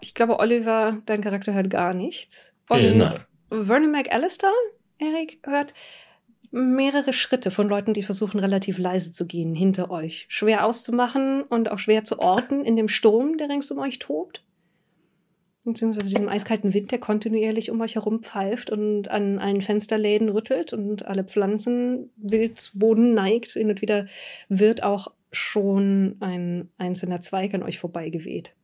[0.00, 2.52] Ich glaube, Oliver, dein Charakter hört gar nichts.
[2.68, 3.20] Und Äh, nein.
[3.50, 4.52] Vernon McAllister,
[4.98, 5.74] Erik, hört
[6.50, 10.26] mehrere Schritte von Leuten, die versuchen, relativ leise zu gehen hinter euch.
[10.28, 14.44] Schwer auszumachen und auch schwer zu orten in dem Sturm, der rings um euch tobt.
[15.64, 20.72] Beziehungsweise diesem eiskalten Wind, der kontinuierlich um euch herum pfeift und an allen Fensterläden rüttelt
[20.72, 23.52] und alle Pflanzen wild Boden neigt.
[23.52, 24.06] Hin und wieder
[24.48, 28.54] wird auch schon ein einzelner Zweig an euch vorbeigeweht.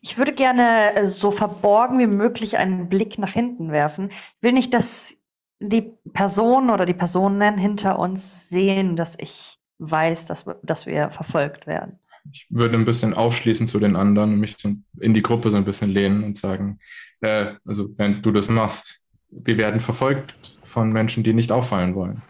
[0.00, 4.10] Ich würde gerne äh, so verborgen wie möglich einen Blick nach hinten werfen.
[4.10, 5.16] Ich will nicht, dass
[5.60, 11.66] die Person oder die Personen hinter uns sehen, dass ich weiß, dass dass wir verfolgt
[11.66, 11.98] werden.
[12.32, 14.56] Ich würde ein bisschen aufschließen zu den anderen und mich
[15.00, 16.78] in die Gruppe so ein bisschen lehnen und sagen,
[17.20, 20.34] äh, also wenn du das machst, wir werden verfolgt
[20.64, 22.22] von Menschen, die nicht auffallen wollen.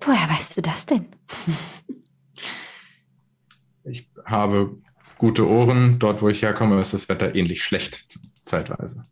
[0.00, 1.06] Woher weißt du das denn?
[3.86, 4.78] Ich habe
[5.18, 5.98] gute Ohren.
[5.98, 9.02] Dort, wo ich herkomme, ist das Wetter ähnlich schlecht zeitweise.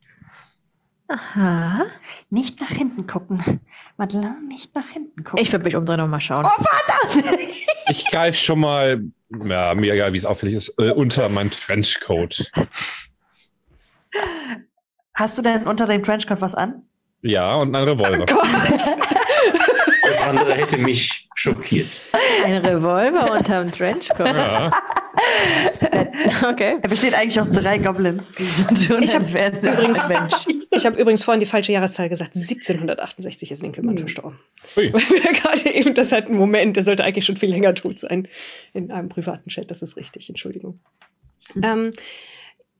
[1.08, 1.84] Aha.
[2.30, 3.60] Nicht nach hinten gucken.
[3.96, 5.42] Madeleine, nicht nach hinten gucken.
[5.42, 6.46] Ich würde mich umdrehen und mal schauen.
[6.46, 6.64] oh,
[7.10, 7.36] verdammt!
[7.90, 9.02] Ich greife schon mal,
[9.44, 12.50] ja, mir egal, wie es auffällig ist, äh, unter mein Trenchcoat.
[15.14, 16.82] Hast du denn unter dem Trenchcoat was an?
[17.22, 18.26] Ja, und ein Revolver.
[20.02, 22.00] Das andere hätte mich schockiert.
[22.44, 24.26] Ein Revolver unterm Trenchcoat.
[24.26, 24.70] Ja.
[26.44, 26.78] Okay.
[26.80, 28.32] Er besteht eigentlich aus drei Goblins.
[28.32, 30.08] Die sind schon Ich hab sie übrigens-.
[30.70, 32.34] Ich habe übrigens vorhin die falsche Jahreszahl gesagt.
[32.34, 34.38] 1768 ist Winkelmann verstorben.
[34.76, 34.92] Ui.
[34.92, 38.00] Weil wir gerade eben, das hat einen Moment, der sollte eigentlich schon viel länger tot
[38.00, 38.28] sein.
[38.72, 40.80] In einem privaten Chat, das ist richtig, Entschuldigung.
[41.62, 41.90] Ähm,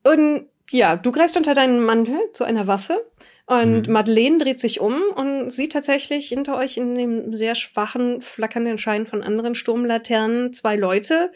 [0.03, 3.05] und ja, du greifst unter deinen Mantel zu einer Waffe
[3.45, 3.93] Und Mhm.
[3.93, 9.05] Madeleine dreht sich um und sieht tatsächlich hinter euch in dem sehr schwachen, flackernden Schein
[9.05, 11.29] von anderen Sturmlaternen zwei Leute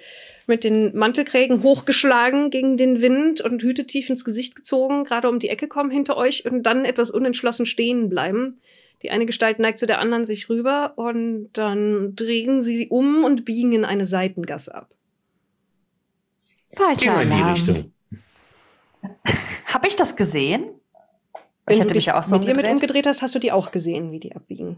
[0.46, 5.40] mit den Mantelkrägen hochgeschlagen gegen den Wind und Hüte tief ins Gesicht gezogen, gerade um
[5.40, 8.62] die Ecke kommen hinter euch und dann etwas unentschlossen stehen bleiben.
[9.04, 13.44] Die eine Gestalt neigt zu der anderen sich rüber und dann drehen sie um und
[13.44, 14.90] biegen in eine Seitengasse ab.
[16.98, 17.42] Gehen wir in die.
[17.42, 17.94] Richtung.
[19.66, 20.77] Habe ich das gesehen?
[21.68, 22.74] Wenn ich du hatte dich ja auch so mit ihr mit umgedreht.
[22.74, 24.78] umgedreht hast, hast du die auch gesehen, wie die abbiegen.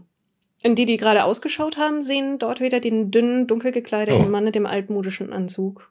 [0.62, 4.28] Und die, die gerade ausgeschaut haben, sehen dort wieder den dünnen, dunkel gekleideten Oh.
[4.28, 5.90] Mann mit dem altmodischen Anzug.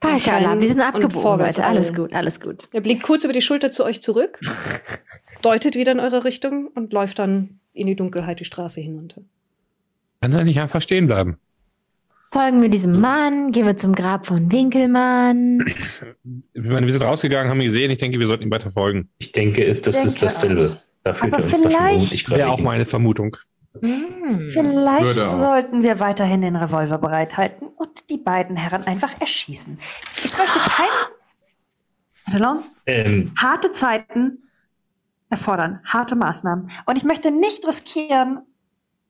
[0.00, 1.68] Falscher Alarm, die sind abgebogen, vorwärts Leute.
[1.68, 2.68] Alles gut, alles gut.
[2.72, 4.38] Er blickt kurz über die Schulter zu euch zurück,
[5.42, 9.22] deutet wieder in eure Richtung und läuft dann in die Dunkelheit die Straße hinunter.
[10.20, 11.38] Kann er nicht einfach stehen bleiben?
[12.30, 15.64] Folgen wir diesem Mann, gehen wir zum Grab von Winkelmann.
[16.52, 17.90] Ich meine, wir sind rausgegangen, haben ihn gesehen.
[17.90, 19.08] Ich denke, wir sollten ihm weiter folgen.
[19.18, 20.82] Ich denke, das denke ist dasselbe.
[21.04, 23.36] Da führt Aber er uns vielleicht- gerade Wäre auch meine Vermutung.
[23.80, 24.50] Hm.
[24.50, 25.38] Vielleicht Würde auch.
[25.38, 29.78] sollten wir weiterhin den Revolver bereithalten und die beiden Herren einfach erschießen.
[30.24, 30.86] Ich möchte kein...
[32.84, 34.42] Ähm, harte Zeiten
[35.30, 36.70] erfordern harte Maßnahmen.
[36.84, 38.40] Und ich möchte nicht riskieren,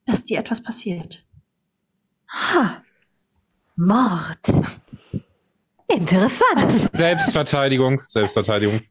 [0.05, 1.25] dass dir etwas passiert.
[2.31, 2.81] Ha.
[3.81, 4.37] Mord.
[5.87, 6.89] Interessant.
[6.93, 8.81] Selbstverteidigung, Selbstverteidigung.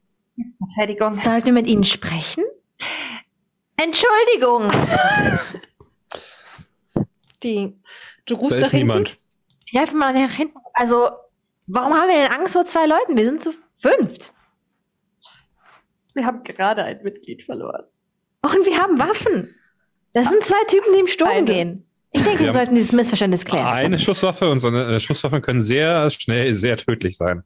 [0.58, 1.12] Verteidigung.
[1.12, 2.44] Sollten wir mit Ihnen sprechen?
[3.76, 4.70] Entschuldigung.
[7.42, 7.76] Die,
[8.26, 8.86] du Da rufst nach ist hinten.
[8.88, 9.18] niemand.
[9.66, 10.56] Helf mal nach hinten.
[10.74, 11.10] Also,
[11.66, 13.16] warum haben wir denn Angst vor zwei Leuten?
[13.16, 14.32] Wir sind zu fünft.
[16.14, 17.84] Wir haben gerade ein Mitglied verloren.
[18.42, 19.54] Und wir haben Waffen.
[20.14, 21.44] Das sind zwei Typen, die im Sturm Eine.
[21.44, 21.87] gehen.
[22.12, 22.52] Ich denke, wir Ja.
[22.52, 23.66] sollten dieses Missverständnis klären.
[23.66, 27.42] Eine Schusswaffe und so eine äh, Schusswaffen können sehr schnell sehr tödlich sein.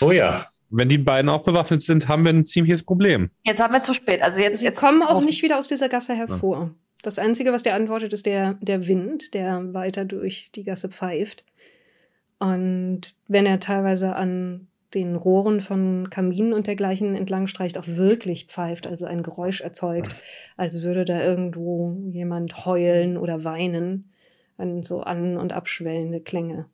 [0.00, 3.30] oh ja, Wenn die beiden auch bewaffnet sind, haben wir ein ziemliches Problem.
[3.44, 4.22] Jetzt haben wir zu spät.
[4.22, 6.70] Also jetzt, jetzt kommen auch nicht wieder aus dieser Gasse hervor.
[7.02, 11.44] Das Einzige, was dir antwortet, ist der, der Wind, der weiter durch die Gasse pfeift.
[12.38, 18.46] Und wenn er teilweise an den Rohren von Kaminen und dergleichen entlang streicht, auch wirklich
[18.46, 20.16] pfeift, also ein Geräusch erzeugt,
[20.56, 24.12] als würde da irgendwo jemand heulen oder weinen.
[24.58, 26.64] An so an- und abschwellende Klänge.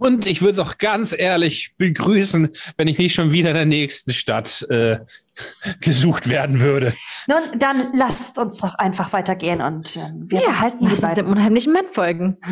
[0.00, 3.66] Und ich würde es auch ganz ehrlich begrüßen, wenn ich nicht schon wieder in der
[3.66, 4.98] nächsten Stadt äh,
[5.82, 6.94] gesucht werden würde.
[7.28, 11.74] Nun, dann lasst uns doch einfach weitergehen und ähm, wir ja, behalten die dem unheimlichen
[11.74, 12.38] Mann folgen.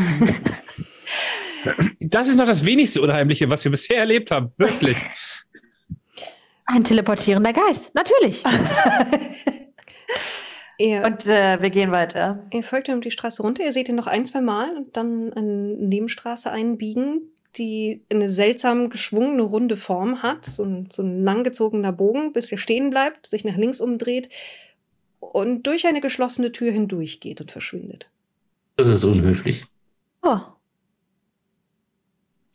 [2.01, 4.53] Das ist noch das wenigste Unheimliche, was wir bisher erlebt haben.
[4.57, 4.97] Wirklich.
[6.67, 8.45] Ein teleportierender Geist, natürlich.
[10.79, 12.47] Ihr, Und äh, wir gehen weiter.
[12.53, 15.33] Ihr folgt ihm die Straße runter, ihr seht ihn noch ein, zwei Mal und dann
[15.33, 17.23] eine Nebenstraße einbiegen,
[17.57, 22.59] die eine seltsam geschwungene runde Form hat, so ein, so ein langgezogener Bogen, bis er
[22.59, 24.29] stehen bleibt, sich nach links umdreht
[25.19, 28.09] und durch eine geschlossene Tür hindurch geht und verschwindet.
[28.77, 29.65] das ist unhöflich.
[30.23, 30.39] Oh,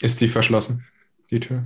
[0.03, 0.83] Ist die verschlossen,
[1.31, 1.63] die Tür?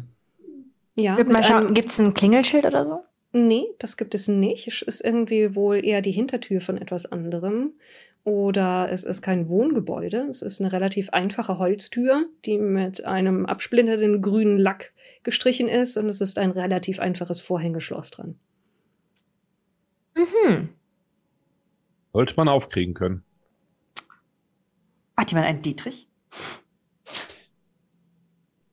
[0.93, 3.03] Ja, mal schauen, gibt es ein Klingelschild oder so?
[3.31, 4.68] Nee, das gibt es nicht.
[4.68, 7.73] Es ist irgendwie wohl eher die Hintertür von etwas anderem.
[8.23, 10.27] Oder es ist kein Wohngebäude.
[10.30, 14.93] Es ist eine relativ einfache Holztür, die mit einem absplinternden grünen Lack
[15.23, 15.97] gestrichen ist.
[15.97, 18.35] Und es ist ein relativ einfaches Vorhängeschloss dran.
[20.15, 20.69] Mhm.
[22.14, 23.23] Sollte man aufkriegen können.
[25.18, 26.07] Hat jemand einen Dietrich?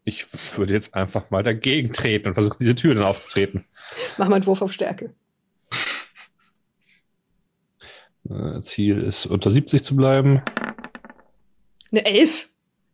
[0.05, 0.27] Ich
[0.59, 3.65] würde jetzt einfach mal dagegen treten und versuchen, diese Tür dann aufzutreten.
[4.19, 5.15] Mach mal einen Wurf auf Stärke.
[8.29, 10.43] Äh, Ziel ist, unter 70 zu bleiben.
[11.93, 12.49] Eine Elf.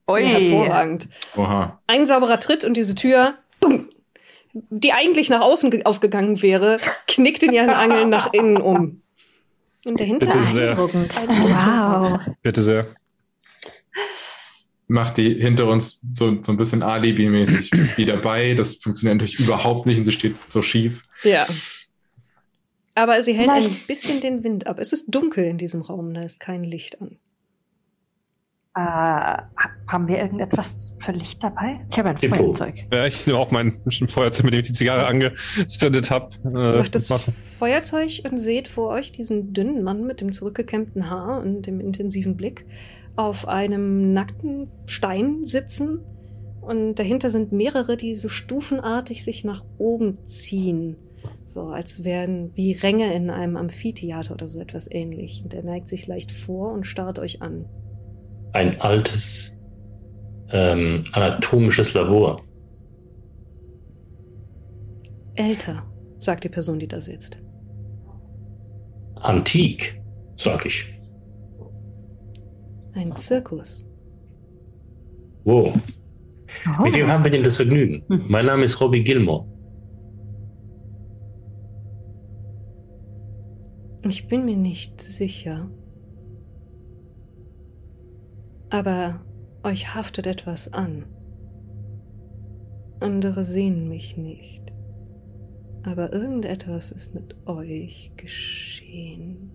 [0.08, 0.24] Ui.
[0.26, 1.08] Hervorragend.
[1.36, 1.80] Oha.
[1.86, 3.90] Ein sauberer Tritt und diese Tür, bumm,
[4.52, 9.02] die eigentlich nach außen ge- aufgegangen wäre, knickt in ihren Angeln nach innen um.
[9.84, 10.76] Und dahinter Bitte sehr.
[10.76, 12.20] Wow.
[12.42, 12.86] Bitte sehr.
[14.92, 18.54] Macht die hinter uns so, so ein bisschen Alibi-mäßig wie dabei.
[18.54, 21.02] Das funktioniert natürlich überhaupt nicht und sie steht so schief.
[21.22, 21.46] Ja.
[22.96, 24.78] Aber sie hält ein Vielleicht- bisschen den Wind ab.
[24.80, 27.18] Es ist dunkel in diesem Raum, da ist kein Licht an.
[28.74, 29.46] Äh, ha-
[29.88, 31.84] haben wir irgendetwas für Licht dabei?
[31.90, 32.18] Ich habe ein.
[32.18, 32.86] Feuerzeug.
[32.92, 36.34] Ja, ich nehme auch mein Feuerzeug, mit dem ich die Zigarre angezündet habe.
[36.44, 41.10] Äh, Macht das mach- Feuerzeug und seht vor euch diesen dünnen Mann mit dem zurückgekämmten
[41.10, 42.64] Haar und dem intensiven Blick
[43.20, 46.00] auf einem nackten Stein sitzen.
[46.62, 50.96] Und dahinter sind mehrere, die so stufenartig sich nach oben ziehen.
[51.44, 55.42] So als wären wie Ränge in einem Amphitheater oder so etwas ähnlich.
[55.44, 57.66] Und er neigt sich leicht vor und starrt euch an.
[58.52, 59.52] Ein altes
[60.50, 62.36] ähm, anatomisches Labor.
[65.34, 65.84] Älter,
[66.18, 67.38] sagt die Person, die da sitzt.
[69.16, 70.00] Antik,
[70.36, 70.99] sag ich.
[72.94, 73.86] Ein Zirkus.
[75.44, 75.72] Wo?
[75.72, 76.82] Oh.
[76.82, 78.04] Mit wem haben wir denn das Vergnügen?
[78.08, 78.24] Hm.
[78.28, 79.46] Mein Name ist Robbie Gilmore.
[84.04, 85.70] Ich bin mir nicht sicher.
[88.70, 89.20] Aber
[89.62, 91.04] euch haftet etwas an.
[93.00, 94.72] Andere sehen mich nicht.
[95.82, 99.50] Aber irgendetwas ist mit euch geschehen.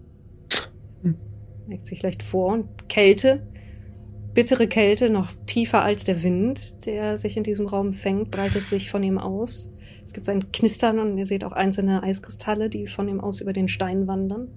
[1.67, 3.47] Merkt sich leicht vor und Kälte,
[4.35, 8.91] bittere Kälte, noch tiefer als der Wind, der sich in diesem Raum fängt, breitet sich
[8.91, 9.71] von ihm aus.
[10.03, 13.53] Es gibt ein Knistern und ihr seht auch einzelne Eiskristalle, die von ihm aus über
[13.53, 14.49] den Stein wandern.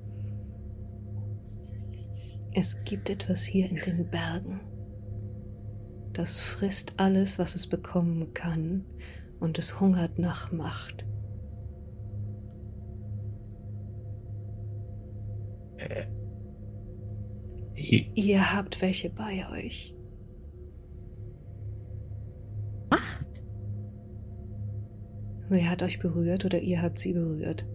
[2.53, 4.61] Es gibt etwas hier in den Bergen.
[6.13, 8.85] Das frisst alles, was es bekommen kann,
[9.39, 11.07] und es hungert nach Macht.
[15.77, 16.07] Äh,
[18.15, 19.95] Ihr habt welche bei euch.
[25.51, 27.67] Sie hat euch berührt oder ihr habt sie berührt.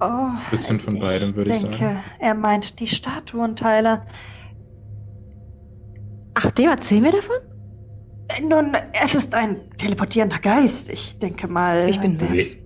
[0.00, 1.98] Oh, Bisschen von beidem, würde ich denke, sagen.
[2.18, 4.02] Er meint die Statuenteile.
[6.34, 7.36] Ach, dem erzählen wir davon?
[8.28, 8.74] Äh, Nun,
[9.04, 10.88] es ist ein teleportierender Geist.
[10.88, 11.88] Ich denke mal.
[11.88, 12.56] Ich bin der- Max.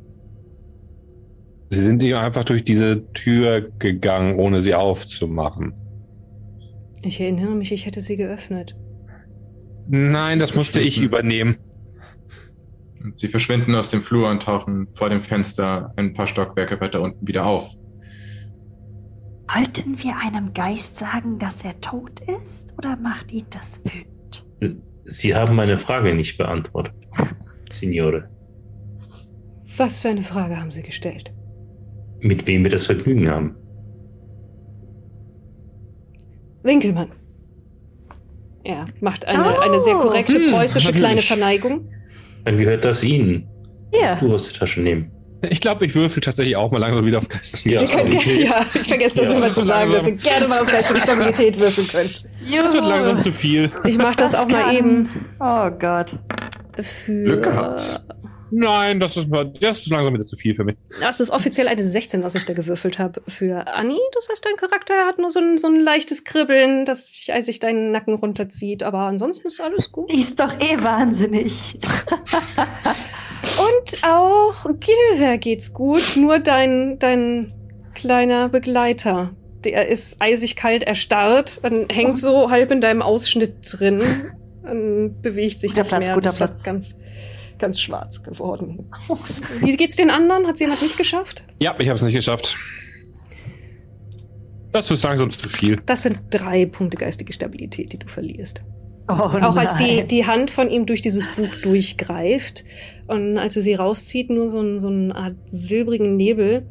[1.69, 5.75] Sie sind eben einfach durch diese Tür gegangen, ohne sie aufzumachen.
[7.03, 8.77] Ich erinnere mich, ich hätte sie geöffnet.
[9.89, 11.59] Nein, das musste ich übernehmen.
[13.15, 17.27] Sie verschwinden aus dem Flur und tauchen vor dem Fenster ein paar Stockwerke weiter unten
[17.27, 17.71] wieder auf.
[19.55, 22.75] Wollten wir einem Geist sagen, dass er tot ist?
[22.79, 24.45] Oder macht ihn das wütend?
[25.05, 26.95] Sie haben meine Frage nicht beantwortet,
[27.71, 28.29] Signore.
[29.77, 31.33] Was für eine Frage haben Sie gestellt?
[32.21, 33.55] Mit wem wir das Vergnügen haben.
[36.63, 37.11] Winkelmann.
[38.65, 39.61] Er macht eine, Oh.
[39.61, 41.89] eine sehr korrekte Hm, preußische kleine Verneigung.
[42.45, 43.47] Dann gehört das Ihnen.
[43.93, 44.17] Ja.
[44.17, 45.13] Du aus der Tasche nehmen.
[45.49, 48.49] Ich glaube, ich würfel tatsächlich auch mal langsam wieder auf geistige Stabilität.
[48.49, 51.61] ja, ich vergesse das Ja, immer zu sagen, dass ihr gerne mal auf geistige Stabilität
[51.61, 52.25] würfeln könnt.
[52.65, 53.71] Das wird langsam zu viel.
[53.85, 56.19] Ich mache das, auch mal kann- eben Oh Gott.
[56.83, 57.23] für.
[57.25, 58.06] Glück gehabt.
[58.51, 59.29] Nein, das ist,
[59.61, 60.77] das ist langsam wieder zu viel für mich.
[61.01, 63.99] Das ist offiziell eine 16, was ich da gewürfelt habe für Anni.
[64.15, 67.59] Das heißt, dein Charakter hat nur so ein, so ein leichtes Kribbeln, das sich, sich
[67.59, 68.83] deinen Nacken runterzieht.
[68.83, 70.11] Aber ansonsten ist alles gut.
[70.11, 71.79] Die ist doch eh wahnsinnig.
[73.59, 76.17] Und auch Gilver geht's gut.
[76.17, 77.53] Nur dein, dein
[77.95, 84.03] kleiner Begleiter, der ist eisig kalt erstarrt und hängt so halb in deinem Ausschnitt drin
[84.63, 86.15] und bewegt sich Guter nicht Platz, mehr.
[86.15, 86.63] guter Bist Platz.
[86.63, 86.99] ganz,
[87.59, 88.91] ganz schwarz geworden.
[89.61, 90.47] Wie geht's den anderen?
[90.47, 91.45] Hat jemand nicht geschafft?
[91.61, 92.57] Ja, ich habe es nicht geschafft.
[94.73, 95.81] Das ist langsam zu viel.
[95.87, 98.63] Das sind drei Punkte geistige Stabilität, die du verlierst.
[99.09, 102.65] Oh, Auch als die, die Hand von ihm durch dieses Buch durchgreift
[103.07, 106.67] und als er sie rauszieht, nur so, ein, so eine Art silbrigen Nebel,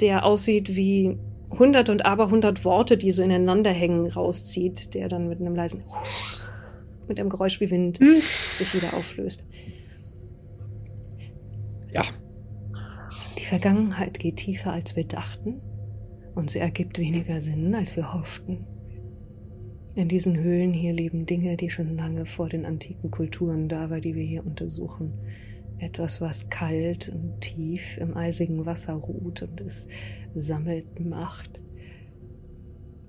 [0.00, 1.16] der aussieht wie
[1.50, 5.82] hundert und aber hundert Worte, die so ineinander hängen, rauszieht, der dann mit einem leisen
[7.08, 8.00] mit einem Geräusch wie Wind
[8.52, 9.44] sich wieder auflöst.
[11.94, 12.02] Ja.
[13.38, 15.60] Die Vergangenheit geht tiefer, als wir dachten,
[16.34, 18.66] und sie ergibt weniger Sinn, als wir hofften.
[19.94, 24.00] In diesen Höhlen hier leben Dinge, die schon lange vor den antiken Kulturen da war,
[24.00, 25.12] die wir hier untersuchen.
[25.78, 29.88] Etwas, was kalt und tief im eisigen Wasser ruht und es
[30.34, 31.60] sammelt Macht.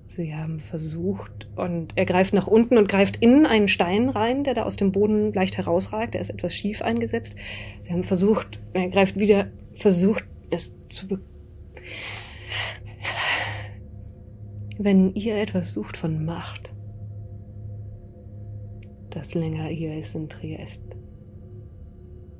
[0.07, 4.53] Sie haben versucht und er greift nach unten und greift in einen Stein rein, der
[4.53, 6.14] da aus dem Boden leicht herausragt.
[6.14, 7.36] Er ist etwas schief eingesetzt.
[7.82, 11.19] Sie haben versucht, er greift wieder, versucht es zu be
[14.77, 16.73] Wenn ihr etwas sucht von Macht,
[19.10, 20.84] das länger hier ist in Triest,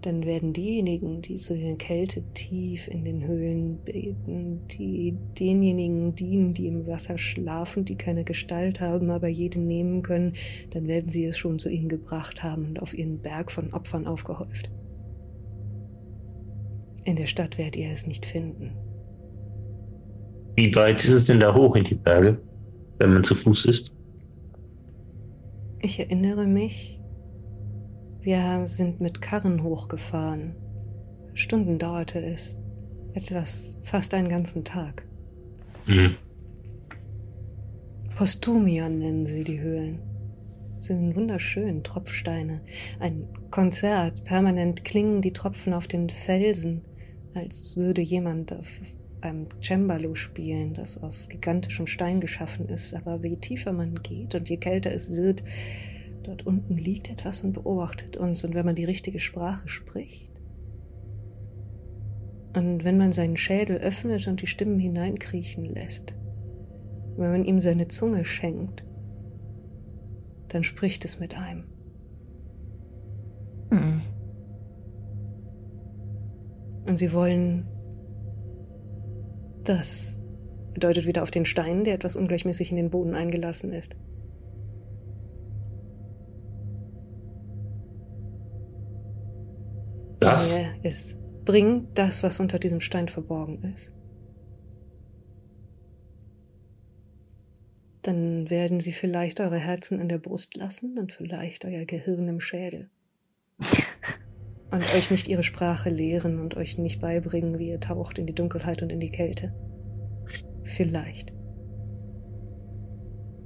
[0.06, 6.54] dann werden diejenigen, die zu den Kälte tief in den Höhlen beten, die denjenigen dienen,
[6.54, 10.34] die im Wasser schlafen, die keine Gestalt haben, aber jede nehmen können,
[10.72, 14.06] dann werden sie es schon zu ihnen gebracht haben und auf ihren Berg von Opfern
[14.06, 14.70] aufgehäuft.
[17.06, 18.72] In der Stadt werdet ihr es nicht finden.
[20.56, 22.40] Wie weit ist es denn da hoch in die Berge,
[23.00, 23.96] wenn man zu Fuß ist?
[25.82, 26.95] Ich erinnere mich,
[28.26, 30.56] wir sind mit Karren hochgefahren.
[31.36, 32.58] Stunden dauerte es.
[33.14, 35.06] Etwas, fast einen ganzen Tag.
[35.86, 36.16] Hm.
[38.16, 40.00] Postumion nennen sie die Höhlen.
[40.80, 42.62] Sie sind wunderschön, Tropfsteine.
[43.00, 46.82] Ein Konzert, permanent klingen die Tropfen auf den Felsen,
[47.36, 48.68] als würde jemand auf
[49.22, 52.96] einem Cembalo spielen, das aus gigantischem Stein geschaffen ist.
[52.96, 55.44] Aber je tiefer man geht und je kälter es wird,
[56.28, 58.44] dort unten liegt etwas und beobachtet uns.
[58.44, 60.32] Und wenn man die richtige Sprache spricht,
[62.56, 66.16] und wenn man seinen Schädel öffnet und die Stimmen hineinkriechen lässt,
[67.18, 68.86] wenn man ihm seine Zunge schenkt,
[70.48, 71.66] dann spricht es mit einem.
[73.72, 74.02] Hm.
[76.86, 77.68] Und sie wollen
[79.66, 80.20] das
[80.76, 83.96] deutet wieder auf den Stein, der etwas ungleichmäßig in den Boden eingelassen ist.
[90.26, 90.58] Das?
[90.58, 93.94] Ja, Es bringt das, was unter diesem Stein verborgen ist.
[98.02, 102.40] Dann werden sie vielleicht eure Herzen in der Brust lassen und vielleicht euer Gehirn im
[102.40, 102.90] Schädel.
[104.72, 108.34] Und euch nicht ihre Sprache lehren und euch nicht beibringen, wie ihr taucht in die
[108.34, 109.54] Dunkelheit und in die Kälte.
[110.64, 111.32] Vielleicht.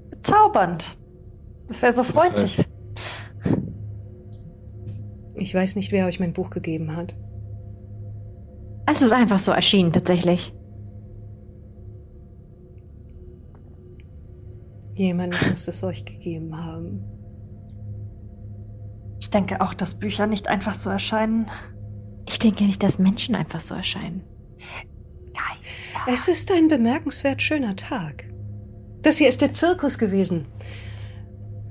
[0.10, 0.98] Bezaubernd.
[1.68, 2.66] Das wäre so freundlich.
[5.40, 7.16] Ich weiß nicht, wer euch mein Buch gegeben hat.
[8.86, 10.54] Es ist einfach so erschienen, tatsächlich.
[14.96, 17.04] Jemand muss es euch gegeben haben.
[19.20, 21.50] Ich denke auch, dass Bücher nicht einfach so erscheinen.
[22.28, 24.24] Ich denke nicht, dass Menschen einfach so erscheinen.
[25.34, 26.12] Geister.
[26.12, 28.26] Es ist ein bemerkenswert schöner Tag.
[29.02, 30.46] Das hier ist der Zirkus gewesen.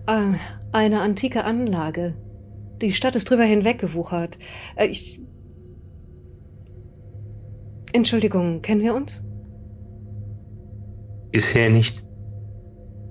[0.07, 0.35] Äh,
[0.73, 2.15] Eine antike Anlage.
[2.81, 4.39] Die Stadt ist drüber hinweggewuchert.
[4.77, 5.21] Äh, Ich.
[7.93, 9.23] Entschuldigung, kennen wir uns?
[11.33, 12.05] Bisher nicht.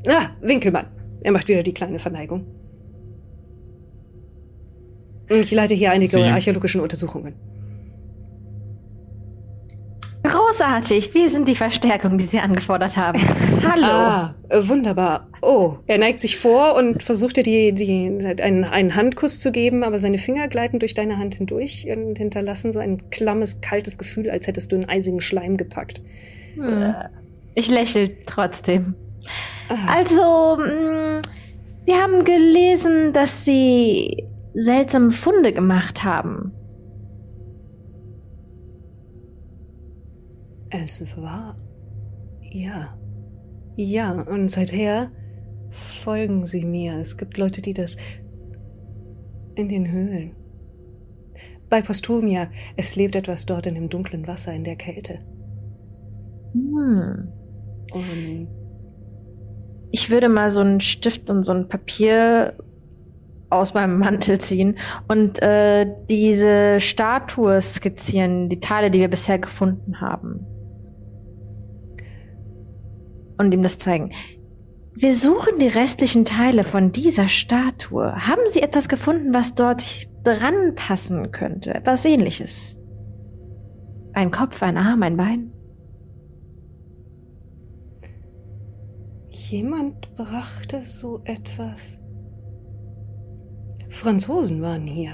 [0.07, 0.88] Ah, Winkelmann.
[1.23, 2.45] Er macht wieder die kleine Verneigung.
[5.30, 7.34] Ich leite hier einige Sie- archäologische Untersuchungen.
[10.29, 11.13] Großartig.
[11.13, 13.19] Wir sind die Verstärkung, die Sie angefordert haben.
[13.63, 13.85] Hallo.
[13.85, 15.27] Ah, äh, wunderbar.
[15.41, 19.83] Oh, er neigt sich vor und versucht dir die, die, einen, einen Handkuss zu geben,
[19.83, 24.29] aber seine Finger gleiten durch deine Hand hindurch und hinterlassen so ein klammes, kaltes Gefühl,
[24.29, 26.01] als hättest du einen eisigen Schleim gepackt.
[26.55, 26.93] Hm.
[27.55, 28.95] Ich lächle trotzdem.
[29.69, 31.21] Ah, Also, mh,
[31.85, 36.51] wir haben gelesen, dass Sie seltsame Funde gemacht haben.
[40.69, 41.57] Es war.
[42.41, 42.98] Ja.
[43.76, 45.11] Ja, und seither
[45.69, 46.98] folgen sie mir.
[46.98, 47.98] Es gibt Leute, die das
[49.56, 50.35] in den Höhlen.
[51.69, 55.19] Bei Postumia, es lebt etwas dort in dem dunklen Wasser, in der Kälte.
[56.53, 57.27] Hm.
[57.91, 58.48] Und
[59.91, 62.56] Ich würde mal so einen Stift und so ein Papier
[63.49, 64.77] aus meinem Mantel ziehen
[65.07, 70.45] und äh, diese Statue skizzieren, die Teile, die wir bisher gefunden haben.
[73.38, 74.11] Und ihm das zeigen.
[74.93, 78.14] Wir suchen die restlichen Teile von dieser Statue.
[78.27, 79.84] Haben Sie etwas gefunden, was dort
[80.23, 81.76] dran passen könnte?
[81.76, 82.77] Etwas ähnliches?
[84.14, 85.51] Ein Kopf, ein Arm, ein Bein?
[89.49, 91.99] jemand brachte so etwas.
[93.89, 95.11] Franzosen waren hier.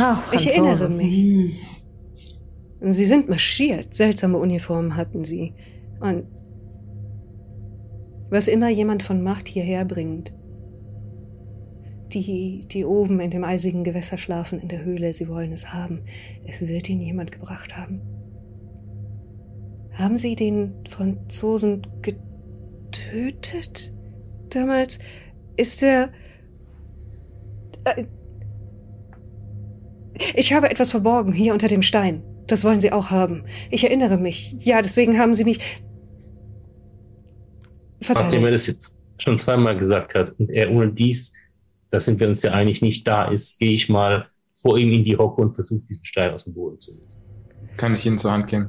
[0.00, 0.50] Oh, Ich Franzose.
[0.50, 1.60] erinnere mich.
[2.80, 3.94] Sie sind marschiert.
[3.94, 5.54] Seltsame Uniformen hatten sie.
[6.00, 6.26] Und
[8.30, 10.32] was immer jemand von Macht hierher bringt.
[12.12, 16.02] Die, die oben in dem eisigen Gewässer schlafen in der Höhle, sie wollen es haben.
[16.46, 18.00] Es wird ihnen jemand gebracht haben.
[19.92, 23.92] Haben sie den Franzosen getötet?
[24.50, 24.98] Damals
[25.56, 26.10] ist er.
[27.84, 28.04] Äh,
[30.34, 32.22] ich habe etwas verborgen hier unter dem Stein.
[32.46, 33.44] Das wollen Sie auch haben.
[33.70, 34.56] Ich erinnere mich.
[34.60, 35.82] Ja, deswegen haben Sie mich.
[38.08, 41.32] Nachdem er das jetzt schon zweimal gesagt hat und er ohne dies,
[41.90, 45.04] da sind wir uns ja einig, nicht da ist, gehe ich mal vor ihm in
[45.04, 47.10] die Hocke und versuche diesen Stein aus dem Boden zu lösen.
[47.76, 48.68] Kann ich Ihnen zur Hand gehen?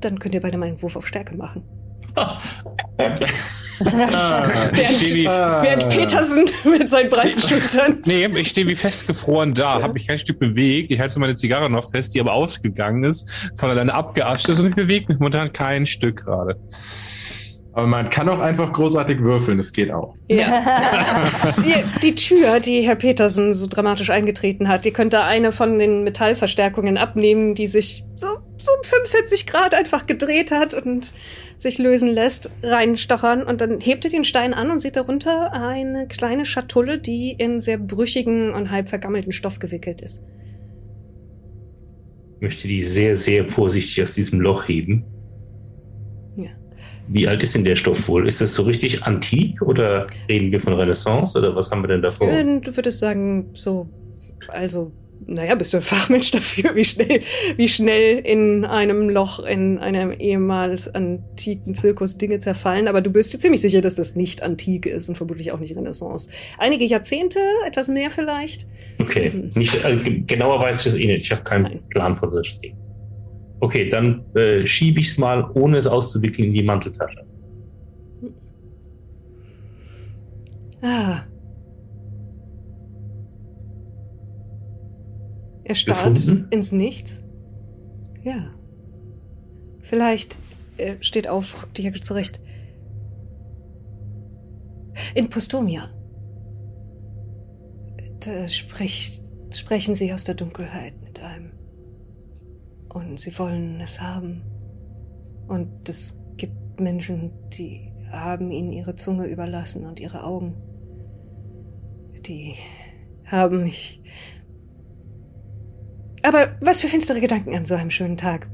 [0.00, 1.62] Dann könnt ihr beide mal einen Wurf auf Stärke machen.
[3.78, 8.02] Ah, Ich stehe wie, Während Petersen mit seinen breiten Schultern.
[8.06, 10.90] nee, ich stehe wie festgefroren da, habe mich kein Stück bewegt.
[10.90, 14.68] Ich halte meine Zigarre noch fest, die aber ausgegangen ist, von alleine abgeascht ist und
[14.68, 16.58] ich bewege mich momentan kein Stück gerade.
[17.76, 20.14] Aber man kann auch einfach großartig würfeln, das geht auch.
[20.28, 21.14] Ja.
[21.62, 26.02] Die, die Tür, die Herr Petersen so dramatisch eingetreten hat, die könnte eine von den
[26.02, 31.12] Metallverstärkungen abnehmen, die sich so, so um 45 Grad einfach gedreht hat und
[31.58, 33.42] sich lösen lässt, reinstochern.
[33.42, 37.60] Und dann hebt er den Stein an und sieht darunter eine kleine Schatulle, die in
[37.60, 40.24] sehr brüchigen und halb vergammelten Stoff gewickelt ist.
[42.40, 45.04] möchte die sehr, sehr vorsichtig aus diesem Loch heben.
[47.08, 47.14] Ja.
[47.14, 48.26] Wie alt ist denn der Stoff wohl?
[48.26, 52.02] Ist das so richtig antik oder reden wir von Renaissance oder was haben wir denn
[52.02, 52.50] da vor uns?
[52.50, 53.88] Ähm, Du würdest sagen, so,
[54.48, 54.92] also,
[55.26, 57.20] naja, bist du ein Fachmensch dafür, wie schnell,
[57.56, 63.32] wie schnell in einem Loch in einem ehemals antiken Zirkus Dinge zerfallen, aber du bist
[63.34, 66.30] dir ziemlich sicher, dass das nicht antik ist und vermutlich auch nicht Renaissance.
[66.58, 68.66] Einige Jahrzehnte, etwas mehr vielleicht.
[69.00, 71.22] Okay, nicht, äh, g- genauer weiß ich das eh nicht.
[71.22, 71.80] Ich habe keinen Nein.
[71.90, 72.76] Plan von das Ding.
[73.60, 77.24] Okay, dann äh, schiebe ich es mal, ohne es auszuwickeln, in die Manteltasche.
[80.82, 81.22] Ah.
[85.64, 86.46] Er starrt Gefunden?
[86.50, 87.24] ins Nichts.
[88.22, 88.52] Ja.
[89.82, 90.36] Vielleicht
[90.78, 92.40] er steht auf, rückt die Jacke zurecht.
[95.14, 95.90] In Postomia.
[98.20, 99.22] Da spricht,
[99.54, 101.52] sprechen sie aus der Dunkelheit mit einem.
[102.96, 104.40] Und sie wollen es haben.
[105.48, 110.54] Und es gibt Menschen, die haben ihnen ihre Zunge überlassen und ihre Augen.
[112.26, 112.54] Die
[113.26, 114.00] haben mich.
[116.22, 118.48] Aber was für finstere Gedanken an so einem schönen Tag.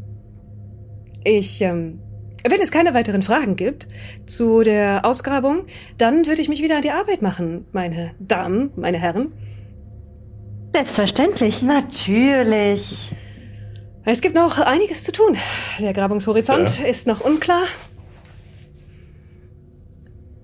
[1.22, 2.00] Ich, ähm,
[2.42, 3.86] wenn es keine weiteren Fragen gibt
[4.26, 5.66] zu der Ausgrabung,
[5.98, 9.32] dann würde ich mich wieder an die Arbeit machen, meine Damen, meine Herren.
[10.74, 11.62] Selbstverständlich.
[11.62, 13.12] Natürlich.
[14.04, 15.36] Es gibt noch einiges zu tun.
[15.78, 17.64] Der Grabungshorizont ist noch unklar.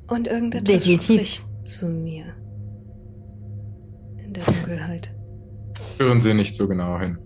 [0.07, 1.05] Und irgendetwas Definitiv.
[1.05, 2.35] spricht zu mir.
[4.25, 5.13] In der Dunkelheit.
[5.99, 7.19] Hören Sie nicht so genau hin.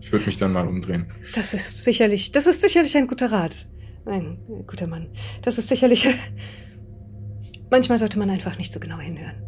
[0.00, 1.10] Ich würde mich dann mal umdrehen.
[1.34, 3.68] Das ist sicherlich, das ist sicherlich ein guter Rat.
[4.04, 5.08] Ein guter Mann.
[5.42, 6.06] Das ist sicherlich.
[7.70, 9.42] Manchmal sollte man einfach nicht so genau hinhören.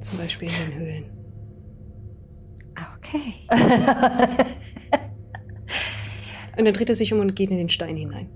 [0.00, 1.17] Zum Beispiel in den Höhlen.
[2.98, 3.34] Okay.
[6.58, 8.28] Und dann dreht er sich um und geht in den Stein hinein.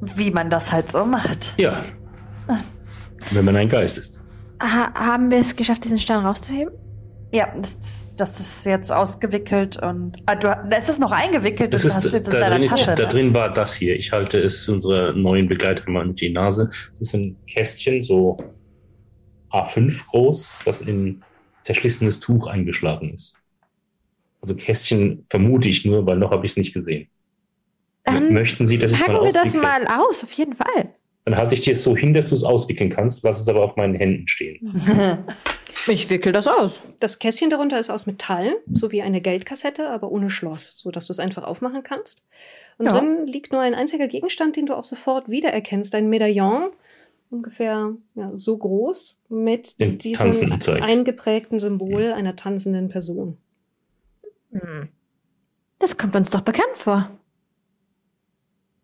[0.00, 1.54] Wie man das halt so macht.
[1.56, 1.86] Ja.
[3.32, 4.22] Wenn man ein Geist ist.
[4.62, 6.70] Ha haben wir es geschafft, diesen Stein rauszuheben?
[7.32, 11.90] Ja, das, das ist jetzt ausgewickelt und ah, du, es ist noch eingewickelt Das und
[11.90, 12.94] du hast ist, es jetzt in da, deiner drin ist, Tasche.
[12.94, 13.08] da ne?
[13.08, 13.96] drin war das hier.
[13.96, 16.70] Ich halte es unserer neuen Begleiterin mal in die Nase.
[16.90, 18.36] Das ist ein Kästchen, so
[19.50, 21.24] A5 groß, das in
[21.64, 23.40] zerschlissenes Tuch eingeschlagen ist.
[24.40, 27.08] Also Kästchen vermute ich nur, weil noch habe ich es nicht gesehen.
[28.04, 30.94] Dann Möchten Sie, dass ich es mal packen wir das mal aus, auf jeden Fall.
[31.24, 33.62] Dann halte ich dir es so hin, dass du es auswickeln kannst, lass es aber
[33.62, 34.60] auf meinen Händen stehen.
[35.86, 36.80] Ich wickel das aus.
[37.00, 41.12] Das Kästchen darunter ist aus Metall, so wie eine Geldkassette, aber ohne Schloss, sodass du
[41.12, 42.22] es einfach aufmachen kannst.
[42.78, 42.92] Und Ja.
[42.92, 45.94] drin liegt nur ein einziger Gegenstand, den du auch sofort wiedererkennst.
[45.94, 46.70] Ein Medaillon,
[47.30, 50.32] ungefähr ja, so groß, mit Den diesem
[50.82, 53.38] eingeprägten Symbol einer tanzenden Person.
[54.52, 54.88] Hm.
[55.78, 57.10] Das kommt uns doch bekannt vor.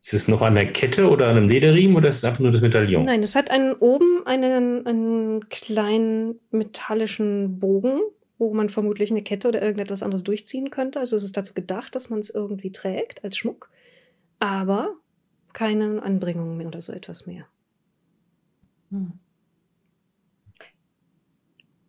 [0.03, 2.53] Ist es noch an der Kette oder an einem Lederriemen oder ist es einfach nur
[2.53, 3.05] das Medaillon?
[3.05, 8.01] Nein, es hat einen, oben einen, einen kleinen metallischen Bogen,
[8.39, 10.99] wo man vermutlich eine Kette oder irgendetwas anderes durchziehen könnte.
[10.99, 13.69] Also es ist dazu gedacht, dass man es irgendwie trägt als Schmuck,
[14.39, 14.95] aber
[15.53, 17.45] keine Anbringung mehr oder so etwas mehr.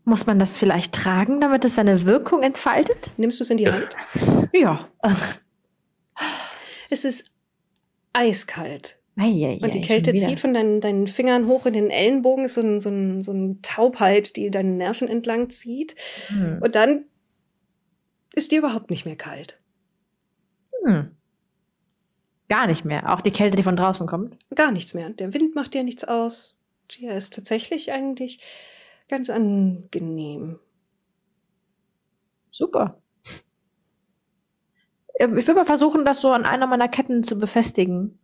[0.04, 3.12] Muss man das vielleicht tragen, damit es seine Wirkung entfaltet?
[3.18, 3.68] Nimmst du es in die.
[3.68, 3.96] Hand?
[4.54, 4.88] Ja.
[6.94, 7.32] Es ist
[8.12, 9.00] eiskalt.
[9.16, 12.62] Eieiei, Und die Kälte zieht von deinen, deinen Fingern hoch in den Ellenbogen, ist so,
[12.62, 15.96] ein, so, ein, so eine Taubheit, die deine Nerven entlang zieht.
[16.28, 16.60] Hm.
[16.62, 17.06] Und dann
[18.34, 19.60] ist dir überhaupt nicht mehr kalt.
[20.84, 21.16] Hm.
[22.50, 23.14] Gar nicht mehr.
[23.14, 24.38] Auch die Kälte, die von draußen kommt.
[24.54, 25.10] Gar nichts mehr.
[25.12, 26.58] Der Wind macht dir nichts aus.
[27.00, 28.40] Der ist tatsächlich eigentlich
[29.08, 30.60] ganz angenehm.
[32.52, 33.02] Super.
[35.14, 38.20] Ich würde mal versuchen, das so an einer meiner Ketten zu befestigen.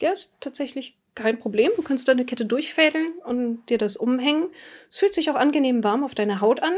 [0.00, 1.70] Ja, ist tatsächlich kein Problem.
[1.76, 4.50] Du kannst deine Kette durchfädeln und dir das umhängen.
[4.88, 6.74] Es fühlt sich auch angenehm warm auf deiner Haut an.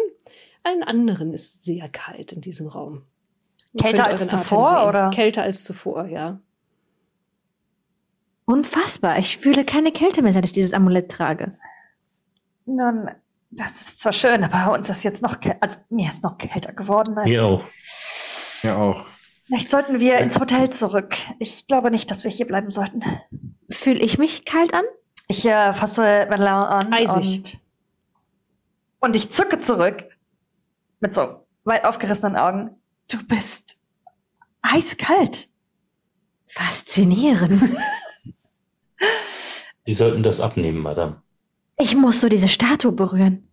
[0.63, 3.03] Allen anderen ist sehr kalt in diesem Raum.
[3.79, 5.11] Kälter als zuvor, oder?
[5.11, 6.41] Kälter als zuvor, ja.
[8.47, 9.19] Unfassbar.
[9.19, 11.57] Ich fühle keine Kälte mehr, seit ich dieses Amulett trage.
[12.66, 13.11] Nun,
[13.51, 17.16] das ist zwar schön, aber uns ist jetzt noch, also mir ist noch kälter geworden.
[17.16, 17.65] Als Mir auch.
[18.62, 19.07] Ja, auch.
[19.47, 21.16] Vielleicht sollten wir ins Hotel zurück.
[21.39, 23.03] Ich glaube nicht, dass wir hier bleiben sollten.
[23.71, 24.85] Fühle ich mich kalt an?
[25.29, 27.37] Ich äh, fasse Madeleine an Eisig.
[27.37, 27.61] und
[29.01, 30.05] und ich zucke zurück
[31.01, 32.71] mit so weit aufgerissenen Augen.
[33.09, 33.77] Du bist
[34.62, 35.51] eiskalt.
[36.47, 37.61] Faszinierend.
[39.87, 41.23] Sie sollten das abnehmen, Madame.
[41.79, 43.49] Ich muss so diese Statue berühren.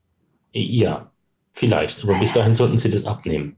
[0.54, 1.12] Ja,
[1.54, 2.04] vielleicht.
[2.04, 3.56] Aber bis dahin sollten Sie das abnehmen.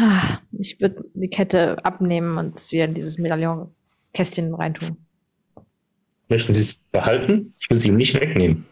[0.00, 4.96] Ah, Ich würde die Kette abnehmen und es wieder in dieses Medaillon-Kästchen reintun.
[6.28, 7.54] Möchten Sie es behalten?
[7.60, 8.66] Ich will es ihm nicht wegnehmen.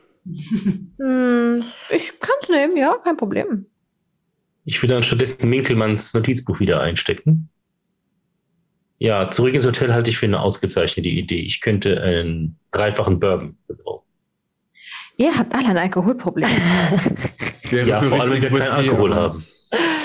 [0.99, 3.67] Hm, ich kann es nehmen, ja, kein Problem.
[4.65, 7.49] Ich will dann stattdessen Winkelmanns Notizbuch wieder einstecken.
[9.03, 11.41] Ja, zurück ins Hotel halte ich für eine ausgezeichnete Idee.
[11.41, 14.05] Ich könnte einen dreifachen Bourbon gebrauchen.
[15.17, 16.49] Ihr habt alle ein Alkoholproblem.
[17.71, 19.47] Ja, für vor allem, wenn wir keinen Alkohol haben.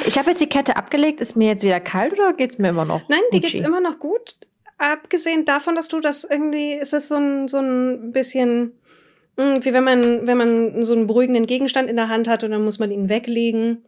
[0.06, 1.20] Ich habe jetzt die Kette abgelegt.
[1.20, 3.02] Ist mir jetzt wieder kalt oder geht's mir immer noch?
[3.10, 3.54] Nein, die Gucci?
[3.54, 4.36] geht's immer noch gut.
[4.78, 8.74] Abgesehen davon, dass du das irgendwie, ist es so ein, so ein bisschen,
[9.38, 12.52] mh, wie wenn man, wenn man so einen beruhigenden Gegenstand in der Hand hat und
[12.52, 13.84] dann muss man ihn weglegen.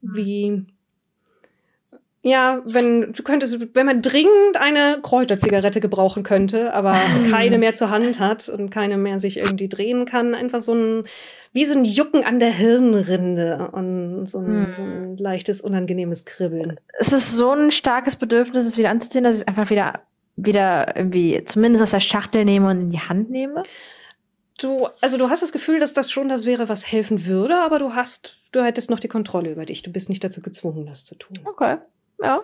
[0.00, 0.64] Wie,
[2.22, 6.92] ja, wenn, du könntest, wenn man dringend eine Kräuterzigarette gebrauchen könnte, aber
[7.30, 11.04] keine mehr zur Hand hat und keine mehr sich irgendwie drehen kann, einfach so ein,
[11.52, 14.72] wie so ein Jucken an der Hirnrinde und so ein, Hm.
[14.74, 16.78] so ein leichtes, unangenehmes Kribbeln.
[16.98, 20.00] Es ist so ein starkes Bedürfnis, es wieder anzuziehen, dass ich es einfach wieder,
[20.36, 23.62] wieder irgendwie zumindest aus der Schachtel nehme und in die Hand nehme.
[24.58, 27.78] Du, also du hast das Gefühl, dass das schon das wäre, was helfen würde, aber
[27.78, 29.82] du hast, du hättest noch die Kontrolle über dich.
[29.82, 31.38] Du bist nicht dazu gezwungen, das zu tun.
[31.46, 31.78] Okay,
[32.22, 32.42] ja.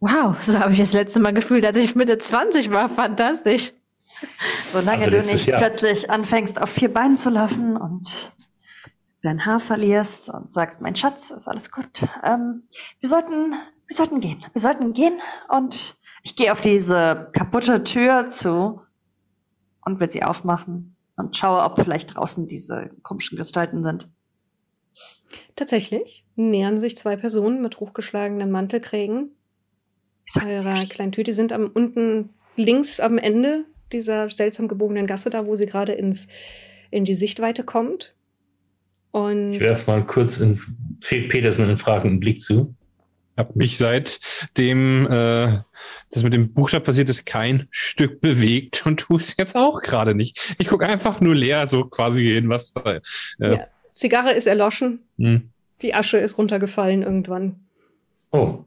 [0.00, 2.88] Wow, so habe ich das letzte Mal gefühlt, als ich Mitte 20 war.
[2.88, 3.72] Fantastisch.
[4.60, 5.60] Solange Also du nicht Jahr.
[5.60, 8.32] plötzlich anfängst, auf vier Beinen zu laufen und
[9.22, 12.06] dein Haar verlierst und sagst, mein Schatz, ist alles gut.
[12.22, 12.64] Ähm,
[13.00, 13.52] wir sollten,
[13.86, 14.44] wir sollten gehen.
[14.52, 15.18] Wir sollten gehen
[15.48, 18.82] und ich gehe auf diese kaputte Tür zu
[19.84, 24.10] und will sie aufmachen und schaue, ob vielleicht draußen diese komischen Gestalten sind.
[25.56, 29.30] Tatsächlich nähern sich zwei Personen mit hochgeschlagenen Mantelkrägen
[30.42, 31.30] eurer kleinen Tüte.
[31.30, 35.92] Die sind am unten links am Ende dieser seltsam gebogenen Gasse, da wo sie gerade
[35.92, 36.28] ins
[36.90, 38.14] in die Sichtweite kommt.
[39.10, 40.60] Und Ich werfe mal kurz in
[41.00, 42.74] Fred Petersen einen fragenden Blick zu.
[43.36, 45.58] Hab mich seitdem äh,
[46.10, 50.14] das mit dem Buchstab passiert ist, kein Stück bewegt und tu es jetzt auch gerade
[50.14, 50.54] nicht.
[50.58, 52.72] Ich gucke einfach nur leer, so quasi hin, was.
[52.84, 53.00] Äh,
[53.38, 53.66] Ja.
[53.94, 55.50] Zigarre ist erloschen, hm.
[55.82, 57.60] die Asche ist runtergefallen irgendwann.
[58.32, 58.64] Oh,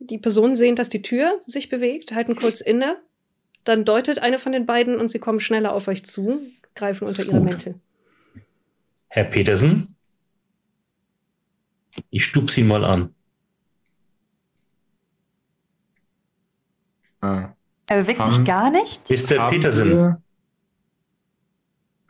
[0.00, 2.96] Die Personen sehen, dass die Tür sich bewegt, halten kurz inne.
[3.62, 6.40] Dann deutet eine von den beiden und sie kommen schneller auf euch zu,
[6.74, 7.44] greifen unter ihre gut.
[7.44, 7.74] Mäntel.
[9.08, 9.94] Herr Petersen?
[12.10, 13.14] Ich stup's Sie mal an.
[17.20, 17.54] Ah.
[17.86, 19.08] Er bewegt Haben- sich gar nicht.
[19.08, 19.48] Mr.
[19.50, 20.22] Petersen, Wir,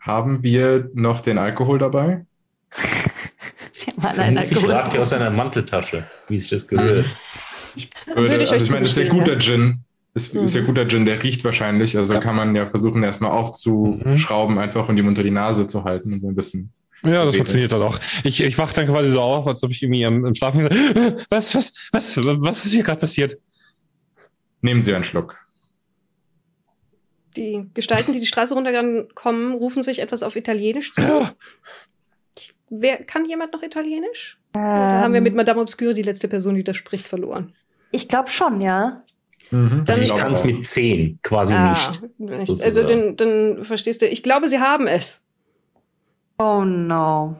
[0.05, 2.25] haben wir noch den Alkohol dabei?
[4.01, 7.05] Alkohol- ragt er aus seiner Manteltasche, wie sich das gehört.
[7.75, 9.79] Ich Würde ich also ich meine, das ist ja guter Gin.
[10.13, 10.65] Ist, ist ja Mhm.
[10.67, 11.97] guter Gin, der riecht wahrscheinlich.
[11.97, 12.19] Also Ja.
[12.21, 16.21] kann man ja versuchen, erstmal aufzuschrauben, einfach und ihm unter die Nase zu halten und
[16.21, 16.71] so ein bisschen.
[17.03, 17.99] Ja, das funktioniert dann auch.
[18.23, 21.25] Ich, ich wach dann quasi so auf, als ob ich irgendwie am, im Schlafen gesagt
[21.29, 23.37] was, was, was, was ist hier gerade passiert?
[24.61, 25.35] Nehmen Sie einen Schluck.
[27.35, 31.01] Die Gestalten, die die Straße runterkommen, rufen sich etwas auf Italienisch zu.
[31.01, 31.31] Ja,
[32.69, 34.37] Wer kann jemand noch Italienisch?
[34.53, 37.53] Ähm, Da haben wir mit Madame Obscure die letzte Person, die das spricht, verloren.
[37.91, 39.03] Ich glaube schon, ja.
[39.51, 39.83] Mhm.
[39.85, 40.45] Dann- ich kann es auch.
[40.45, 42.19] mit zehn quasi Ah, nicht.
[42.49, 42.63] nicht.
[42.63, 44.07] Also dann, dann verstehst du.
[44.07, 45.23] Ich glaube, sie haben es.
[46.39, 47.39] Oh no.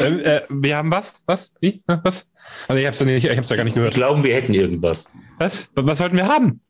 [0.00, 0.04] äh,
[0.36, 1.22] äh, wir haben was?
[1.26, 1.52] Was?
[1.60, 1.82] Wie?
[1.86, 2.30] Was?
[2.68, 3.94] Also ich hab's ja nicht, ich hab's ja gar nicht Sie gehört.
[3.94, 5.06] glauben, wir hätten irgendwas.
[5.38, 5.68] Was?
[5.74, 6.60] Was sollten wir haben?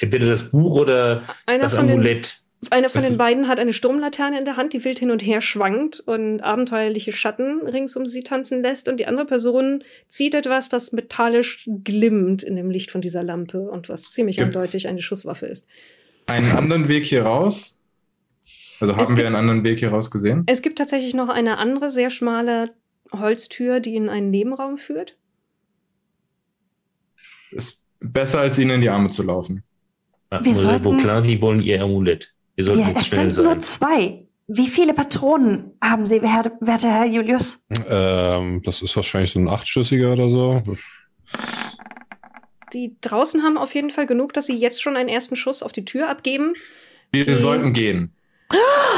[0.00, 2.40] Entweder das Buch oder Einer das von, den, Amulett.
[2.70, 5.20] einer von Das den beiden hat eine Sturmlaterne in der Hand, die wild hin und
[5.22, 8.88] her schwankt und abenteuerliche Schatten rings um sie tanzen lässt.
[8.88, 13.60] Und die andere Person zieht etwas, das metallisch glimmt in dem Licht von dieser Lampe
[13.70, 15.66] und was ziemlich Gibt's- eindeutig eine Schusswaffe ist.
[16.26, 17.80] Einen anderen Weg hier raus?
[18.80, 20.44] Also Es haben wir gibt- einen anderen Weg hier raus gesehen?
[20.46, 22.70] Es gibt tatsächlich noch eine andere, sehr schmale
[23.12, 25.16] Holztür, die in einen Nebenraum führt.
[27.50, 29.62] Ist besser, als ihnen in die Arme zu laufen.
[30.32, 32.34] Ja, Wir sollten- die wollen ihr Amulett.
[32.54, 33.62] Wir sollten jetzt es schnell sind nur sein.
[33.62, 34.24] zwei.
[34.50, 37.60] Wie viele Patronen haben Sie, Herr, werter Herr Julius?
[37.88, 40.56] Ähm, das ist wahrscheinlich so ein achtschüssiger oder so.
[42.72, 45.72] Die draußen haben auf jeden Fall genug, dass sie jetzt schon einen ersten Schuss auf
[45.72, 46.54] die Tür abgeben.
[47.12, 48.12] Wir Die- sollten gehen.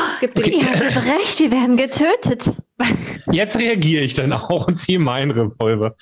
[0.09, 2.53] Es gibt den, Ihr hattet recht, wir werden getötet.
[3.33, 5.97] Jetzt reagiere ich dann auch und ziehe meinen Revolver.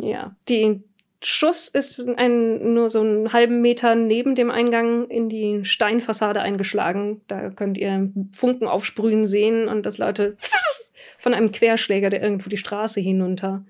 [0.00, 0.82] Ja, die
[1.22, 7.20] Schuss ist ein, nur so einen halben Meter neben dem Eingang in die Steinfassade eingeschlagen.
[7.28, 10.36] Da könnt ihr Funken aufsprühen sehen und das Leute
[11.18, 13.64] von einem Querschläger, der irgendwo die Straße hinunter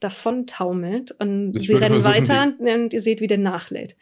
[0.00, 1.14] davon taumelt.
[1.20, 3.94] Und ich sie rennen weiter und ihr seht, wie der nachlädt.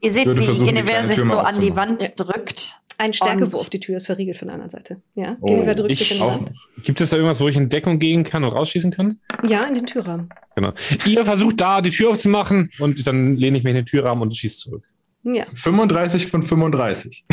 [0.00, 1.76] Ihr seht, wie kleine sich so an die.
[1.76, 5.00] Wand drückt Ein Stärkewurf, Und- die Tür ist verriegelt von der anderen Seite.
[5.14, 6.44] Ja, Oh, Gulliver drückt ich sich in die noch.
[6.84, 9.18] Gibt es da irgendwas, wo ich in Deckung gehen kann und rausschießen kann?
[9.46, 10.28] Ja, in den Türrahmen.
[10.54, 10.72] Genau.
[11.06, 14.34] Ihr versucht da die Tür aufzumachen und dann lehne ich mich in den Türrahmen und
[14.36, 14.84] schieße zurück.
[15.28, 17.24] Ja, 35 von 35.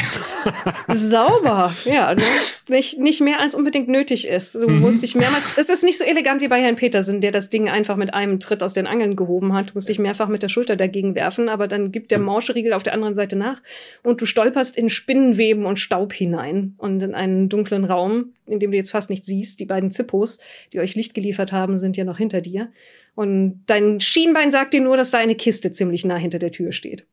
[0.89, 1.73] sauber.
[1.85, 2.23] Ja, ne?
[2.69, 4.55] nicht, nicht mehr als unbedingt nötig ist.
[4.55, 4.79] Du Mhm.
[4.79, 5.53] musst dich mehrmals.
[5.57, 8.39] Es ist nicht so elegant wie bei Herrn Petersen, der das Ding einfach mit einem
[8.39, 9.69] Tritt aus den Angeln gehoben hat.
[9.69, 12.81] Du musst dich mehrfach mit der Schulter dagegen werfen, aber dann gibt der Morscheriegel auf
[12.83, 13.61] der anderen Seite nach
[14.01, 18.71] und du stolperst in Spinnenweben und Staub hinein und in einen dunklen Raum, in dem
[18.71, 19.59] du jetzt fast nicht siehst.
[19.59, 20.39] Die beiden Zippos,
[20.71, 22.69] die euch Licht geliefert haben, sind ja noch hinter dir.
[23.15, 26.71] Und dein Schienbein sagt dir nur, dass da eine Kiste ziemlich nah hinter der Tür
[26.71, 27.05] steht.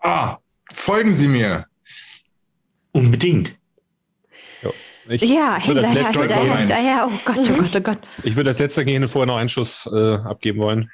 [0.00, 0.38] Ah,
[0.72, 1.66] folgen Sie mir.
[2.92, 3.56] Unbedingt.
[5.08, 6.56] Ich Ja, würde als hinterher, hinterher, gehen.
[6.58, 7.08] hinterher.
[7.08, 7.98] Oh Gott, oh Gott, oh Gott.
[8.22, 10.90] Ich würde als letzter gehen und vorher noch einen Schuss äh, abgeben wollen.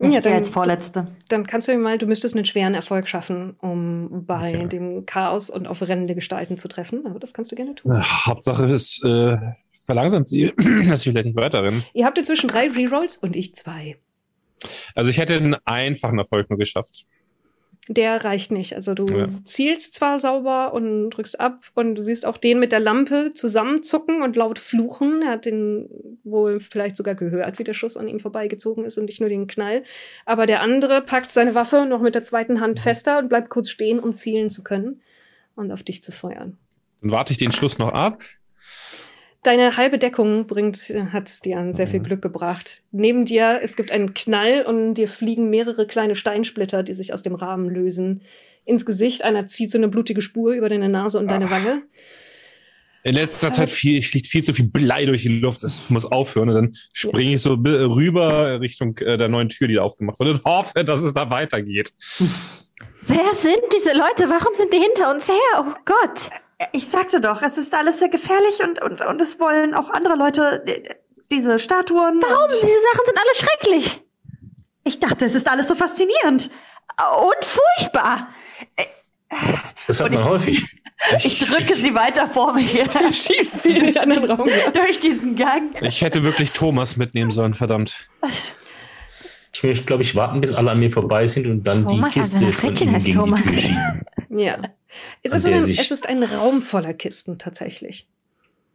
[0.00, 1.06] Ich Ja, ja, dann- als Vorletzte.
[1.28, 4.68] Dann kannst du mir mal, du müsstest einen schweren Erfolg schaffen, um bei Okay.
[4.68, 7.06] dem Chaos und auf rennende Gestalten zu treffen.
[7.06, 7.92] Aber das kannst du gerne tun.
[7.94, 9.36] Äh, Hauptsache es äh,
[9.70, 10.52] verlangsamt sie,
[10.88, 11.84] dass ich vielleicht nicht weiterrenne.
[11.94, 13.96] Ihr habt inzwischen drei Rerolls und ich zwei.
[14.96, 17.04] Also ich hätte einen einfachen Erfolg nur geschafft.
[17.88, 18.76] Der reicht nicht.
[18.76, 19.28] Also du Ja.
[19.44, 24.22] zielst zwar sauber und drückst ab und du siehst auch den mit der Lampe zusammenzucken
[24.22, 25.22] und laut fluchen.
[25.22, 25.88] Er hat den
[26.22, 29.48] wohl vielleicht sogar gehört, wie der Schuss an ihm vorbeigezogen ist und nicht nur den
[29.48, 29.82] Knall.
[30.26, 33.68] Aber der andere packt seine Waffe noch mit der zweiten Hand fester und bleibt kurz
[33.68, 35.00] stehen, um zielen zu können
[35.56, 36.56] und auf dich zu feuern.
[37.00, 38.22] Dann warte ich den Schuss noch ab.
[39.44, 42.04] Deine halbe Deckung bringt, hat dir sehr viel Mhm.
[42.04, 42.82] Glück gebracht.
[42.92, 47.24] Neben dir, es gibt einen Knall und dir fliegen mehrere kleine Steinsplitter, die sich aus
[47.24, 48.22] dem Rahmen lösen.
[48.64, 51.50] Ins Gesicht, einer zieht so eine blutige Spur über deine Nase und deine Ah.
[51.50, 51.82] Wange.
[53.04, 55.64] In letzter Zeit viel, fliegt viel zu viel Blei durch die Luft.
[55.64, 56.48] Das muss aufhören.
[56.50, 60.20] Und dann springe ich so bi- rüber Richtung äh, der neuen Tür, die da aufgemacht
[60.20, 61.92] wurde und hoffe, dass es da weitergeht.
[63.02, 64.30] Wer sind diese Leute?
[64.30, 65.34] Warum sind die hinter uns her?
[65.58, 66.30] Oh Gott.
[66.72, 70.14] Ich sagte doch, es ist alles sehr gefährlich und, und, und es wollen auch andere
[70.16, 70.94] Leute äh,
[71.30, 72.20] diese Statuen.
[72.22, 72.50] Warum?
[72.50, 74.02] Diese Sachen sind alle schrecklich.
[74.84, 76.50] Ich dachte, es ist alles so faszinierend.
[77.20, 78.28] Und furchtbar.
[79.86, 80.78] Das hat Und man ich- häufig.
[81.24, 82.62] Ich drücke sie weiter vor mir
[83.12, 84.48] Schießt sie in den anderen Raum.
[84.72, 85.74] Durch diesen Gang.
[85.82, 88.08] Ich hätte wirklich Thomas mitnehmen sollen, verdammt.
[89.54, 92.20] Ich möchte, glaube ich, warten, bis alle an mir vorbei sind und dann Thomas, die
[92.20, 93.42] also Kiste mein von ihnen heißt gegen Thomas.
[93.42, 94.00] die Tür schieben.
[94.38, 94.58] Ja.
[95.22, 98.08] Es ist, ein, es ist ein Raum voller Kisten tatsächlich.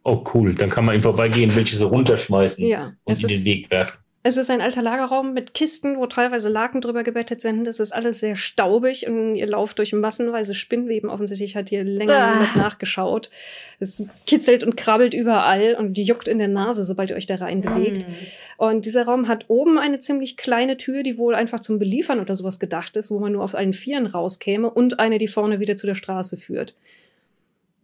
[0.04, 0.54] Oh, cool.
[0.54, 2.92] Dann kann man ihm vorbeigehen, welche so runterschmeißen Ja.
[3.04, 3.98] und in den Weg werfen.
[4.24, 7.66] Es ist ein alter Lagerraum mit Kisten, wo teilweise Laken drüber gebettet sind.
[7.68, 11.08] Es ist alles sehr staubig und ihr lauft durch massenweise Spinnweben.
[11.08, 12.32] Offensichtlich hat ihr länger Ah.
[12.32, 13.30] niemand nachgeschaut.
[13.78, 17.60] Es kitzelt und krabbelt überall und juckt in der Nase, sobald ihr euch da rein
[17.60, 18.04] bewegt.
[18.56, 22.34] Und dieser Raum hat oben eine ziemlich kleine Tür, die wohl einfach zum Beliefern oder
[22.34, 25.76] sowas gedacht ist, wo man nur auf allen Vieren rauskäme und eine, die vorne wieder
[25.76, 26.74] zu der Straße führt.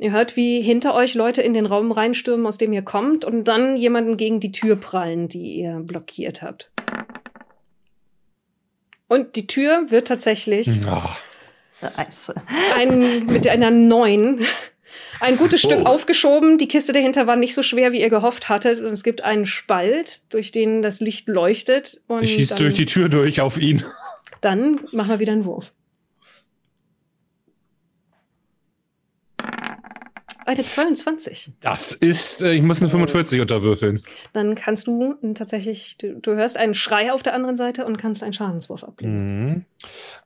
[0.05, 3.45] Ihr hört, wie hinter euch Leute in den Raum reinstürmen, aus dem ihr kommt, und
[3.49, 6.71] dann jemanden gegen die Tür prallen, die ihr blockiert habt.
[9.09, 10.67] Und die Tür wird tatsächlich
[11.81, 12.35] Scheiße.
[12.77, 14.45] ein, mit einer neun
[15.21, 15.87] ein gutes Stück Oh.
[15.87, 16.59] aufgeschoben.
[16.59, 18.81] Die Kiste dahinter war nicht so schwer, wie ihr gehofft hattet.
[18.81, 22.03] Und es gibt einen Spalt, durch den das Licht leuchtet.
[22.09, 23.83] Und ich schieße durch die Tür durch auf ihn.
[24.43, 25.73] dann machen wir wieder einen Wurf.
[30.47, 31.53] Eine 22.
[31.61, 34.03] Das ist, äh, ich muss eine 45 unterwürfeln.
[34.33, 38.23] Dann kannst du tatsächlich, du, du hörst einen Schrei auf der anderen Seite und kannst
[38.23, 39.45] einen Schadenswurf ablegen.
[39.49, 39.65] Mhm.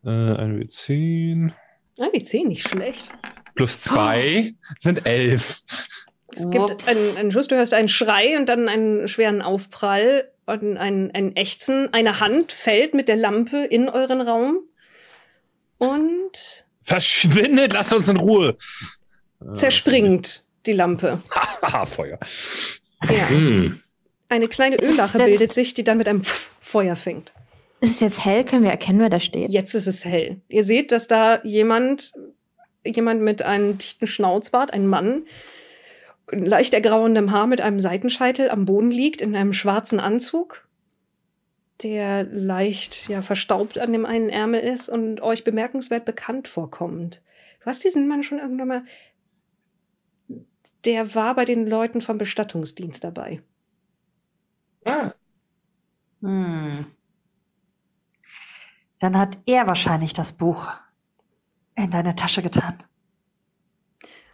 [0.04, 1.52] Äh, ein W10
[2.00, 3.10] Ah, die 10, nicht schlecht.
[3.56, 5.62] plus zwei sind elf.
[6.32, 6.86] Es gibt Ups.
[6.86, 11.34] einen, einen Schuss, du hörst einen Schrei und dann einen schweren Aufprall und ein, ein
[11.34, 11.92] Ächzen.
[11.92, 14.58] Eine Hand fällt mit der Lampe in euren Raum
[15.78, 18.56] und Verschwindet, lasst uns in Ruhe.
[19.40, 21.22] Äh, zerspringt die Lampe.
[21.62, 22.18] Haha, Feuer.
[23.04, 23.28] Ja.
[23.28, 23.80] Hm.
[24.28, 27.32] Eine kleine Öllache bildet sich, die dann mit einem Pff Feuer fängt.
[27.80, 28.44] Ist es jetzt hell?
[28.44, 29.48] Können wir erkennen, wer da steht?
[29.48, 30.40] Jetzt ist es hell.
[30.48, 32.12] Ihr seht, dass da jemand,
[32.84, 35.22] jemand mit einem dichten Schnauzbart, ein Mann,
[36.30, 40.68] leicht ergrauendem Haar mit einem Seitenscheitel am Boden liegt, in einem schwarzen Anzug,
[41.82, 47.22] der leicht ja verstaubt an dem einen Ärmel ist und euch bemerkenswert bekannt vorkommt.
[47.60, 48.84] Du hast diesen Mann schon irgendwann mal.
[50.88, 53.42] Der war bei den Leuten vom Bestattungsdienst dabei.
[54.86, 55.12] Ah,
[56.22, 56.86] Hm.
[58.98, 60.72] Dann hat er wahrscheinlich das Buch
[61.76, 62.82] in deine Tasche getan.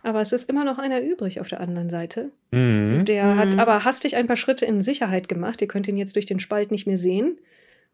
[0.05, 2.31] Aber es ist immer noch einer übrig auf der anderen Seite.
[2.53, 3.05] Mhm.
[3.05, 3.59] Der hat Mhm.
[3.61, 5.61] aber hastig ein paar Schritte in Sicherheit gemacht.
[5.61, 7.39] Ihr könnt ihn jetzt durch den Spalt nicht mehr sehen.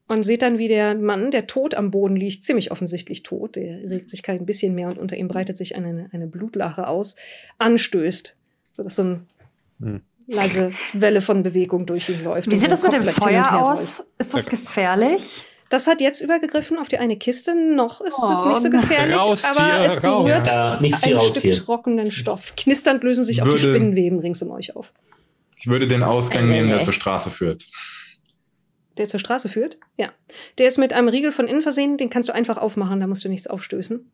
[0.09, 3.89] und seht dann, wie der Mann, der tot am Boden liegt, ziemlich offensichtlich tot, der
[3.89, 7.15] regt sich kein bisschen mehr und unter ihm breitet sich eine, eine Blutlache aus,
[7.59, 8.37] anstößt,
[8.73, 9.21] sodass so eine
[9.81, 10.01] Hm.
[10.27, 12.51] leise Welle von Bewegung durch ihn läuft.
[12.51, 14.07] Wie sieht das mit dem Feuer aus?
[14.19, 15.47] Ist das gefährlich?
[15.71, 17.55] Das hat jetzt übergegriffen auf die eine Kiste.
[17.55, 20.85] Noch ist es Oh, nicht so gefährlich, Raus aber es berührt Ja, ein
[21.15, 21.53] raus Stück hier.
[21.65, 22.55] trockenen Stoff.
[22.57, 24.93] Knisternd lösen sich auch die Würde- Spinnenweben rings um euch auf.
[25.59, 26.83] Ich würde den Ausgang nehmen, der Äh.
[26.83, 27.65] zur Straße führt.
[28.99, 29.79] Der zur Straße führt?
[29.97, 30.11] Ja.
[30.59, 33.25] Der ist mit einem Riegel von innen versehen, den kannst du einfach aufmachen, da musst
[33.25, 34.11] du nichts aufstößen.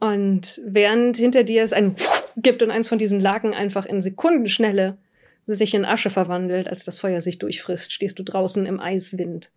[0.00, 1.96] Und während hinter dir es ein
[2.36, 4.98] gibt und eins von diesen Laken einfach in Sekundenschnelle
[5.46, 9.50] sich in Asche verwandelt, als das Feuer sich durchfrisst, stehst du draußen im Eiswind.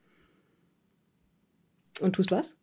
[2.02, 2.56] Und tust was?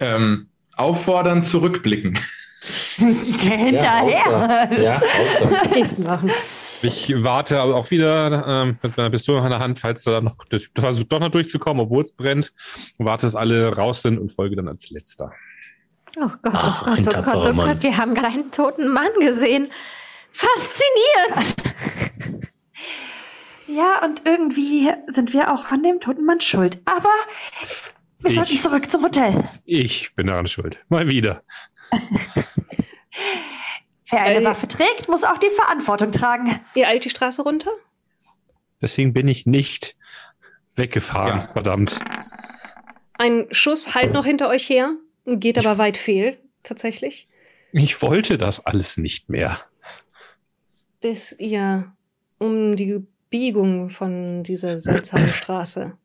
[0.00, 2.18] Ähm, auffordern, zurückblicken.
[2.96, 4.68] Hinterher.
[4.80, 5.02] ja.
[5.72, 6.30] Gesten machen.
[6.82, 10.36] Ich warte aber auch wieder ähm, mit meiner Pistole in der Hand, falls da noch
[10.74, 12.52] versucht doch noch durchzukommen, obwohl es brennt.
[12.98, 15.32] Warte, dass alle raus sind und folge dann als letzter.
[16.18, 17.68] Oh Gott, Ach, oh Gott, oh Gott, tapferer oh Mann.
[17.68, 19.70] Gott, wir haben gerade einen toten Mann gesehen.
[20.32, 21.56] Faszinierend!
[23.68, 26.80] Ja, und irgendwie sind wir auch an dem toten Mann schuld.
[26.84, 27.08] Aber
[28.20, 29.48] wir Ich- sollten zurück zum Hotel.
[29.64, 30.78] Ich bin daran schuld.
[30.88, 31.42] Mal wieder.
[34.10, 36.60] Wer eine Äh, Waffe trägt, muss auch die Verantwortung tragen.
[36.74, 37.70] Ihr eilt die Straße runter?
[38.80, 39.96] Deswegen bin ich nicht
[40.76, 41.40] weggefahren.
[41.40, 41.48] Ja.
[41.48, 41.98] Verdammt.
[43.18, 44.94] Ein Schuss halt noch hinter euch her,
[45.26, 47.28] geht aber weit fehl, tatsächlich,
[47.72, 49.60] Ich wollte das alles nicht mehr.
[51.00, 51.92] bis ihr
[52.38, 55.96] um die Biegung von dieser seltsamen Straße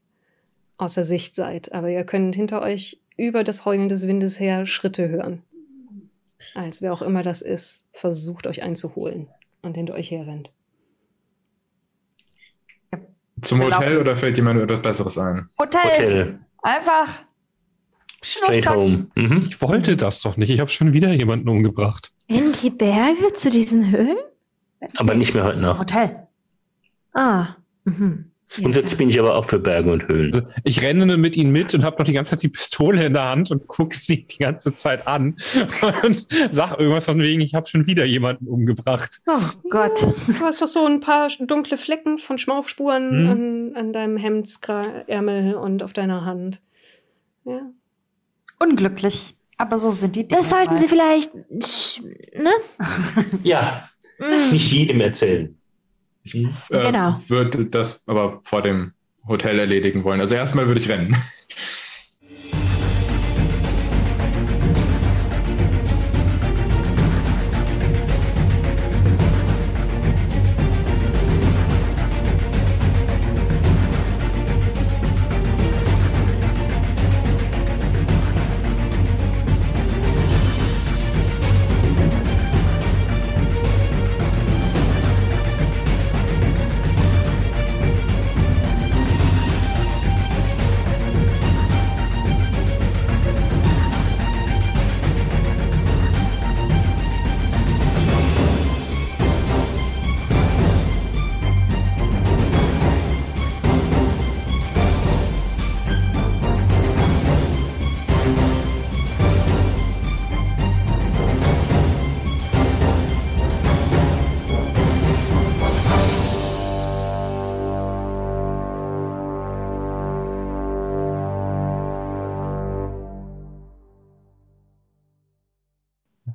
[0.78, 1.72] außer Sicht seid.
[1.72, 5.44] Aber ihr könnt hinter euch über das Heulen des Windes her Schritte hören.
[6.56, 9.28] Als wer auch immer das ist, versucht euch einzuholen
[9.62, 10.50] und hinter euch herrennt.
[13.42, 15.50] Zum Hotel oder fällt jemand etwas Besseres ein?
[15.60, 15.82] Hotel.
[15.84, 16.40] Hotel.
[16.64, 17.24] Einfach.
[18.24, 19.08] Straight home.
[19.16, 19.46] Mhm.
[19.48, 20.50] Ich wollte das doch nicht.
[20.50, 22.12] Ich habe schon wieder jemanden umgebracht.
[22.28, 24.18] In die Berge zu diesen Höhlen?
[24.98, 25.80] Aber nicht mehr heute Nacht.
[25.80, 26.28] Hotel.
[27.14, 27.56] Ah.
[27.86, 28.26] Mhm.
[28.58, 28.64] Ja.
[28.64, 30.34] Grundsätzlich bin ich aber auch für Berge und Höhlen.
[30.34, 33.14] Also Ich renne mit ihnen mit und habe noch die ganze Zeit die Pistole in
[33.14, 35.38] der Hand und gucke sie die ganze Zeit an
[36.04, 39.22] und sag irgendwas von wegen, ich habe schon wieder jemanden umgebracht.
[39.28, 39.40] Oh
[39.70, 40.02] Gott.
[40.04, 43.30] Du hast doch so ein paar dunkle Flecken von Schmaufspuren Hm.
[43.30, 46.62] an, an deinem Hemdsärmel und auf deiner Hand.
[47.46, 47.62] Ja.
[48.62, 49.36] Unglücklich.
[49.58, 50.40] Aber so sind die Dinge.
[50.42, 50.78] Das sollten mal.
[50.80, 51.34] Sie vielleicht.
[51.36, 52.52] Ne?
[53.44, 53.88] Ja,
[54.20, 54.52] Mm.
[54.52, 55.58] nicht jedem erzählen.
[56.32, 56.54] Mhm.
[56.70, 57.20] Äh, Genau.
[57.28, 58.94] Würde das aber vor dem
[59.28, 60.20] Hotel erledigen wollen.
[60.22, 61.16] Also erstmal würde ich rennen.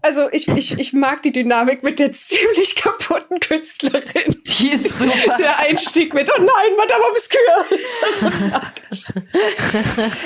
[0.06, 4.36] Also ich, ich, ich mag die Dynamik mit der ziemlich kaputten Künstlerin.
[4.58, 5.34] Die ist super.
[5.38, 7.42] Der Einstieg mit, oh nein, Madame Obscure.
[7.70, 9.06] Das war so tragisch.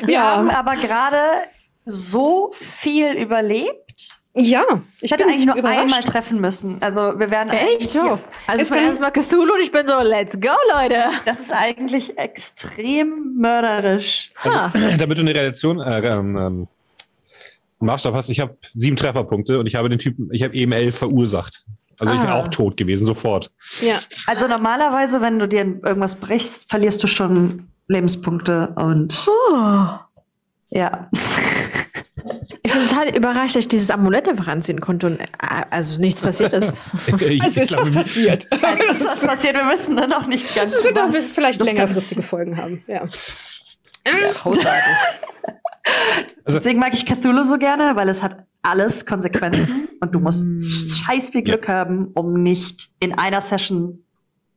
[0.05, 0.36] Wir Ja.
[0.36, 1.19] haben aber gerade
[1.86, 3.77] so viel überlebt.
[4.35, 4.62] Ja,
[4.98, 5.81] Ich ich hätte eigentlich nur überrascht.
[5.81, 6.77] einmal treffen müssen.
[6.81, 7.90] Also wir werden Echt?
[7.90, 8.20] So.
[8.47, 11.05] Also Es war erstmal Cthulhu und ich bin so, let's go, Leute.
[11.24, 14.31] Das ist eigentlich extrem mörderisch.
[14.44, 14.73] Ha.
[14.98, 16.69] Damit du eine Relation, äh, ähm, ähm,
[17.86, 20.97] Maßstab hast, ich habe sieben Trefferpunkte und ich habe den Typen, ich habe eben elf
[20.98, 21.65] verursacht.
[21.98, 22.40] Also ich wäre Ah.
[22.40, 23.51] auch tot gewesen, sofort.
[23.82, 23.97] Ja,
[24.27, 29.28] Also normalerweise, wenn du dir irgendwas brichst, verlierst du schon Lebenspunkte und
[30.70, 31.11] ja.
[32.62, 35.27] Ich bin total überrascht, dass ich dieses Amulett einfach anziehen konnte und äh,
[35.70, 36.81] also nichts passiert ist.
[37.44, 38.47] es ist was passiert.
[38.90, 41.16] Es ist was passiert, wir wissen dann noch nicht ganz Das wird auch was.
[41.32, 42.85] vielleicht längerfristige Folgen haben.
[42.86, 43.01] Ja.
[44.43, 44.97] Großartig.
[46.45, 50.45] Also- Deswegen mag ich Cthulhu so gerne, weil es hat alles Konsequenzen und du musst
[51.05, 54.05] scheiß viel Glück haben, um nicht in einer Session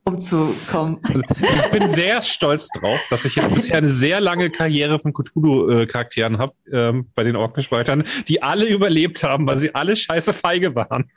[0.06, 1.00] umzukommen.
[1.04, 1.22] Also,
[1.66, 6.38] ich bin sehr stolz drauf, dass ich jetzt bisher eine sehr lange Karriere von Cthulhu-Charakteren
[6.38, 11.10] habe ähm, bei den Orkenspaltern, die alle überlebt haben, weil sie alle scheiße feige waren.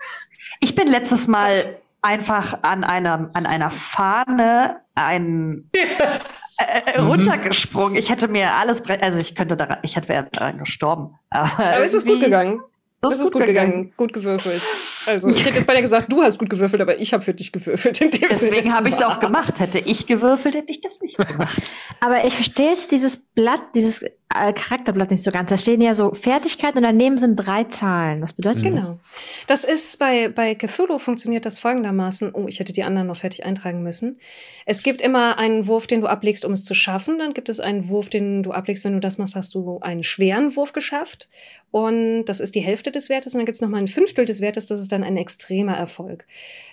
[0.60, 5.68] Ich bin letztes Mal einfach an einer, an einer Fahne ein,
[6.58, 7.96] äh, äh, runtergesprungen.
[7.96, 11.14] Ich hätte mir alles, also ich könnte daran, ich hätte wäre daran gestorben.
[11.30, 12.60] Aber, Aber es ist gut gegangen.
[13.00, 13.92] Das Es ist gut gegangen.
[13.96, 14.62] Gut gewürfelt.
[15.06, 17.34] Also, ich hätte jetzt bei dir gesagt, du hast gut gewürfelt, aber ich habe für
[17.34, 18.00] dich gewürfelt.
[18.00, 19.60] In dem Deswegen habe ich es auch gemacht.
[19.60, 21.62] Hätte ich gewürfelt, hätte ich das nicht gemacht.
[22.00, 25.50] Aber ich verstehe jetzt dieses Blatt, dieses äh, Charakterblatt nicht so ganz.
[25.50, 28.22] Da stehen ja so Fertigkeiten und daneben sind drei Zahlen.
[28.22, 28.72] Was bedeutet das?
[28.72, 29.00] Genau.
[29.46, 32.34] Das ist bei, bei Cthulhu funktioniert das folgendermaßen.
[32.34, 34.18] Oh, ich hätte die anderen noch fertig eintragen müssen.
[34.64, 37.18] Es gibt immer einen Wurf, den du ablegst, um es zu schaffen.
[37.18, 40.02] Dann gibt es einen Wurf, den du ablegst, wenn du das machst, hast du einen
[40.02, 41.28] schweren Wurf geschafft.
[41.70, 43.34] Und das ist die Hälfte des Wertes.
[43.34, 46.24] Und dann gibt es nochmal ein Fünftel des Wertes, das ist dann ein extremer Erfolg.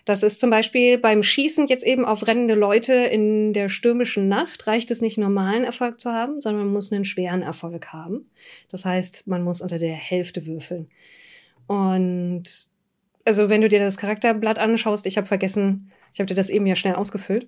[0.05, 4.65] Das ist zum Beispiel beim Schießen jetzt eben auf rennende Leute in der stürmischen Nacht.
[4.67, 8.25] Reicht es nicht, normalen Erfolg zu haben, sondern man muss einen schweren Erfolg haben.
[8.69, 10.87] Das heißt, man muss unter der Hälfte würfeln.
[11.67, 12.43] Und
[13.25, 16.65] also wenn du dir das Charakterblatt anschaust, ich habe vergessen, ich habe dir das eben
[16.65, 17.47] ja schnell ausgefüllt,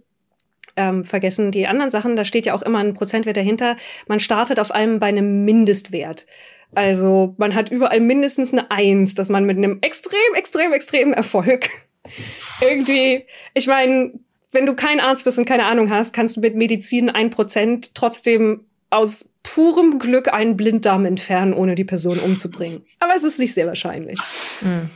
[0.77, 3.77] ähm, vergessen die anderen Sachen, da steht ja auch immer ein Prozentwert dahinter.
[4.07, 6.25] Man startet auf allem bei einem Mindestwert.
[6.73, 11.69] Also man hat überall mindestens eine Eins, dass man mit einem extrem, extrem, extremen Erfolg
[12.61, 14.11] irgendwie, ich meine,
[14.51, 17.93] wenn du kein Arzt bist und keine Ahnung hast, kannst du mit Medizin ein Prozent
[17.95, 22.83] trotzdem aus purem Glück einen Blinddarm entfernen, ohne die Person umzubringen.
[22.99, 24.19] Aber es ist nicht sehr wahrscheinlich.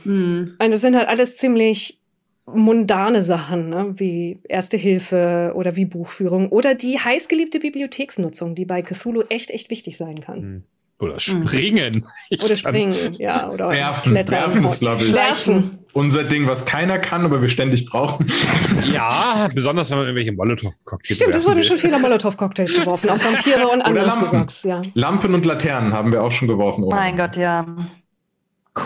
[0.04, 0.56] Hm.
[0.58, 2.00] Und das sind halt alles ziemlich
[2.46, 3.94] mundane Sachen, ne?
[3.96, 9.70] wie Erste Hilfe oder wie Buchführung oder die heißgeliebte Bibliotheksnutzung, die bei Cthulhu echt, echt
[9.70, 10.40] wichtig sein kann.
[10.40, 10.62] Hm.
[11.00, 12.06] Oder springen.
[12.28, 14.12] Ich Oder springen, ja, oder Werfen.
[14.12, 14.38] klettern.
[14.38, 15.78] Werfen ist, glaube ich, Werfen.
[15.94, 18.26] unser Ding, was keiner kann, aber wir ständig brauchen.
[18.92, 21.64] Ja, besonders wenn man irgendwelche Molotow-Cocktails Stimmt, es wurden will.
[21.64, 24.46] schon viele Molotow-Cocktails geworfen, auf Vampire und anderes Lampen.
[24.64, 24.82] Ja.
[24.94, 26.84] Lampen und Laternen haben wir auch schon geworfen.
[26.84, 26.94] ohne.
[26.96, 27.66] Mein Gott, ja.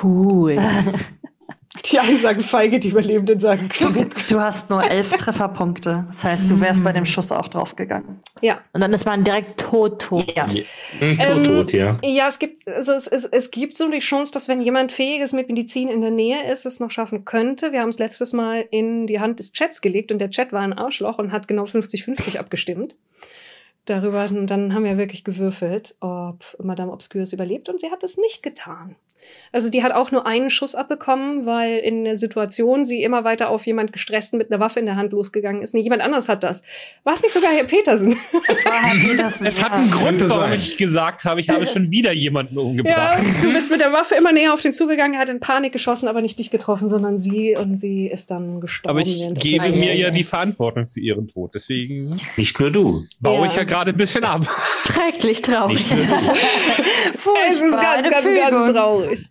[0.02, 0.58] Cool.
[1.86, 4.14] Die einen sagen feige, die Überlebenden sagen Du, klug.
[4.28, 6.04] du hast nur elf Trefferpunkte.
[6.06, 8.20] Das heißt, du wärst bei dem Schuss auch draufgegangen.
[8.42, 8.60] Ja.
[8.72, 10.32] Und dann ist man direkt tot, tot.
[10.36, 10.46] Ja.
[10.46, 10.62] Hm,
[11.18, 11.98] Ähm, tot, ja.
[12.02, 15.32] Ja, es gibt, also es, es, es gibt so die Chance, dass wenn jemand Fähiges
[15.32, 17.72] mit Medizin in der Nähe ist, es noch schaffen könnte.
[17.72, 20.62] Wir haben es letztes Mal in die Hand des Chats gelegt und der Chat war
[20.62, 22.94] ein Arschloch und hat genau 50-50 abgestimmt.
[23.86, 28.16] Darüber, und dann haben wir wirklich gewürfelt, ob Madame Obscure überlebt und sie hat es
[28.16, 28.96] nicht getan.
[29.52, 33.50] Also die hat auch nur einen Schuss abbekommen, weil in der Situation sie immer weiter
[33.50, 35.74] auf jemand gestressten mit einer Waffe in der Hand losgegangen ist.
[35.74, 36.62] Nee, jemand anders hat das.
[37.04, 38.16] War es nicht sogar Herr Petersen?
[38.48, 39.46] Es war Herr Petersen.
[39.46, 39.78] Es hat ja.
[39.78, 43.22] einen Grund, warum ich gesagt habe, ich habe schon wieder jemanden Ja, umgebracht.
[43.42, 46.08] du bist mit der Waffe immer näher auf den zugegangen, er hat in Panik geschossen,
[46.08, 48.90] aber nicht dich getroffen, sondern sie und sie ist dann gestorben.
[48.98, 51.52] Aber ich gebe mir ja die Verantwortung für ihren Tod.
[51.54, 53.04] Deswegen Nicht nur du.
[53.20, 53.46] baue Ja.
[53.46, 54.42] ich ja gerade ein bisschen ab.
[54.86, 55.76] Schrecklich traurig.
[55.78, 56.14] Nicht nur du.
[57.48, 58.50] Es ist Furchtbar, ganz, ganz, Fügung.
[58.50, 59.28] ganz traurig.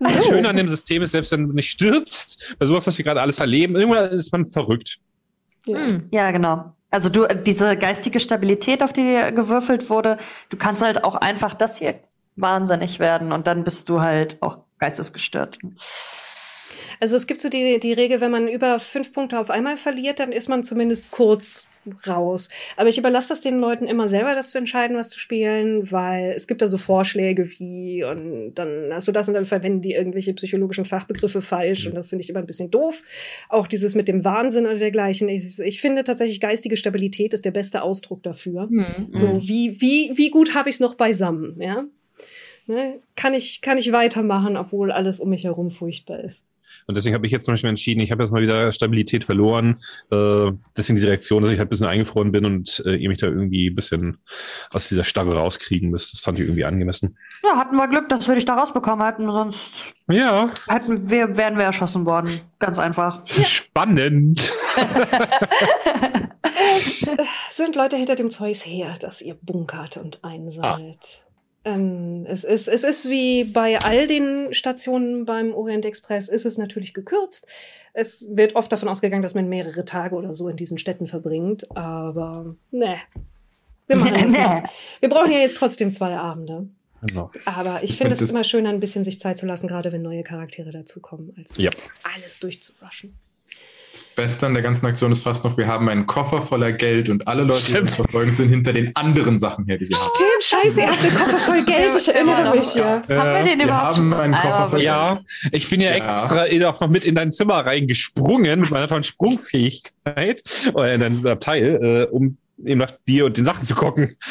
[0.00, 3.04] Das Schöne an dem System ist, selbst wenn du nicht stirbst, bei sowas, was wir
[3.04, 4.98] gerade alles erleben, irgendwann ist man verrückt.
[5.66, 5.86] Ja.
[5.86, 6.08] Hm.
[6.10, 6.74] Ja, genau.
[6.90, 10.18] Also du, äh, diese geistige Stabilität, auf die gewürfelt wurde,
[10.50, 12.00] du kannst halt auch einfach das hier
[12.36, 15.58] wahnsinnig werden und dann bist du halt auch geistesgestört.
[17.00, 20.20] Also es gibt so die, die Regel, wenn man über fünf Punkte auf einmal verliert,
[20.20, 21.66] dann ist man zumindest kurz
[22.06, 22.48] raus.
[22.76, 26.32] Aber ich überlasse das den Leuten immer selber, das zu entscheiden, was zu spielen, weil
[26.36, 29.92] es gibt da so Vorschläge wie und dann hast du das und dann verwenden die
[29.92, 33.02] irgendwelche psychologischen Fachbegriffe falsch und das finde ich immer ein bisschen doof.
[33.48, 35.28] Auch dieses mit dem Wahnsinn oder dergleichen.
[35.28, 38.68] Ich, ich finde tatsächlich geistige Stabilität ist der beste Ausdruck dafür.
[38.68, 39.08] Hm.
[39.14, 41.84] So, wie, wie, wie gut habe ich es noch beisammen, ja?
[42.66, 43.00] Ne?
[43.14, 46.46] Kann, ich, kann ich weitermachen, obwohl alles um mich herum furchtbar ist.
[46.86, 49.78] Und deswegen habe ich jetzt zum Beispiel entschieden, ich habe jetzt mal wieder Stabilität verloren.
[50.10, 53.18] Äh, deswegen die Reaktion, dass ich halt ein bisschen eingefroren bin und äh, ihr mich
[53.18, 54.18] da irgendwie ein bisschen
[54.72, 56.12] aus dieser Starre rauskriegen müsst.
[56.12, 57.16] Das fand ich irgendwie angemessen.
[57.42, 61.56] Ja, hatten wir Glück, dass wir dich da rausbekommen hatten, sonst Ja, hätten wir, wären
[61.56, 62.40] wir erschossen worden.
[62.58, 63.26] Ganz einfach.
[63.26, 64.52] spannend.
[66.76, 71.23] Es sind Leute hinter dem Zeus her, das ihr bunkert und einsammelt.
[71.64, 76.58] Ähm, es, ist, es ist wie bei all den Stationen beim Orient Express, ist es
[76.58, 77.46] natürlich gekürzt.
[77.94, 81.74] Es wird oft davon ausgegangen, dass man mehrere Tage oder so in diesen Städten verbringt,
[81.76, 82.96] aber ne.
[83.86, 84.46] Wir machen das Nee.
[84.46, 84.62] nicht.
[85.00, 86.68] Wir brauchen ja jetzt trotzdem zwei Abende.
[87.06, 87.30] Genau.
[87.44, 89.92] Aber ich Ich finde find es immer schöner, ein bisschen sich Zeit zu lassen, gerade
[89.92, 91.70] wenn neue Charaktere dazukommen, als Ja.
[92.14, 93.14] alles durchzurushen.
[93.94, 97.08] Das Beste an der ganzen Aktion ist fast noch, wir haben einen Koffer voller Geld
[97.10, 97.82] und alle Leute, die Stimmt.
[97.82, 100.10] uns verfolgen, sind hinter den anderen Sachen her, die wir haben.
[100.16, 102.54] Stimmt, scheiße, ihr habt einen Koffer voll Geld, ich erinnere Immer noch.
[102.56, 103.02] mich, ja.
[103.08, 104.86] Haben wir den Wir überhaupt haben einen Koffer Aber voll Geld.
[104.90, 105.18] Ja,
[105.52, 106.12] ich bin ja, Ja.
[106.12, 110.42] extra eh auch noch mit in dein Zimmer reingesprungen mit meiner tollen Sprungfähigkeit
[110.72, 114.16] oder in dein Abteil, äh, um eben nach dir und den Sachen zu gucken.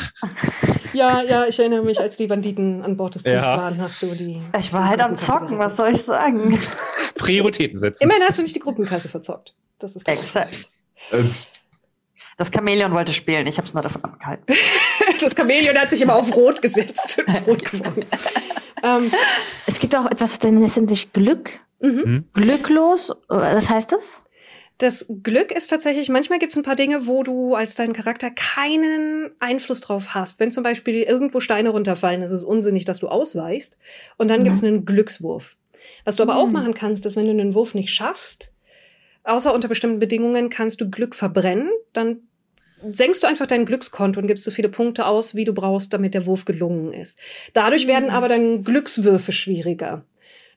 [0.94, 3.58] Ja, ja, ich erinnere mich, als die Banditen an Bord des Zügs Ja.
[3.58, 4.40] waren, hast du die.
[4.60, 6.56] Ich war halt am Zocken, was soll ich sagen?
[7.16, 8.04] Prioritäten setzen.
[8.04, 9.56] Immerhin hast du nicht die Gruppenkasse verzockt.
[9.80, 10.56] Das ist Exakt.
[12.38, 14.46] Das Chamäleon wollte spielen, ich habe es nur davon abgehalten.
[15.20, 18.06] Das Chamäleon hat sich immer auf Rot gesetzt und ist rot geworden.
[18.84, 19.12] ähm,
[19.66, 21.52] Es gibt auch etwas, das nennt sich Glück.
[21.80, 22.26] mhm.
[22.34, 24.23] Glücklos, was heißt das?
[24.84, 28.30] Das Glück ist tatsächlich, manchmal gibt es ein paar Dinge, wo du als deinen Charakter
[28.30, 30.42] keinen Einfluss drauf hast.
[30.42, 33.78] Wenn zum Beispiel irgendwo Steine runterfallen, ist es unsinnig, dass du ausweichst.
[34.18, 34.44] Und dann Mhm.
[34.44, 35.56] gibt es einen Glückswurf.
[36.04, 36.54] Was du aber auch Mhm.
[36.54, 38.52] machen kannst, ist, wenn du einen Wurf nicht schaffst,
[39.24, 42.18] außer unter bestimmten Bedingungen kannst du Glück verbrennen, dann
[42.92, 46.14] senkst du einfach dein Glückskonto und gibst so viele Punkte aus, wie du brauchst, damit
[46.14, 47.18] der Wurf gelungen ist.
[47.54, 50.04] Dadurch werden aber dann Glückswürfe schwieriger.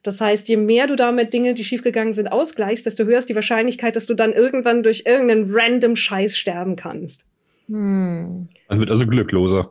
[0.02, 3.34] Das heißt, je mehr du damit Dinge, die schiefgegangen sind, ausgleichst, desto höher ist die
[3.34, 7.24] Wahrscheinlichkeit, dass du dann irgendwann durch irgendeinen random Scheiß sterben kannst.
[7.68, 8.48] Hm.
[8.68, 9.68] Man wird also glückloser.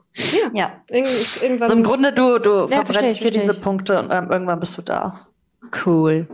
[0.53, 0.81] Ja.
[0.89, 1.11] Irgend,
[1.41, 1.63] irgendwann.
[1.63, 3.53] Also im Grunde, du, du Ja, verbrennst hier verstehe diese.
[3.53, 5.27] Punkte und ähm, irgendwann bist du da.
[5.85, 6.27] Cool.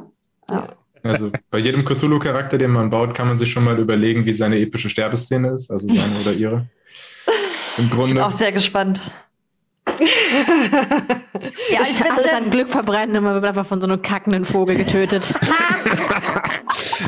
[1.03, 4.57] also bei jedem Cthulhu-Charakter, den man baut, kann man sich schon mal überlegen, wie seine
[4.59, 6.55] epische Sterbeszene ist, also seine oder ihre.
[7.77, 8.25] Im Ich bin Grunde.
[8.25, 9.01] auch sehr gespannt.
[11.71, 14.75] Ja, ich alles an Glück verbrennen und man wird einfach von so einem kackenden Vogel
[14.75, 15.33] getötet.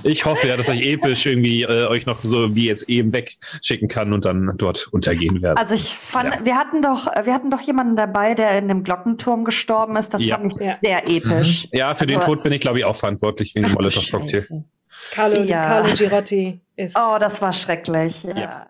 [0.03, 3.87] Ich hoffe ja, dass ich episch irgendwie äh, euch noch so wie jetzt eben wegschicken
[3.87, 5.57] kann und dann dort untergehen werde.
[5.59, 6.39] also ich fand, Ja.
[6.45, 10.13] wir hatten doch, wir hatten doch jemanden dabei, der in dem Glockenturm gestorben ist.
[10.13, 10.35] Das Ja.
[10.35, 10.75] fand ich Ja.
[10.81, 11.67] sehr episch.
[11.71, 14.63] ja, für den aber- Tod bin ich, glaube ich, auch verantwortlich wegen dem Molotow-Cocktail.
[15.11, 15.61] Carlo, Ja.
[15.63, 16.97] Carlo Girotti ist.
[16.99, 18.23] Oh, das war schrecklich.
[18.23, 18.35] Ja.
[18.35, 18.65] Ja.